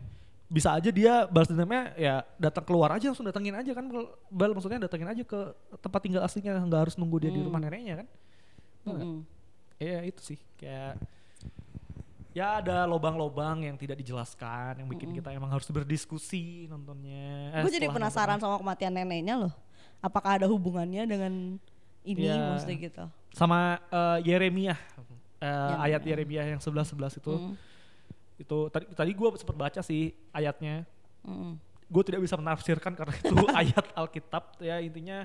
bisa 0.46 0.74
aja 0.74 0.90
dia 0.90 1.30
balas 1.30 1.46
dendamnya 1.46 1.94
ya 1.94 2.26
datang 2.34 2.66
keluar 2.66 2.90
aja 2.90 3.06
langsung 3.06 3.22
datengin 3.22 3.54
aja 3.54 3.70
kan 3.70 3.86
bal 4.26 4.50
maksudnya 4.50 4.82
datengin 4.82 5.06
aja 5.06 5.22
ke 5.22 5.40
tempat 5.78 6.00
tinggal 6.02 6.26
aslinya 6.26 6.58
nggak 6.58 6.90
harus 6.90 6.98
nunggu 6.98 7.22
dia 7.22 7.30
di 7.30 7.38
rumah 7.38 7.62
neneknya 7.62 8.02
kan 8.02 8.08
Betul 8.82 8.90
nggak? 8.90 9.06
Mm-mm. 9.06 9.20
Iya 9.78 9.98
itu 10.10 10.20
sih 10.26 10.38
kayak 10.58 10.98
ya 12.30 12.58
ada 12.58 12.84
lobang-lobang 12.84 13.62
yang 13.62 13.74
tidak 13.74 13.96
dijelaskan 13.96 14.78
yang 14.78 14.88
bikin 14.88 15.10
kita 15.10 15.30
emang 15.30 15.50
harus 15.50 15.66
berdiskusi 15.66 16.66
nontonnya. 16.66 17.50
Eh, 17.52 17.62
Gue 17.62 17.72
jadi 17.72 17.88
penasaran 17.88 18.38
sama 18.38 18.54
kematian 18.56 18.92
neneknya 18.92 19.34
loh. 19.36 19.52
Apakah 19.98 20.38
ada 20.38 20.46
hubungannya 20.46 21.04
dengan 21.04 21.58
ini 22.02 22.24
Iya. 22.24 22.54
maksudnya 22.54 22.76
gitu? 22.80 23.04
nontonnya. 23.04 23.28
sama 23.30 23.58
eh, 23.88 24.18
Yeremia 24.26 24.74
Eh, 25.40 25.46
Yang- 25.46 25.80
ayat 25.80 26.02
Yeremia 26.04 26.42
yang 26.46 26.60
11-11 26.60 27.16
itu 27.16 27.32
Mm. 27.32 27.54
itu 28.36 28.58
tadi 28.68 28.84
tadi 28.90 29.10
gue 29.10 29.28
sempat 29.36 29.56
baca 29.56 29.80
sih 29.80 30.12
ayatnya 30.30 30.84
Mm-mm. 31.24 31.56
gue 31.86 32.02
tidak 32.04 32.20
bisa 32.20 32.36
menafsirkan 32.36 32.92
karena 32.92 33.14
itu 33.14 33.32
ayat 33.56 33.86
Alkitab 33.94 34.60
ya 34.60 34.80
intinya 34.80 35.24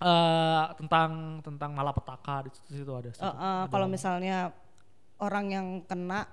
eh 0.00 0.64
tentang 0.76 1.10
tentang 1.40 1.70
malapetaka 1.72 2.44
di 2.44 2.50
situ, 2.52 2.68
situ 2.82 2.92
ada. 2.92 3.08
Eh, 3.08 3.16
Ada- 3.20 3.68
kalau 3.68 3.86
misalnya 3.86 4.48
orang 5.18 5.46
yang 5.48 5.66
kena 5.84 6.26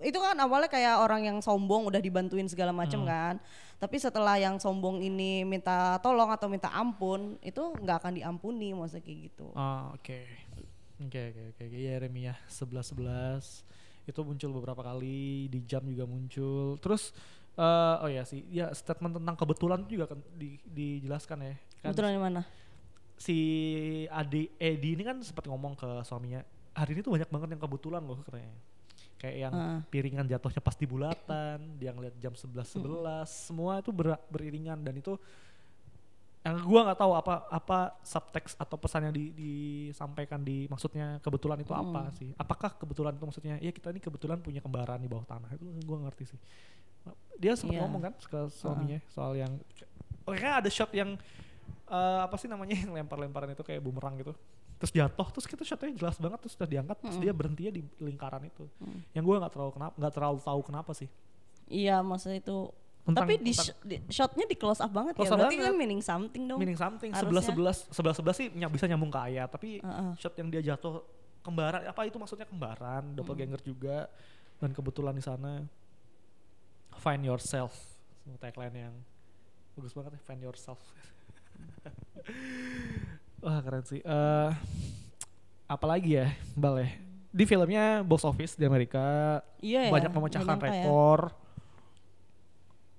itu 0.00 0.16
kan 0.16 0.32
awalnya 0.34 0.66
kayak 0.66 0.96
orang 0.96 1.22
yang 1.22 1.38
sombong 1.38 1.84
udah 1.84 2.00
dibantuin 2.00 2.48
segala 2.48 2.72
macam 2.72 3.04
Hmm. 3.04 3.08
kan 3.08 3.34
tapi 3.76 3.96
setelah 3.96 4.36
yang 4.36 4.56
sombong 4.56 4.98
ini 4.98 5.42
minta 5.42 5.96
tolong 5.98 6.28
atau 6.28 6.48
minta 6.48 6.68
ampun 6.70 7.36
itu 7.40 7.60
nggak 7.76 7.96
akan 7.98 8.12
diampuni 8.14 8.72
maksudnya 8.72 9.02
kayak 9.02 9.18
gitu 9.26 9.46
Oh, 9.52 9.92
oke. 9.92 10.20
Oke 11.00 11.20
oke 11.32 11.42
oke 11.50 11.62
oke. 11.62 11.76
Yeremia 11.78 12.36
11 12.44 12.92
11 12.92 13.64
itu 14.04 14.20
muncul 14.20 14.50
beberapa 14.54 14.82
kali 14.82 15.48
di 15.48 15.64
jam 15.64 15.80
juga 15.82 16.04
muncul. 16.04 16.76
Terus 16.76 17.16
eh 17.52 17.96
oh 17.98 18.08
ya 18.08 18.20
sih, 18.22 18.44
ya 18.46 18.68
statement 18.70 19.16
tentang 19.16 19.32
kebetulan 19.34 19.80
juga 19.84 20.08
kan 20.08 20.20
di- 20.30 20.60
dijelaskan 20.62 21.40
ya. 21.40 21.54
Kan 21.78 21.88
kebetulan 21.90 22.12
di 22.12 22.20
mana 22.20 22.40
si 23.16 23.36
Adi 24.08 24.48
Edi 24.56 24.92
ini 24.92 25.00
kan 25.00 25.20
sempat 25.20 25.44
ngomong 25.44 25.72
ke 25.72 25.88
suaminya, 26.02 26.40
hari 26.72 26.90
ini 26.94 27.00
tuh 27.00 27.12
banyak 27.12 27.28
banget 27.28 27.48
yang 27.52 27.62
kebetulan 27.62 28.02
loh 28.02 28.18
katanya. 28.22 28.52
Kayak 29.16 29.36
yang 29.36 29.52
Heeh. 29.52 29.78
piringan 29.88 30.24
jatuhnya 30.24 30.60
pas 30.60 30.72
di 30.74 30.86
bulatan, 30.88 31.58
dia 31.76 31.92
ngeliat 31.92 32.16
jam 32.16 32.32
11 32.32 32.64
11, 32.64 33.28
semua 33.28 33.78
itu 33.78 33.92
ber- 33.92 34.16
beriringan 34.28 34.80
dan 34.80 34.96
itu 34.96 35.20
yang 36.40 36.56
gua 36.64 36.88
nggak 36.88 36.96
tahu 36.96 37.12
apa 37.12 37.44
apa 37.52 37.78
subtext 38.00 38.56
atau 38.56 38.80
pesan 38.80 39.04
yang 39.04 39.14
di- 39.14 39.28
disampaikan 39.36 40.40
di 40.40 40.64
maksudnya 40.66 41.20
kebetulan 41.20 41.60
itu 41.60 41.76
apa 41.76 42.08
sih? 42.16 42.32
Apakah 42.32 42.72
kebetulan 42.72 43.12
itu 43.12 43.24
maksudnya 43.28 43.54
ya 43.60 43.68
kita 43.68 43.92
ini 43.92 44.00
kebetulan 44.00 44.40
punya 44.40 44.64
kembaran 44.64 44.96
di 44.96 45.08
bawah 45.08 45.28
tanah 45.28 45.52
itu 45.52 45.68
gua 45.84 46.08
ngerti 46.08 46.32
sih. 46.32 46.40
Dia 47.36 47.60
sempat 47.60 47.76
Iya. 47.76 47.84
ngomong 47.84 48.02
kan 48.08 48.14
ke 48.16 48.40
suaminya 48.48 49.04
soal 49.12 49.36
yang 49.36 49.52
oh 50.24 50.32
ada 50.32 50.70
shot 50.72 50.88
yang 50.96 51.20
eh, 51.92 52.20
apa 52.24 52.40
sih 52.40 52.48
namanya 52.48 52.72
yang 52.72 52.96
lempar-lemparan 52.96 53.52
itu 53.52 53.60
kayak 53.60 53.84
bumerang 53.84 54.16
gitu. 54.16 54.32
Terus 54.80 54.90
jatuh, 54.90 55.28
terus 55.28 55.44
kita 55.44 55.60
shotnya 55.60 55.92
jelas 55.92 56.16
banget, 56.16 56.40
terus 56.40 56.56
udah 56.56 56.64
diangkat, 56.66 56.96
terus 56.98 57.16
dia 57.16 57.30
berhentinya 57.30 57.68
di 57.70 57.84
lingkaran 57.98 58.40
itu. 58.42 58.64
Yang 59.12 59.22
gue 59.22 59.36
nggak 59.38 59.52
terlalu 59.52 59.72
kenapa, 59.72 59.92
nggak 59.94 60.12
terlalu 60.12 60.38
tahu 60.40 60.60
kenapa 60.62 60.90
sih. 60.92 61.08
iya 61.68 62.00
maksudnya 62.00 62.40
itu. 62.40 62.72
Tentang- 63.00 63.24
tapi 63.24 63.34
di, 63.38 63.50
tentang- 63.50 63.64
sh- 63.66 63.80
di- 63.82 64.02
shotnya 64.08 64.44
di 64.44 64.54
close 64.54 64.76
up 64.78 64.88
banget 64.88 65.12
Close 65.14 65.24
ya 65.26 65.32
up 65.32 65.38
berarti 65.40 65.56
banget. 65.56 65.66
kan 65.66 65.74
meaning 65.74 66.00
something 66.00 66.42
dong 66.44 66.58
meaning 66.58 66.76
something. 66.76 67.10
sebelas 67.10 67.44
sebelas 67.44 67.76
sebelas 67.88 68.14
sebelas 68.14 68.36
sih 68.36 68.48
ny- 68.50 68.68
bisa 68.68 68.84
nyambung 68.84 69.08
ke 69.08 69.20
ayat 69.22 69.48
tapi 69.48 69.78
Heeh. 69.78 70.10
shot 70.16 70.32
yang 70.34 70.48
dia 70.48 70.60
jatuh 70.62 71.00
kembaran 71.40 71.80
apa 71.82 72.00
itu 72.02 72.16
maksudnya 72.16 72.44
kembaran 72.44 73.14
doppelganger 73.14 73.56
juga 73.58 74.04
dan 74.56 74.70
kebetulan 74.70 75.12
di 75.12 75.22
sana 75.22 75.64
find 76.94 77.22
yourself. 77.22 77.72
Semua 78.18 78.36
tagline 78.36 78.76
yang 78.82 78.94
bagus 79.72 79.92
banget 79.92 80.12
ya 80.12 80.22
find 80.22 80.42
yourself 80.42 80.76
wah 83.40 83.58
keren 83.64 83.84
sih 83.84 84.00
Eh 84.04 84.50
apalagi 85.70 86.18
ya 86.18 86.26
bal 86.58 86.82
ya 86.82 86.90
di 87.30 87.44
filmnya 87.46 88.02
box 88.02 88.26
office 88.26 88.58
di 88.58 88.66
Amerika 88.66 89.38
iya 89.62 89.86
ya 89.86 89.92
banyak 89.94 90.10
memecahkan 90.10 90.58
nyangka 90.58 90.66
ya. 90.66 90.72
rekor 90.82 91.20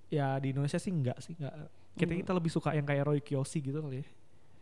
ya. 0.07 0.27
di 0.39 0.47
Indonesia 0.55 0.79
sih 0.79 0.87
enggak 0.87 1.19
sih 1.19 1.35
enggak 1.35 1.51
kita 1.99 2.15
kita 2.15 2.31
lebih 2.31 2.47
suka 2.47 2.71
yang 2.71 2.87
kayak 2.87 3.03
Roy 3.03 3.19
Kiyoshi 3.19 3.59
gitu 3.59 3.83
kali 3.83 4.01
ya 4.01 4.07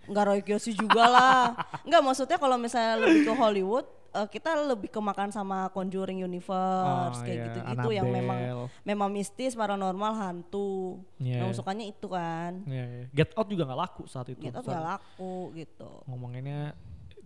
Enggak 0.09 0.25
Roy 0.25 0.41
Kiyoshi 0.41 0.73
juga 0.73 1.05
lah. 1.05 1.53
Enggak 1.86 2.01
maksudnya 2.01 2.38
kalau 2.41 2.57
misalnya 2.57 2.97
lebih 2.97 3.30
ke 3.30 3.34
Hollywood, 3.38 3.86
eh, 4.10 4.28
kita 4.30 4.55
lebih 4.68 4.89
kemakan 4.89 5.30
sama 5.30 5.70
Conjuring 5.70 6.26
Universe 6.26 7.18
Oh, 7.18 7.24
kayak 7.26 7.38
iya, 7.38 7.45
gitu-gitu 7.49 7.89
yang 7.93 8.07
memang 8.10 8.39
memang 8.82 9.10
mistis, 9.14 9.53
paranormal, 9.53 10.14
hantu. 10.18 11.01
Iya. 11.22 11.45
Yang 11.45 11.62
sukanya 11.62 11.86
itu 11.86 12.07
kan. 12.10 12.66
Iya, 12.66 12.86
iya. 12.86 13.05
Get 13.14 13.32
Out 13.38 13.47
juga 13.49 13.70
nggak 13.70 13.80
laku 13.80 14.03
saat 14.10 14.28
itu. 14.34 14.41
Gitu 14.41 14.55
Saat 14.55 14.66
gak 14.66 14.86
laku 14.86 15.53
gitu. 15.55 15.91
Ngomonginnya 16.10 16.74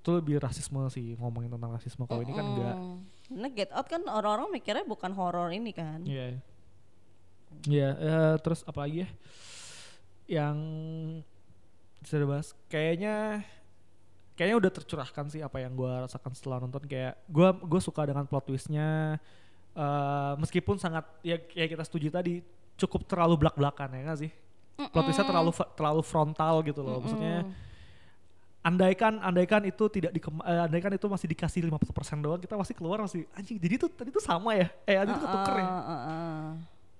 itu 0.03 0.09
lebih 0.11 0.35
rasisme 0.43 0.83
sih 0.91 1.15
ngomongin 1.15 1.47
tentang 1.47 1.71
rasisme. 1.71 2.03
Kalau 2.03 2.21
ini 2.21 2.33
kan 2.35 2.45
enggak. 2.45 2.75
Mm. 2.75 2.97
Karena 3.31 3.47
Get 3.55 3.71
Out 3.71 3.87
kan 3.87 4.01
orang-orang 4.03 4.47
mikirnya 4.51 4.83
bukan 4.83 5.11
horor 5.15 5.49
ini 5.55 5.71
kan. 5.71 6.03
Iya. 6.03 6.43
Iya, 7.63 7.89
eh, 7.95 8.35
terus 8.43 8.65
apa 8.67 8.83
lagi 8.83 9.07
ya? 9.07 9.09
Yang 10.41 10.57
bisa 12.03 12.15
dibahas 12.19 12.51
kayaknya 12.67 13.47
kayaknya 14.33 14.57
udah 14.59 14.71
tercurahkan 14.73 15.25
sih 15.29 15.41
apa 15.41 15.61
yang 15.61 15.73
gua 15.77 16.05
rasakan 16.05 16.31
setelah 16.33 16.57
nonton. 16.61 16.83
Kayak 16.85 17.17
gua 17.29 17.53
gue 17.53 17.81
suka 17.81 18.05
dengan 18.05 18.25
plot 18.25 18.49
twistnya. 18.49 19.17
Eh 19.73 20.33
meskipun 20.37 20.77
sangat 20.77 21.05
ya 21.25 21.37
kayak 21.37 21.77
kita 21.77 21.83
setuju 21.85 22.07
tadi 22.13 22.41
cukup 22.77 23.05
terlalu 23.05 23.45
belak 23.45 23.55
belakan 23.57 23.89
ya 23.93 24.01
nggak 24.05 24.19
sih? 24.19 24.31
Plot 24.89 25.03
twistnya 25.05 25.25
terlalu 25.25 25.51
terlalu 25.77 26.01
frontal 26.01 26.61
gitu 26.65 26.81
loh. 26.81 27.01
Maksudnya 27.01 27.45
andaikan 28.63 29.19
andaikan 29.19 29.61
itu 29.67 29.83
tidak 29.91 30.15
di 30.15 30.23
andaikan 30.47 30.95
itu 30.95 31.03
masih 31.11 31.27
dikasih 31.35 31.67
50% 31.67 32.23
doang 32.23 32.39
kita 32.39 32.55
masih 32.55 32.71
keluar 32.71 33.03
masih 33.03 33.27
anjing 33.35 33.59
jadi 33.59 33.75
tuh 33.75 33.91
tadi 33.91 34.09
tuh 34.09 34.23
sama 34.23 34.55
ya? 34.55 34.71
Eh 34.87 34.95
tadi 34.95 35.11
tuh 35.11 35.21
ketuker 35.27 35.55
ya? 35.59 35.67
ah. 35.67 36.51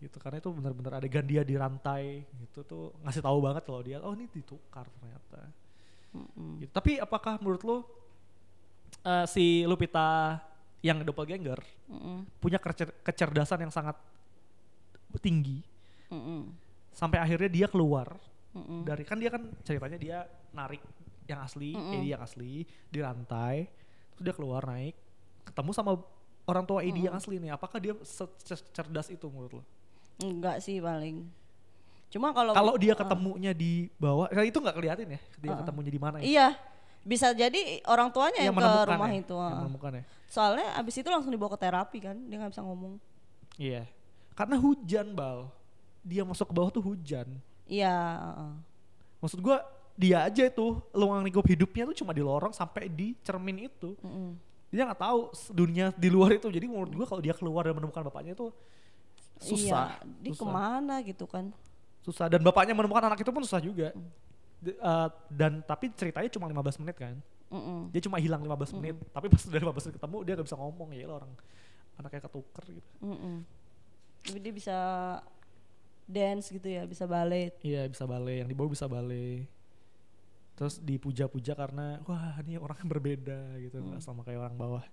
gitu 0.04 0.18
karena 0.20 0.44
itu 0.44 0.50
benar-benar 0.52 1.00
adegan 1.00 1.24
dia 1.24 1.48
di 1.48 1.56
rantai 1.56 2.28
gitu 2.44 2.68
tuh 2.68 2.92
ngasih 3.08 3.24
tahu 3.24 3.40
banget 3.40 3.64
loh 3.72 3.80
dia 3.80 3.98
oh 4.04 4.12
ini 4.12 4.28
ditukar 4.28 4.84
ternyata 5.00 5.63
Gitu. 6.62 6.70
tapi 6.70 7.02
apakah 7.02 7.42
menurut 7.42 7.64
lo 7.66 7.78
eh, 9.02 9.26
si 9.26 9.66
Lupita 9.66 10.38
yang 10.84 11.02
doppelganger 11.02 11.58
Mm-mm. 11.90 12.28
punya 12.38 12.62
kecer- 12.62 12.94
kecerdasan 13.02 13.66
yang 13.66 13.74
sangat 13.74 13.98
tinggi 15.22 15.64
Mm-mm. 16.14 16.54
sampai 16.94 17.18
akhirnya 17.18 17.50
dia 17.50 17.68
keluar 17.70 18.14
Mm-mm. 18.54 18.86
dari 18.86 19.02
kan 19.02 19.18
dia 19.18 19.34
kan 19.34 19.50
ceritanya 19.66 19.98
dia 19.98 20.18
narik 20.54 20.84
yang 21.26 21.42
asli 21.42 21.74
Mm-mm. 21.74 21.94
Eddie 21.98 22.12
yang 22.14 22.22
asli 22.22 22.68
di 22.68 23.00
rantai 23.02 23.66
terus 24.14 24.24
dia 24.30 24.36
keluar 24.36 24.62
naik 24.68 24.94
ketemu 25.50 25.72
sama 25.74 25.98
orang 26.46 26.66
tua 26.68 26.84
Eddie 26.84 27.08
yang 27.10 27.16
asli 27.18 27.40
nih 27.40 27.56
apakah 27.56 27.80
dia 27.82 27.96
secerdas 28.44 29.10
itu 29.10 29.26
menurut 29.32 29.62
lo 29.62 29.64
Enggak 30.22 30.62
sih 30.62 30.78
paling. 30.78 31.26
Cuma 32.14 32.30
kalau 32.30 32.54
kalau 32.54 32.74
dia 32.78 32.94
Ah. 32.94 33.00
ketemunya 33.02 33.52
di 33.52 33.90
bawah 33.98 34.30
kan 34.30 34.46
itu 34.46 34.54
nggak 34.56 34.76
kelihatan 34.76 35.06
ya 35.10 35.20
dia 35.36 35.50
Ah. 35.50 35.58
ketemunya 35.60 35.90
di 35.90 35.98
mana 36.00 36.16
ya 36.20 36.24
Iya. 36.24 36.48
Bisa 37.04 37.34
jadi 37.34 37.84
orang 37.84 38.08
tuanya 38.10 38.40
yang, 38.40 38.54
ke 38.54 38.62
menemukan 38.62 38.88
rumah 38.88 39.10
ya? 39.12 39.20
itu. 39.20 39.36
yang 39.36 39.50
ah. 39.50 39.60
menemukan 39.60 39.92
ya 39.92 40.04
Soalnya 40.30 40.68
abis 40.78 40.96
itu 40.96 41.10
langsung 41.10 41.30
dibawa 41.30 41.52
ke 41.52 41.60
terapi 41.60 41.98
kan, 42.00 42.16
dia 42.22 42.38
nggak 42.38 42.54
bisa 42.54 42.62
ngomong. 42.62 42.96
iya 43.56 43.86
karena 44.34 44.58
hujan 44.58 45.12
bal 45.12 45.50
dia 46.02 46.22
masuk 46.22 46.48
ke 46.48 46.54
bawah 46.54 46.70
tuh 46.70 46.82
hujan 46.84 47.26
Iya. 47.66 47.94
ah. 48.18 48.54
maksud 49.18 49.38
gua 49.40 49.62
dia 49.94 50.26
aja 50.26 50.42
itu 50.44 50.66
luang 50.92 51.22
lingkup 51.22 51.46
hidupnya 51.46 51.86
tuh 51.86 51.96
cuma 51.96 52.12
di 52.12 52.20
lorong 52.20 52.50
sampai 52.50 52.90
di 52.90 53.14
cermin 53.20 53.68
itu 53.68 53.94
Mm-mm. 54.00 54.34
dia 54.68 54.84
nggak 54.84 54.98
tahu 55.00 55.20
dunia 55.50 55.94
di 55.94 56.10
luar 56.10 56.34
itu 56.34 56.46
jadi 56.48 56.66
menurut 56.66 56.94
gua 56.94 57.06
kalau 57.06 57.22
dia 57.22 57.34
keluar 57.34 57.62
dan 57.64 57.74
menemukan 57.74 58.02
bapaknya 58.04 58.34
itu 58.34 58.50
susah 59.38 60.02
Iya, 60.02 60.08
di 60.18 60.30
susah. 60.32 60.40
ke 60.40 60.46
mana 60.48 60.96
gitu 61.02 61.26
kan? 61.26 61.54
Susah. 62.04 62.28
Dan 62.28 62.44
bapaknya 62.44 62.76
menemukan 62.76 63.08
anak 63.08 63.20
itu 63.24 63.32
pun 63.32 63.42
susah 63.42 63.64
juga. 63.64 63.96
Mm. 63.96 64.10
D- 64.64 64.80
eh, 64.80 65.08
dan 65.32 65.64
tapi 65.64 65.92
ceritanya 65.92 66.30
cuma 66.32 66.48
15 66.48 66.84
menit 66.84 66.98
kan? 67.00 67.16
Mm-mm. 67.54 67.94
dia 67.94 68.02
cuma 68.02 68.18
hilang 68.18 68.42
15 68.42 68.78
menit. 68.82 68.98
Tapi 69.14 69.30
pas 69.30 69.42
udah 69.46 69.62
15 69.62 69.86
menit 69.86 69.96
ketemu 70.02 70.18
dia 70.26 70.34
nggak 70.34 70.48
bisa 70.50 70.58
ngomong. 70.58 70.90
Ya 70.94 71.06
orang 71.06 71.32
anaknya 71.98 72.22
ketuker 72.26 72.66
gitu. 72.82 72.92
Mm-mm. 73.02 73.36
Tapi 74.24 74.40
dia 74.42 74.54
bisa 74.54 74.78
dance 76.04 76.52
gitu 76.52 76.68
ya, 76.68 76.84
bisa 76.84 77.08
ballet. 77.08 77.56
iya 77.64 77.88
bisa 77.88 78.04
balik 78.04 78.44
yang 78.44 78.50
di 78.52 78.56
bawah 78.56 78.72
bisa 78.76 78.92
balik 78.92 79.48
terus 80.54 80.78
dipuja-puja 80.78 81.58
karena 81.58 81.98
wah 82.06 82.38
ini 82.46 82.62
orangnya 82.62 82.86
berbeda 82.86 83.40
gitu. 83.58 83.82
Nggak 83.82 84.02
sama 84.06 84.22
kayak 84.22 84.40
orang 84.50 84.58
bawah. 84.58 84.84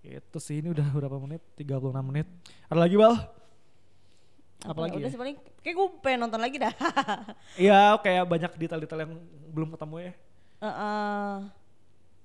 Itu 0.00 0.40
sih 0.40 0.60
ini 0.60 0.72
udah 0.72 0.86
berapa 0.92 1.16
menit? 1.20 1.40
36 1.56 1.92
menit. 2.04 2.26
Ada 2.68 2.80
lagi 2.84 2.96
bal 3.00 3.16
apa 4.62 4.78
lagi 4.78 4.94
Udah 4.94 5.04
ya? 5.04 5.10
sih 5.10 5.18
paling 5.18 5.36
kayak 5.58 5.74
gue 5.74 5.88
pengen 6.00 6.20
nonton 6.20 6.36
lagi 6.36 6.56
dah. 6.56 6.74
iya 7.60 7.96
kayak 7.96 8.24
banyak 8.24 8.50
detail-detail 8.56 9.00
yang 9.02 9.12
belum 9.48 9.68
ketemu 9.70 9.96
ya 9.98 10.12
Heeh. 10.60 11.34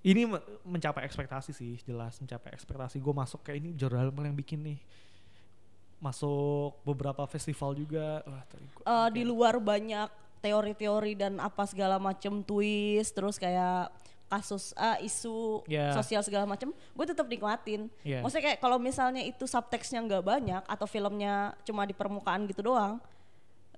ini 0.04 0.22
me- 0.26 0.44
mencapai 0.64 1.04
ekspektasi 1.04 1.52
sih 1.52 1.80
jelas 1.82 2.18
mencapai 2.18 2.52
ekspektasi 2.52 2.98
gue 2.98 3.14
masuk 3.14 3.40
kayak 3.42 3.58
ini 3.58 3.70
Jordan 3.74 4.10
Peele 4.10 4.28
yang 4.28 4.38
bikin 4.38 4.60
nih 4.62 4.80
masuk 5.98 6.76
beberapa 6.84 7.24
festival 7.26 7.74
juga 7.74 8.20
wah 8.22 8.44
tadi 8.46 8.66
gua- 8.70 8.86
Eh, 8.86 9.10
di 9.12 9.24
luar 9.24 9.58
banyak 9.58 10.10
teori-teori 10.40 11.16
dan 11.16 11.40
apa 11.40 11.64
segala 11.64 11.98
macem 11.98 12.40
twist 12.40 13.10
terus 13.12 13.36
kayak 13.36 13.90
kasus 14.26 14.74
ah, 14.74 14.98
isu 14.98 15.62
Ya. 15.66 15.94
sosial 15.94 16.20
segala 16.20 16.44
macem 16.44 16.70
gue 16.72 17.06
tetap 17.06 17.26
nikmatin 17.26 17.88
Ya. 18.02 18.20
maksudnya 18.20 18.52
kayak 18.52 18.60
kalau 18.60 18.78
misalnya 18.78 19.22
itu 19.22 19.46
subteksnya 19.46 20.02
nggak 20.02 20.22
banyak 20.22 20.62
atau 20.62 20.86
filmnya 20.86 21.54
cuma 21.62 21.84
di 21.84 21.94
permukaan 21.94 22.46
gitu 22.46 22.66
doang 22.66 22.98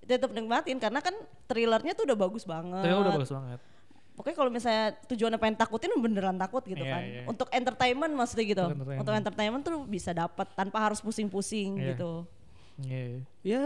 tetap 0.01 0.31
nikmatin 0.31 0.79
karena 0.79 0.99
kan 0.99 1.11
thrillernya 1.45 1.91
tuh 1.91 2.07
udah 2.07 2.17
bagus 2.17 2.47
banget 2.47 2.79
Tapi 2.79 2.95
udah 2.95 3.13
bagus 3.13 3.31
banget 3.31 3.59
Pokoknya 4.17 4.33
kalau 4.33 4.49
misalnya 4.49 4.85
tujuannya 5.05 5.37
pengen 5.37 5.57
takutin 5.61 5.93
beneran 5.93 6.41
takut 6.41 6.65
gitu 6.65 6.81
Iya, 6.81 6.89
kan. 6.89 7.01
iya. 7.05 7.21
Untuk 7.29 7.53
entertainment 7.53 8.09
maksudnya 8.09 8.49
gitu. 8.49 8.65
Untuk 8.65 8.73
entertainment. 8.73 9.01
Untuk 9.05 9.13
entertainment 9.13 9.61
tuh 9.61 9.77
bisa 9.85 10.09
dapat 10.09 10.47
tanpa 10.57 10.77
harus 10.81 11.05
pusing-pusing 11.05 11.77
Iya. 11.77 11.85
gitu. 11.93 12.11
Iya. 12.81 13.05
Ya 13.45 13.61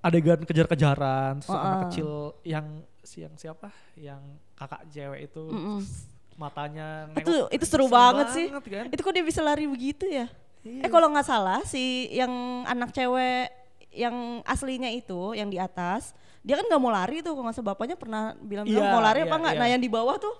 adegan 0.00 0.42
kejar-kejaran 0.42 1.38
terus 1.38 1.52
anak 1.52 1.62
Heeh. 1.62 1.82
kecil 1.86 2.10
yang 2.42 2.66
si 3.02 3.22
yang 3.22 3.34
siapa? 3.34 3.68
Yang 3.94 4.22
kakak 4.54 4.82
cewek 4.88 5.20
itu 5.26 5.42
terus 5.46 5.88
matanya 6.34 7.08
Itu 7.12 7.32
nengok. 7.44 7.48
itu 7.50 7.64
seru, 7.64 7.84
Seru 7.84 7.92
banget, 7.92 8.26
sih. 8.32 8.46
banget 8.48 8.64
kan? 8.66 8.84
Itu 8.88 9.00
kok 9.00 9.12
dia 9.12 9.22
bisa 9.22 9.40
lari 9.40 9.64
begitu 9.64 10.04
ya? 10.04 10.26
Iya. 10.60 10.84
Eh 10.84 10.90
kalau 10.90 11.08
nggak 11.08 11.24
salah 11.24 11.60
si 11.64 12.08
yang 12.10 12.32
anak 12.64 12.92
cewek 12.92 13.48
yang 13.90 14.14
aslinya 14.44 14.86
itu 14.86 15.34
yang 15.34 15.48
di 15.48 15.58
atas, 15.58 16.12
dia 16.40 16.54
kan 16.54 16.64
nggak 16.64 16.78
mau 16.78 16.88
lari 16.88 17.20
tuh 17.20 17.32
kalau 17.32 17.44
nggak 17.44 17.56
salah 17.56 17.68
bapaknya 17.72 17.96
pernah 17.96 18.22
bilang 18.38 18.62
bilang 18.62 18.86
Iya, 18.86 18.92
mau 18.92 19.02
lari 19.02 19.20
iya, 19.20 19.26
apa 19.26 19.36
nggak? 19.36 19.54
iya. 19.56 19.60
Nah 19.60 19.68
yang 19.68 19.82
di 19.82 19.90
bawah 19.90 20.16
tuh 20.16 20.34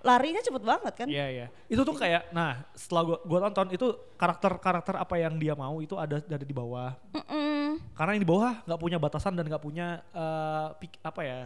larinya 0.00 0.40
cepet 0.40 0.62
banget 0.64 0.92
kan? 0.96 1.06
Iya 1.06 1.26
iya. 1.28 1.46
Itu 1.68 1.84
tuh 1.84 1.92
kayak 1.92 2.32
nah 2.32 2.64
setelah 2.72 3.02
gua 3.06 3.18
gua 3.22 3.38
tonton 3.46 3.68
itu 3.70 3.86
karakter-karakter 4.16 4.96
apa 4.96 5.14
yang 5.16 5.36
dia 5.36 5.52
mau 5.52 5.76
itu 5.78 5.92
ada 5.94 6.18
dari 6.18 6.42
di 6.42 6.56
bawah. 6.56 6.96
Mm-mm. 7.14 7.78
Karena 7.92 8.16
yang 8.16 8.22
di 8.24 8.30
bawah 8.32 8.52
nggak 8.64 8.80
punya 8.80 8.96
batasan 8.96 9.36
dan 9.36 9.44
nggak 9.44 9.60
punya 9.60 10.00
eh, 10.10 10.66
pik- 10.80 11.00
apa 11.00 11.20
ya 11.20 11.40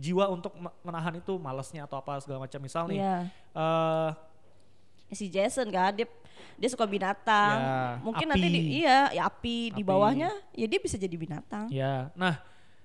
jiwa 0.00 0.24
untuk 0.26 0.56
me- 0.56 0.72
menahan 0.80 1.12
itu 1.14 1.36
malesnya 1.36 1.84
atau 1.84 2.00
apa 2.00 2.16
segala 2.18 2.42
macam 2.42 2.56
misal 2.58 2.88
nih. 2.88 2.98
Iya. 2.98 3.16
eh, 3.52 4.08
si 5.12 5.28
Jason 5.28 5.68
kan 5.68 5.92
dia 5.92 6.08
dia 6.56 6.68
suka 6.68 6.84
binatang 6.84 7.56
Ya, 7.56 8.00
mungkin 8.00 8.24
api. 8.24 8.32
nanti 8.32 8.48
di, 8.48 8.60
iya 8.80 9.12
ya 9.12 9.22
api, 9.26 9.70
di 9.70 9.82
Api. 9.82 9.86
bawahnya 9.86 10.30
ya 10.52 10.64
dia 10.64 10.78
bisa 10.78 10.96
jadi 10.96 11.12
binatang 11.12 11.68
ya. 11.68 12.08
Nah 12.14 12.40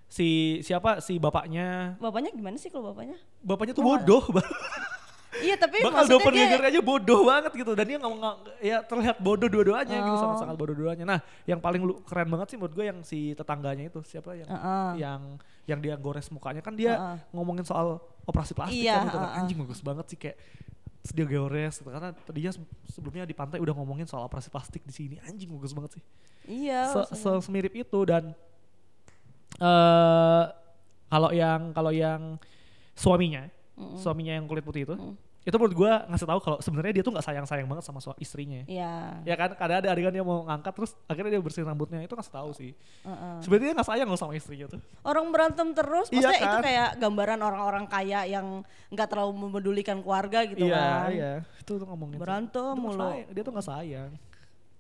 si 0.05 0.28
siapa 0.61 0.99
si 0.99 1.16
bapaknya 1.16 1.95
bapaknya 1.97 2.30
gimana 2.30 2.55
sih 2.55 2.68
kalau 2.68 2.91
bapaknya 2.91 3.16
bapaknya 3.39 3.74
tuh 3.74 3.82
Oh, 3.82 3.95
bodoh. 3.95 4.24
iya 5.38 5.55
tapi 5.55 5.79
Bakal 5.79 6.05
doppelganger 6.05 6.59
dia 6.59 6.69
aja 6.69 6.79
bodoh 6.79 7.21
banget 7.23 7.51
gitu 7.53 7.71
dan 7.71 7.86
dia 7.86 7.97
ngomong 7.97 8.21
ya 8.59 8.79
terlihat 8.81 9.17
bodoh 9.17 9.45
dua-duanya 9.45 9.97
gitu 9.97 10.13
Oh. 10.13 10.21
sangat-sangat 10.21 10.55
bodoh 10.55 10.71
dua-duanya. 10.73 11.05
Nah, 11.05 11.19
yang 11.43 11.57
paling 11.57 11.81
lu, 11.81 11.99
keren 12.01 12.27
banget 12.27 12.47
sih 12.47 12.57
menurut 12.57 12.73
gue 12.73 12.86
yang 12.86 12.99
si 13.01 13.33
tetangganya 13.33 13.88
itu 13.88 13.99
siapa 14.01 14.31
yang 14.33 14.45
Heeh. 14.45 14.89
yang 14.99 15.21
yang 15.65 15.79
dia 15.79 15.95
gores 15.95 16.29
mukanya 16.29 16.59
kan 16.59 16.71
dia 16.71 16.93
Heeh. 16.93 17.17
ngomongin 17.31 17.63
soal 17.63 17.97
operasi 18.23 18.53
plastik 18.53 18.77
Iya, 18.77 18.95
kan 18.95 19.05
gitu 19.05 19.17
kan 19.17 19.25
heeh. 19.25 19.39
anjing 19.39 19.57
bagus 19.59 19.79
banget 19.79 20.05
sih 20.07 20.17
kayak 20.17 20.38
dia 21.05 21.25
gores 21.27 21.73
gitu 21.75 21.88
karena 21.88 22.09
tadinya 22.15 22.51
se- 22.51 22.65
sebelumnya 22.88 23.23
di 23.23 23.33
pantai 23.33 23.57
udah 23.57 23.73
ngomongin 23.73 24.05
soal 24.05 24.23
operasi 24.23 24.49
plastik 24.49 24.81
di 24.81 24.89
sini 24.89 25.15
anjing 25.21 25.51
bagus 25.51 25.69
banget 25.69 25.97
sih 25.97 26.03
iya 26.47 26.88
se, 26.88 27.13
se- 27.13 27.41
semirip 27.41 27.73
itu 27.73 27.99
dan 28.03 28.33
eh 29.55 30.43
kalau 31.05 31.29
yang 31.31 31.71
kalau 31.71 31.89
yang 31.89 32.41
suaminya 32.93 33.45
Mm-mm. 33.76 33.97
suaminya 33.97 34.34
yang 34.34 34.45
kulit 34.45 34.61
putih 34.61 34.84
itu 34.84 34.95
Mm. 34.95 35.13
itu 35.43 35.55
menurut 35.55 35.76
gua 35.76 35.91
ngasih 36.07 36.26
tahu 36.26 36.39
kalau 36.39 36.57
sebenarnya 36.57 36.91
dia 36.91 37.03
tuh 37.03 37.11
nggak 37.11 37.21
sayang 37.23 37.45
sayang 37.45 37.67
banget 37.67 37.84
sama 37.84 37.99
sua- 37.99 38.17
istrinya 38.17 38.65
iya 38.65 39.21
ya 39.21 39.36
kan 39.36 39.53
kadang 39.53 39.78
ada 39.78 39.89
adegan 39.89 40.09
dia 40.09 40.21
mau 40.21 40.41
ngangkat 40.43 40.73
terus 40.73 40.97
akhirnya 41.05 41.32
dia 41.32 41.39
bersihin 41.39 41.63
rambutnya 41.63 41.99
itu 41.99 42.11
ngasih 42.11 42.34
tahu 42.34 42.49
sih 42.51 42.71
Heeh. 43.03 43.36
sebenarnya 43.39 43.63
dia 43.63 43.76
nggak 43.76 43.86
sayang 43.88 44.07
loh 44.07 44.17
sama 44.17 44.34
istrinya 44.34 44.65
tuh 44.67 44.82
orang 45.01 45.26
berantem 45.30 45.67
terus 45.71 46.07
Iya 46.07 46.17
maksudnya 46.26 46.39
itu 46.39 46.49
kan? 46.49 46.63
kayak 46.63 46.89
gambaran 46.97 47.39
orang-orang 47.39 47.86
kaya 47.86 48.19
yang 48.26 48.47
nggak 48.89 49.07
terlalu 49.07 49.32
memedulikan 49.39 49.97
keluarga 49.99 50.39
gitu 50.43 50.65
iya 50.65 50.82
kan 50.82 51.09
iya 51.11 51.32
itu 51.59 51.71
tuh 51.73 51.86
ngomongin 51.86 52.17
Berantem 52.17 52.73
mulu. 52.73 53.05
dia 53.28 53.41
tuh 53.41 53.53
nggak 53.53 53.67
sayang 53.67 54.11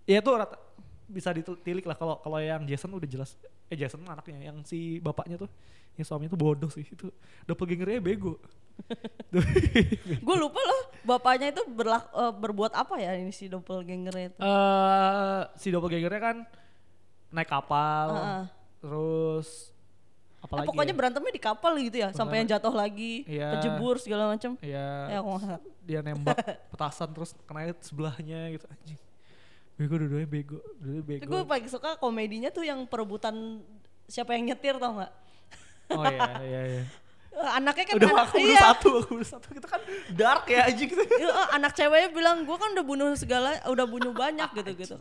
ya 0.03 0.17
itu 0.17 0.29
rata 0.31 0.57
bisa 1.05 1.29
ditilik 1.29 1.83
lah 1.83 1.93
kalau 1.93 2.17
kalau 2.17 2.37
yang 2.37 2.63
Jason 2.63 2.89
udah 2.91 3.05
jelas 3.05 3.37
eh 3.65 3.75
Jason 3.75 4.01
anaknya 4.03 4.49
yang 4.49 4.57
si 4.61 4.97
bapaknya 4.97 5.37
tuh 5.37 5.49
yang 5.95 6.03
suaminya 6.03 6.29
tuh 6.29 6.41
bodoh 6.41 6.67
sih 6.67 6.83
itu 6.83 7.07
doppelgangernya 7.45 7.99
bego 7.99 8.35
gue 10.19 10.35
lupa 10.35 10.59
loh 10.59 10.81
bapaknya 11.01 11.47
itu 11.49 11.63
berlak, 11.65 12.09
eh, 12.09 12.33
berbuat 12.33 12.73
apa 12.73 12.97
ya 12.97 13.15
ini 13.15 13.29
si 13.29 13.45
doppelganger 13.45 14.15
itu? 14.25 14.37
Eh 14.37 15.41
si 15.55 15.69
doppelgangernya 15.69 16.19
kan 16.19 16.37
naik 17.29 17.47
kapal, 17.47 18.07
Heeh. 18.11 18.43
terus 18.79 19.71
Eh, 20.35 20.43
apalagi 20.43 20.67
pokoknya 20.67 20.91
ya? 20.91 20.97
berantemnya 20.97 21.33
di 21.33 21.41
kapal 21.41 21.71
gitu 21.79 21.97
ya, 21.97 22.09
sampai 22.11 22.43
yang 22.43 22.49
jatuh 22.49 22.69
lagi, 22.69 23.25
Iya. 23.25 23.49
kejebur 23.55 23.97
segala 23.97 24.29
macam. 24.29 24.59
Iya, 24.59 24.87
Ya, 25.09 25.17
aku 25.19 25.29
nggak- 25.35 25.63
dia 25.81 25.99
nembak 26.01 26.37
petasan 26.71 27.09
terus 27.11 27.33
kena 27.43 27.71
sebelahnya 27.79 28.51
gitu 28.51 28.65
anjing. 28.67 28.99
Bego 29.75 29.99
dua-duanya 29.99 30.29
bego, 30.29 30.57
dua 30.79 31.01
bego. 31.03 31.27
Gue 31.27 31.41
paling 31.43 31.67
suka 31.67 31.99
komedinya 31.99 32.47
tuh 32.47 32.63
yang 32.63 32.87
perebutan 32.87 33.59
siapa 34.07 34.31
yang 34.31 34.47
nyetir 34.47 34.79
tau 34.79 34.95
nggak? 34.95 35.11
Oh 35.91 36.03
iya 36.07 36.31
iya 36.41 36.61
iya. 36.63 36.83
Eh, 37.35 37.49
Anaknya 37.59 37.83
kan 37.91 37.95
Udah 37.99 38.09
anak, 38.15 38.25
aku 38.31 38.37
udah 38.39 38.47
iya. 38.47 38.59
satu, 38.63 38.89
aku 39.03 39.11
udah 39.19 39.29
satu. 39.35 39.47
Kita 39.51 39.67
kan 39.67 39.81
dark 40.15 40.47
ya 40.47 40.71
anjing 40.71 40.87
gitu. 40.87 41.03
Anak 41.59 41.75
ceweknya 41.75 42.09
bilang 42.15 42.47
gue 42.47 42.55
kan 42.55 42.69
udah 42.71 42.85
bunuh 42.87 43.09
segala, 43.19 43.59
udah 43.67 43.85
bunuh 43.85 44.15
banyak 44.15 44.49
gitu 44.55 44.71
gitu. 44.79 44.95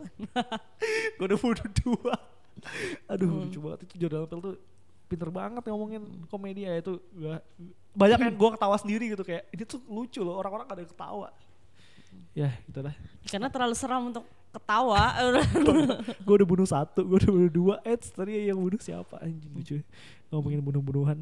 Gue 1.17 1.25
udah 1.31 1.39
bunuh 1.39 1.67
dua. 1.87 2.15
Aduh 3.07 3.29
Hmm. 3.31 3.41
lucu 3.47 3.59
banget 3.63 3.79
itu 3.87 3.95
Jordan 4.03 4.27
Peele 4.27 4.43
tuh 4.43 4.55
pinter 5.05 5.29
banget 5.31 5.63
ngomongin 5.69 6.03
komedi 6.27 6.65
ya 6.65 6.81
itu 6.81 6.97
gua, 7.13 7.37
banyak 7.93 8.19
yang 8.25 8.35
gue 8.35 8.51
ketawa 8.57 8.77
sendiri 8.81 9.05
gitu 9.13 9.21
kayak 9.21 9.47
ini 9.53 9.63
tuh 9.69 9.79
lucu 9.85 10.25
loh 10.25 10.41
orang-orang 10.41 10.65
ada 10.67 10.81
yang 10.81 10.89
ketawa 10.91 11.29
ya 12.35 12.51
gitu 12.67 12.83
lah 12.83 12.95
Karena 13.31 13.49
terlalu 13.49 13.75
seram 13.79 14.11
untuk 14.11 14.27
ketawa. 14.55 15.19
gue 16.27 16.35
udah 16.39 16.49
bunuh 16.49 16.69
satu 16.69 17.03
gue 17.03 17.19
udah 17.19 17.33
bunuh 17.35 17.51
dua. 17.51 17.75
Eds 17.83 18.15
tadi 18.15 18.47
yang 18.47 18.59
bunuh 18.59 18.79
siapa? 18.79 19.19
Anjing 19.19 19.51
lucu. 19.51 19.77
Ngomongin 20.31 20.61
bunuh-bunuhan. 20.63 21.19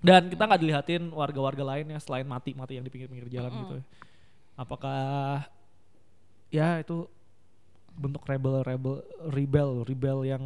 Dan 0.00 0.32
kita 0.32 0.48
nggak 0.48 0.60
dilihatin 0.60 1.02
warga-warga 1.12 1.64
lain 1.64 1.92
ya 1.92 1.98
selain 2.00 2.24
mati-mati 2.24 2.76
yang 2.80 2.84
di 2.84 2.92
pinggir-pinggir 2.92 3.28
jalan 3.28 3.52
gitu. 3.64 3.76
Apakah 4.56 5.44
ya 6.52 6.80
itu 6.80 7.08
bentuk 7.96 8.24
rebel 8.24 8.64
rebel 8.64 9.04
rebel 9.28 9.70
rebel 9.84 10.18
yang 10.24 10.42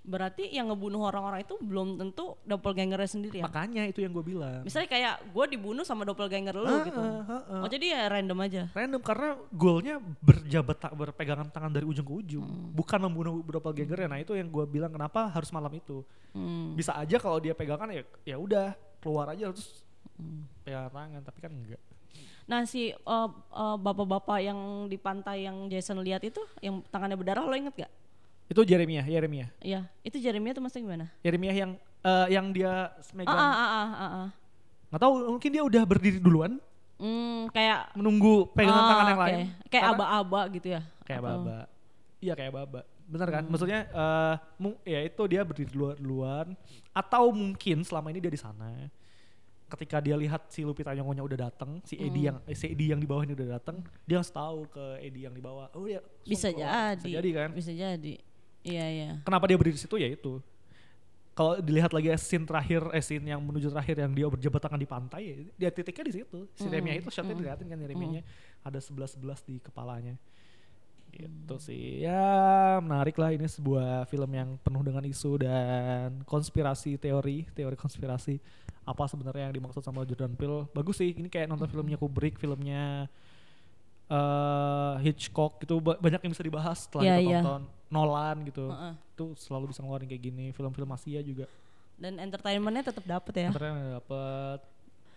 Berarti 0.00 0.48
yang 0.48 0.68
ngebunuh 0.68 1.00
orang-orang 1.02 1.40
itu 1.40 1.56
belum 1.56 1.96
tentu 1.96 2.36
doppelgangernya 2.42 3.06
sendiri 3.06 3.36
ya. 3.38 3.44
makanya 3.44 3.84
itu 3.84 4.00
yang 4.00 4.10
gue 4.10 4.26
bilang 4.26 4.60
Misalnya 4.60 4.84
kayak 4.86 5.14
gue 5.26 5.44
dibunuh 5.48 5.80
sama 5.80 6.02
doppelganger 6.02 6.52
lu 6.52 6.66
Ah, 6.66 6.82
gitu. 6.82 6.98
ah, 6.98 7.22
ah, 7.22 7.32
ah. 7.32 7.60
Oh 7.62 7.68
jadi 7.68 7.86
ya 7.88 8.00
random 8.06 8.38
aja. 8.38 8.62
random 8.70 9.00
karena 9.00 9.28
goalnya 9.50 9.94
berjabat 10.20 10.76
ta- 10.76 10.92
berpegangan 10.92 11.48
tangan 11.48 11.72
dari 11.72 11.84
ujung 11.84 12.02
ke 12.02 12.14
ujung 12.14 12.44
bukan 12.70 13.00
membunuh 13.00 13.40
doppelganger 13.40 14.04
nah 14.04 14.18
itu 14.18 14.32
yang 14.32 14.46
gue 14.46 14.64
bilang 14.66 14.90
kenapa 14.90 15.28
harus 15.28 15.48
malam 15.50 15.72
itu 15.72 16.04
Hmm. 16.30 16.74
bisa 16.74 16.90
aja 16.92 17.14
kalau 17.16 17.38
dia 17.38 17.54
pegangan 17.54 17.86
ya 17.88 18.02
ya 18.24 18.36
udah 18.36 18.74
keluar 18.98 19.30
aja 19.30 19.48
terus 19.48 19.86
pegangan 20.60 20.90
tangan 20.90 21.22
tapi 21.22 21.38
kan 21.38 21.50
enggak 21.50 21.80
Nah 22.44 22.66
si 22.66 22.92
uh, 22.92 23.28
uh, 23.50 23.76
bapak-bapak 23.76 24.36
yang 24.38 24.60
di 24.84 24.98
pantai 24.98 25.48
yang 25.48 25.64
Jason 25.66 25.96
lihat 25.98 26.20
itu 26.20 26.44
yang 26.60 26.84
tangannya 26.84 27.16
berdarah 27.16 27.40
lo 27.40 27.56
inget 27.56 27.72
gak? 27.78 27.92
Itu 28.44 28.60
Jeremiah 28.62 29.02
Jeremiah 29.02 29.48
Iya, 29.58 29.88
itu 30.00 30.16
Jeremia 30.16 30.52
tuh 30.52 30.62
maksudnya 30.62 30.84
gimana? 30.84 31.06
Jeremiah 31.20 31.56
yang 31.56 31.70
eh, 32.00 32.26
yang 32.30 32.46
dia 32.50 32.92
megang 33.10 33.34
ah, 33.34 33.50
ah, 33.50 33.68
ah, 33.70 33.88
ah, 33.96 34.12
ah. 34.22 34.28
tahu 34.94 35.32
mungkin 35.32 35.50
dia 35.50 35.62
udah 35.62 35.82
berdiri 35.82 36.18
duluan 36.18 36.60
Hmm, 36.94 37.50
kayak 37.50 37.90
menunggu 37.98 38.46
pegangan 38.54 38.78
Ah, 38.78 38.88
tangan 38.88 39.06
yang 39.06 39.18
oke. 39.18 39.26
lain 39.26 39.38
Kayak 39.66 39.84
aba-aba 39.92 40.40
gitu 40.48 40.68
ya. 40.70 40.80
kayak 41.02 41.20
baba 41.20 41.58
iya 42.16 42.32
kayak 42.32 42.52
baba 42.54 42.80
bener 43.04 43.28
kan 43.28 43.42
Hmm. 43.44 43.50
maksudnya 43.50 43.80
eh 43.84 44.34
mu- 44.56 44.80
ya 44.80 45.00
itu 45.02 45.22
dia 45.26 45.42
berdiri 45.42 45.68
duluan, 45.68 45.96
duluan 45.98 46.46
atau 46.90 47.28
mungkin 47.28 47.82
selama 47.82 48.08
ini 48.08 48.22
dia 48.22 48.30
di 48.30 48.38
sana 48.38 48.88
ketika 49.66 49.98
dia 49.98 50.14
lihat 50.14 50.46
si 50.48 50.62
Lupita 50.62 50.94
Nyong'onya 50.94 51.20
udah 51.20 51.38
datang 51.42 51.82
si 51.82 51.98
Hmm. 51.98 52.06
Edi 52.06 52.20
yang 52.22 52.36
eh, 52.46 52.54
si 52.54 52.70
Edi 52.70 52.86
yang 52.88 52.96
di 52.96 53.04
bawah 53.04 53.26
ini 53.26 53.34
udah 53.34 53.58
datang 53.58 53.82
dia 54.04 54.16
harus 54.16 54.30
tahu 54.30 54.64
ke 54.68 54.84
Edi 55.02 55.26
yang 55.26 55.34
di 55.34 55.42
bawah 55.42 55.66
oh 55.74 55.84
ya 55.84 55.98
Bisa 56.22 56.48
jadi. 56.48 56.94
bisa 56.96 57.08
jadi 57.10 57.28
kan 57.34 57.48
Bisa 57.52 57.72
jadi. 57.74 58.14
Iya, 58.64 58.86
iya. 58.88 59.10
kenapa 59.22 59.44
dia 59.44 59.60
berdiri 59.60 59.76
di 59.76 59.82
situ? 59.84 60.00
Ya 60.00 60.08
itu. 60.08 60.40
Kalau 61.34 61.58
dilihat 61.58 61.90
lagi 61.90 62.14
scene 62.16 62.46
terakhir 62.46 62.80
eh 62.94 63.02
scene 63.02 63.34
yang 63.34 63.42
menuju 63.42 63.68
terakhir 63.68 63.98
yang 63.98 64.14
dia 64.14 64.30
berjabat 64.30 64.60
tangan 64.62 64.78
di 64.78 64.86
pantai 64.86 65.22
ya 65.26 65.36
dia 65.58 65.70
titiknya 65.74 66.04
di 66.06 66.14
situ. 66.22 66.38
Si 66.54 66.70
Remia 66.70 66.94
itu 66.94 67.10
shotnya 67.10 67.34
dilihatin 67.34 67.66
kan 67.66 67.78
Remianya 67.78 68.22
ada 68.62 68.78
sebelas 68.78 69.18
sebelas 69.18 69.42
di 69.42 69.58
kepalanya. 69.58 70.14
Gitu 71.10 71.56
sih. 71.58 72.06
Ya 72.06 72.78
menarik 72.78 73.18
lah 73.18 73.34
ini 73.34 73.50
sebuah 73.50 74.06
film 74.06 74.30
yang 74.30 74.54
penuh 74.62 74.82
dengan 74.86 75.02
isu 75.02 75.42
dan 75.42 76.22
konspirasi 76.22 77.02
teori 77.02 77.50
teori 77.50 77.74
konspirasi 77.74 78.38
apa 78.86 79.04
sebenarnya 79.10 79.50
yang 79.50 79.54
dimaksud 79.58 79.82
sama 79.82 80.06
Jordan 80.06 80.38
Peele. 80.38 80.70
Bagus 80.70 81.02
sih 81.02 81.18
ini 81.18 81.26
kayak 81.26 81.50
nonton 81.50 81.66
filmnya 81.66 81.98
Kubrick 81.98 82.38
filmnya 82.38 83.10
eh 84.06 84.94
Hitchcock 85.00 85.58
gitu 85.58 85.78
ba- 85.78 85.96
banyak 85.96 86.20
yang 86.20 86.32
bisa 86.32 86.42
dibahas 86.42 86.84
setelah 86.84 87.02
Iya, 87.04 87.16
kita 87.16 87.30
nonton 87.38 87.62
Nolan 87.86 88.36
gitu 88.44 88.66
Heeh. 88.66 88.92
itu 89.08 89.24
selalu 89.38 89.70
bisa 89.70 89.80
ngeluarin 89.80 90.06
kayak 90.06 90.22
gini 90.22 90.46
film-film 90.50 90.90
Asia 90.90 91.20
juga 91.20 91.48
Dan 91.94 92.18
entertainmentnya 92.18 92.84
tetap 92.84 93.02
dapet 93.02 93.32
ya. 93.38 93.48
ternyata 93.50 93.80
dapet 93.96 94.60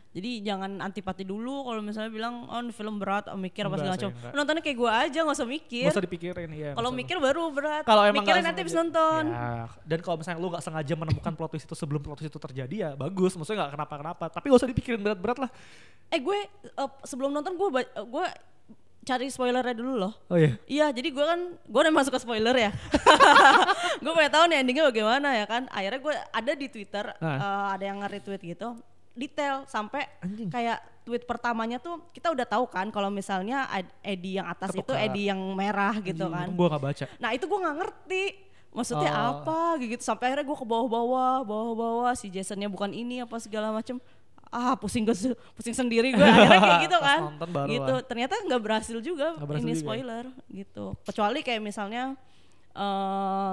Jadi 0.09 0.41
jangan 0.41 0.79
antipati 0.79 1.21
dulu 1.21 1.61
kalau 1.63 1.77
misalnya 1.79 2.09
bilang 2.09 2.47
oh 2.47 2.57
ini 2.57 2.71
film 2.71 2.95
berat, 2.95 3.27
oh, 3.27 3.37
mikir 3.37 3.61
apa 3.61 3.75
segala 3.75 3.93
macam. 3.93 4.09
Nontonnya 4.31 4.61
kayak 4.61 4.77
gua 4.79 4.91
aja 4.99 5.19
nggak 5.19 5.35
usah 5.35 5.45
mikir. 5.47 5.83
nggak 5.83 5.93
usah 5.93 6.05
dipikirin 6.05 6.49
ya 6.51 6.71
Kalau 6.73 6.89
mikir 6.91 7.17
baru 7.19 7.51
berat. 7.51 7.83
kalau 7.83 8.01
emang 8.03 8.23
Mikirin 8.23 8.41
nanti 8.41 8.63
sengaja- 8.63 8.77
nonton. 8.79 9.23
ya, 9.27 9.67
dan 9.83 9.99
kalau 9.99 10.17
misalnya 10.17 10.39
lu 10.39 10.47
nggak 10.47 10.63
sengaja 10.63 10.93
menemukan 10.95 11.33
plot 11.33 11.49
twist 11.51 11.65
itu 11.65 11.75
sebelum 11.75 11.99
plot 11.99 12.17
twist 12.17 12.29
itu 12.29 12.39
terjadi 12.39 12.75
ya 12.79 12.91
bagus 12.95 13.35
maksudnya 13.35 13.57
nggak 13.59 13.73
kenapa-kenapa 13.73 14.25
tapi 14.31 14.45
gak 14.47 14.57
usah 14.57 14.69
dipikirin 14.69 14.99
berat-berat 14.99 15.37
lah 15.39 15.51
Eh 16.07 16.19
gue 16.19 16.39
eh, 16.47 16.89
sebelum 17.03 17.29
nonton 17.29 17.53
gue 17.53 17.67
gue 17.83 18.25
cari 19.07 19.27
spoilernya 19.27 19.71
dulu 19.73 19.93
loh. 19.97 20.13
oh 20.27 20.35
iya 20.35 20.59
Iya, 20.65 20.91
jadi 20.91 21.07
gue 21.07 21.25
kan 21.25 21.39
gue 21.55 21.81
memang 21.85 22.03
suka 22.03 22.17
spoiler 22.17 22.51
ya. 22.53 22.71
gue 23.97 24.11
pengen 24.11 24.29
tahu 24.29 24.43
nih 24.45 24.57
endingnya 24.59 24.85
bagaimana 24.85 25.29
ya 25.33 25.45
kan. 25.45 25.63
Akhirnya 25.69 25.99
gue 25.99 26.13
ada 26.13 26.51
di 26.53 26.67
Twitter 26.67 27.05
Nah. 27.17 27.37
eh, 27.37 27.67
ada 27.73 27.83
yang 27.85 27.97
nge-retweet 27.99 28.41
gitu, 28.45 28.69
detail 29.13 29.63
sampai 29.65 30.05
Anjing. 30.19 30.47
kayak 30.47 30.77
tweet 31.01 31.23
pertamanya 31.23 31.79
tuh 31.79 32.03
kita 32.11 32.29
udah 32.29 32.43
tahu 32.43 32.67
kan 32.67 32.91
kalau 32.91 33.07
misalnya 33.07 33.63
Ed- 33.71 33.95
Eddie 34.05 34.35
yang 34.35 34.45
atas 34.45 34.69
itu 34.71 34.83
Ketuker. 34.83 34.99
Eddie 35.01 35.25
yang 35.25 35.39
merah 35.53 35.95
gitu 35.97 36.27
kan. 36.27 36.47
gue 36.49 36.67
nggak 36.67 36.83
baca 36.83 37.05
Nah 37.17 37.29
itu 37.31 37.43
gue 37.43 37.55
nggak 37.57 37.77
ngerti 37.77 38.23
maksudnya 38.69 39.09
Oh. 39.09 39.39
apa 39.39 39.59
gitu 39.79 40.03
sampai 40.03 40.29
akhirnya 40.29 40.45
gue 40.45 40.57
ke 40.57 40.67
bawah-bawah 40.67 41.41
bawah-bawah 41.41 42.11
si 42.13 42.27
Jasonnya 42.27 42.67
bukan 42.67 42.91
ini 42.91 43.23
apa 43.23 43.39
segala 43.39 43.71
macem 43.71 43.97
ah 44.49 44.73
pusing 44.73 45.03
gue 45.03 45.15
pusing 45.53 45.73
sendiri 45.73 46.09
gue 46.09 46.21
akhirnya 46.21 46.57
kayak 46.57 46.81
gitu 46.83 46.97
kan 47.03 47.19
nonton 47.27 47.49
baru 47.49 47.69
gitu 47.69 47.93
lah. 47.93 48.03
ternyata 48.03 48.33
nggak 48.41 48.61
berhasil 48.61 48.97
juga 48.99 49.27
Nggak 49.33 49.47
berhasil 49.47 49.63
ini 49.63 49.71
juga 49.71 49.77
ya? 49.77 49.83
spoiler 49.83 50.23
gitu 50.49 50.85
kecuali 51.03 51.39
kayak 51.41 51.61
misalnya 51.61 52.03
eh 52.73 53.51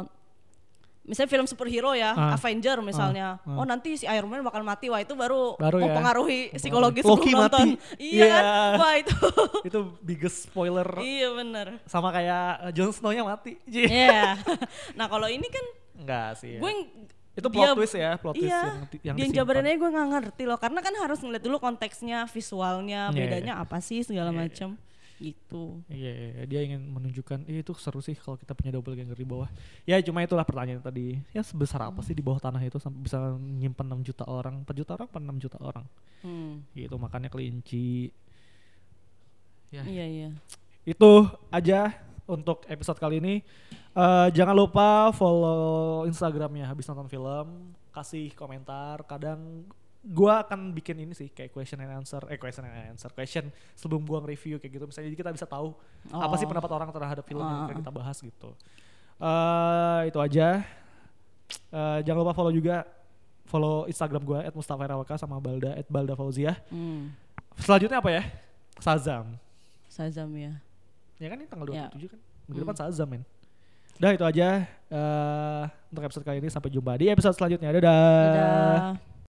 misalnya 1.05 1.29
film 1.29 1.45
superhero 1.45 1.93
ya 1.93 2.13
Ah. 2.13 2.33
Avenger 2.33 2.81
misalnya 2.81 3.37
Ah. 3.39 3.59
oh 3.59 3.67
nanti 3.67 3.93
si 3.95 4.07
Iron 4.07 4.25
Man 4.27 4.41
bakal 4.41 4.63
mati 4.63 4.89
wah 4.89 4.97
itu 4.99 5.13
baru, 5.13 5.53
Baru 5.55 5.77
ya. 5.77 5.85
mempengaruhi 5.87 6.49
psikologis 6.55 7.05
Loki 7.05 7.29
nonton 7.31 7.77
mati. 7.77 8.01
iya 8.01 8.25
Iya. 8.25 8.33
kan 8.33 8.73
wah 8.79 8.95
itu 8.97 9.17
itu 9.69 9.79
biggest 10.01 10.49
spoiler 10.49 10.89
iya 10.99 11.29
bener 11.31 11.77
sama 11.85 12.09
kayak 12.09 12.45
uh, 12.59 12.73
Jon 12.73 12.89
Snow-nya 12.89 13.21
mati 13.23 13.61
Iya. 13.67 14.41
nah 14.97 15.05
kalau 15.05 15.29
ini 15.29 15.45
kan 15.47 15.65
enggak 15.95 16.29
sih 16.39 16.57
ya. 16.57 16.61
gue 16.61 16.73
itu 17.35 17.49
plot 17.49 17.66
dia- 17.66 17.74
twist 17.74 17.97
ya 17.97 18.11
plot 18.14 18.35
twist 18.35 18.47
iya, 18.47 18.62
yang, 18.62 18.78
yang 18.78 19.03
yang 19.03 19.16
disimpan. 19.18 19.37
jabarannya 19.37 19.74
gue 19.74 19.91
nggak 19.91 20.09
ngerti 20.14 20.43
loh 20.47 20.59
karena 20.59 20.78
kan 20.78 20.95
harus 20.97 21.18
ngeliat 21.18 21.43
dulu 21.43 21.57
konteksnya 21.59 22.18
visualnya 22.26 23.11
Iya, 23.11 23.16
bedanya 23.16 23.53
apa 23.59 23.78
sih 23.78 24.01
segala 24.01 24.30
Iya, 24.30 24.37
iya. 24.37 24.43
macam 24.47 24.70
gitu 25.14 25.64
Iya, 25.87 26.11
iya, 26.11 26.28
iya. 26.32 26.45
dia 26.45 26.61
ingin 26.62 26.82
menunjukkan 26.91 27.47
"Ih, 27.47 27.62
itu 27.62 27.70
seru 27.74 27.99
sih 27.99 28.14
kalau 28.14 28.35
kita 28.35 28.51
punya 28.53 28.70
doppelganger 28.70 29.14
di 29.14 29.22
bawah. 29.22 29.47
Ya 29.82 29.99
cuma 29.99 30.20
itulah 30.20 30.43
pertanyaan 30.43 30.78
tadi. 30.80 31.22
Ya 31.30 31.41
sebesar 31.41 31.82
apa 31.82 32.03
sih 32.03 32.12
di 32.12 32.20
bawah 32.20 32.39
tanah 32.39 32.59
itu 32.61 32.78
sampai 32.78 32.99
bisa 33.01 33.18
nyimpen 33.39 33.87
6 33.87 34.03
juta 34.05 34.26
orang, 34.26 34.66
4 34.66 34.74
juta 34.74 34.91
orang, 34.93 35.07
apa 35.07 35.18
6 35.18 35.39
juta 35.39 35.59
orang. 35.61 35.87
hmm. 36.22 36.55
Gitu 36.72 36.95
makanya 36.97 37.28
kelinci. 37.28 38.11
Ya, 39.70 39.82
iya 39.85 40.05
iya 40.05 40.28
itu 40.85 41.11
aja 41.49 41.91
untuk 42.27 42.64
episode 42.66 42.97
kali 42.97 43.20
ini. 43.20 43.35
Eh, 43.95 44.29
jangan 44.33 44.57
lupa 44.57 45.12
follow 45.12 46.05
Instagramnya 46.05 46.64
habis 46.64 46.89
nonton 46.89 47.07
film, 47.07 47.72
kasih 47.91 48.33
komentar. 48.33 49.05
Kadang 49.05 49.68
gua 50.05 50.45
akan 50.45 50.72
bikin 50.72 51.01
ini 51.01 51.12
sih 51.12 51.29
kayak 51.29 51.49
question 51.49 51.81
and 51.81 51.93
answer, 51.95 52.20
eh 52.29 52.37
question 52.37 52.64
and 52.64 52.93
answer, 52.93 53.09
question 53.09 53.49
sebelum 53.72 54.05
gua 54.05 54.20
nge-review 54.20 54.57
kayak 54.57 54.72
gitu. 54.72 54.85
Misalnya 54.85 55.09
jadi 55.09 55.18
kita 55.18 55.31
bisa 55.33 55.47
tahu 55.47 55.72
apa 56.11 56.35
sih 56.37 56.45
Oh. 56.45 56.51
pendapat 56.53 56.70
orang 56.72 56.89
terhadap 56.93 57.25
film 57.25 57.41
yang 57.41 57.61
Ah. 57.61 57.66
akan 57.68 57.77
kita 57.81 57.93
bahas 57.93 58.16
gitu. 58.18 58.51
Eh 59.16 60.01
itu 60.09 60.18
aja. 60.20 60.61
Eh, 61.70 61.99
jangan 62.03 62.20
lupa 62.25 62.33
follow 62.33 62.53
juga 62.53 62.85
follow 63.47 63.85
Instagram 63.85 64.22
gua 64.25 64.39
@mustafa 64.51 64.85
sama 65.16 65.37
Balda 65.39 65.77
@baldafauzia. 65.89 66.57
hmm. 66.68 67.12
Selanjutnya 67.61 68.01
apa 68.03 68.11
ya? 68.11 68.22
Sazam. 68.83 69.39
Sazam 69.87 70.29
ya 70.35 70.59
Ya 71.23 71.27
kan 71.31 71.37
ini 71.39 71.47
tanggal 71.47 71.67
Ya. 71.71 71.89
27 71.95 72.11
kan. 72.11 72.19
Minggu 72.49 72.61
depan 72.67 72.77
Sazam 72.77 73.09
men. 73.09 73.23
Udah 73.95 74.11
itu 74.11 74.25
aja 74.27 74.47
eh 74.91 75.65
untuk 75.95 76.03
episode 76.03 76.27
kali 76.27 76.43
ini 76.43 76.51
sampai 76.51 76.71
jumpa 76.71 76.99
di 76.99 77.07
episode 77.11 77.35
selanjutnya. 77.39 77.71
Dadah. 77.71 77.87
dadah 78.35 79.14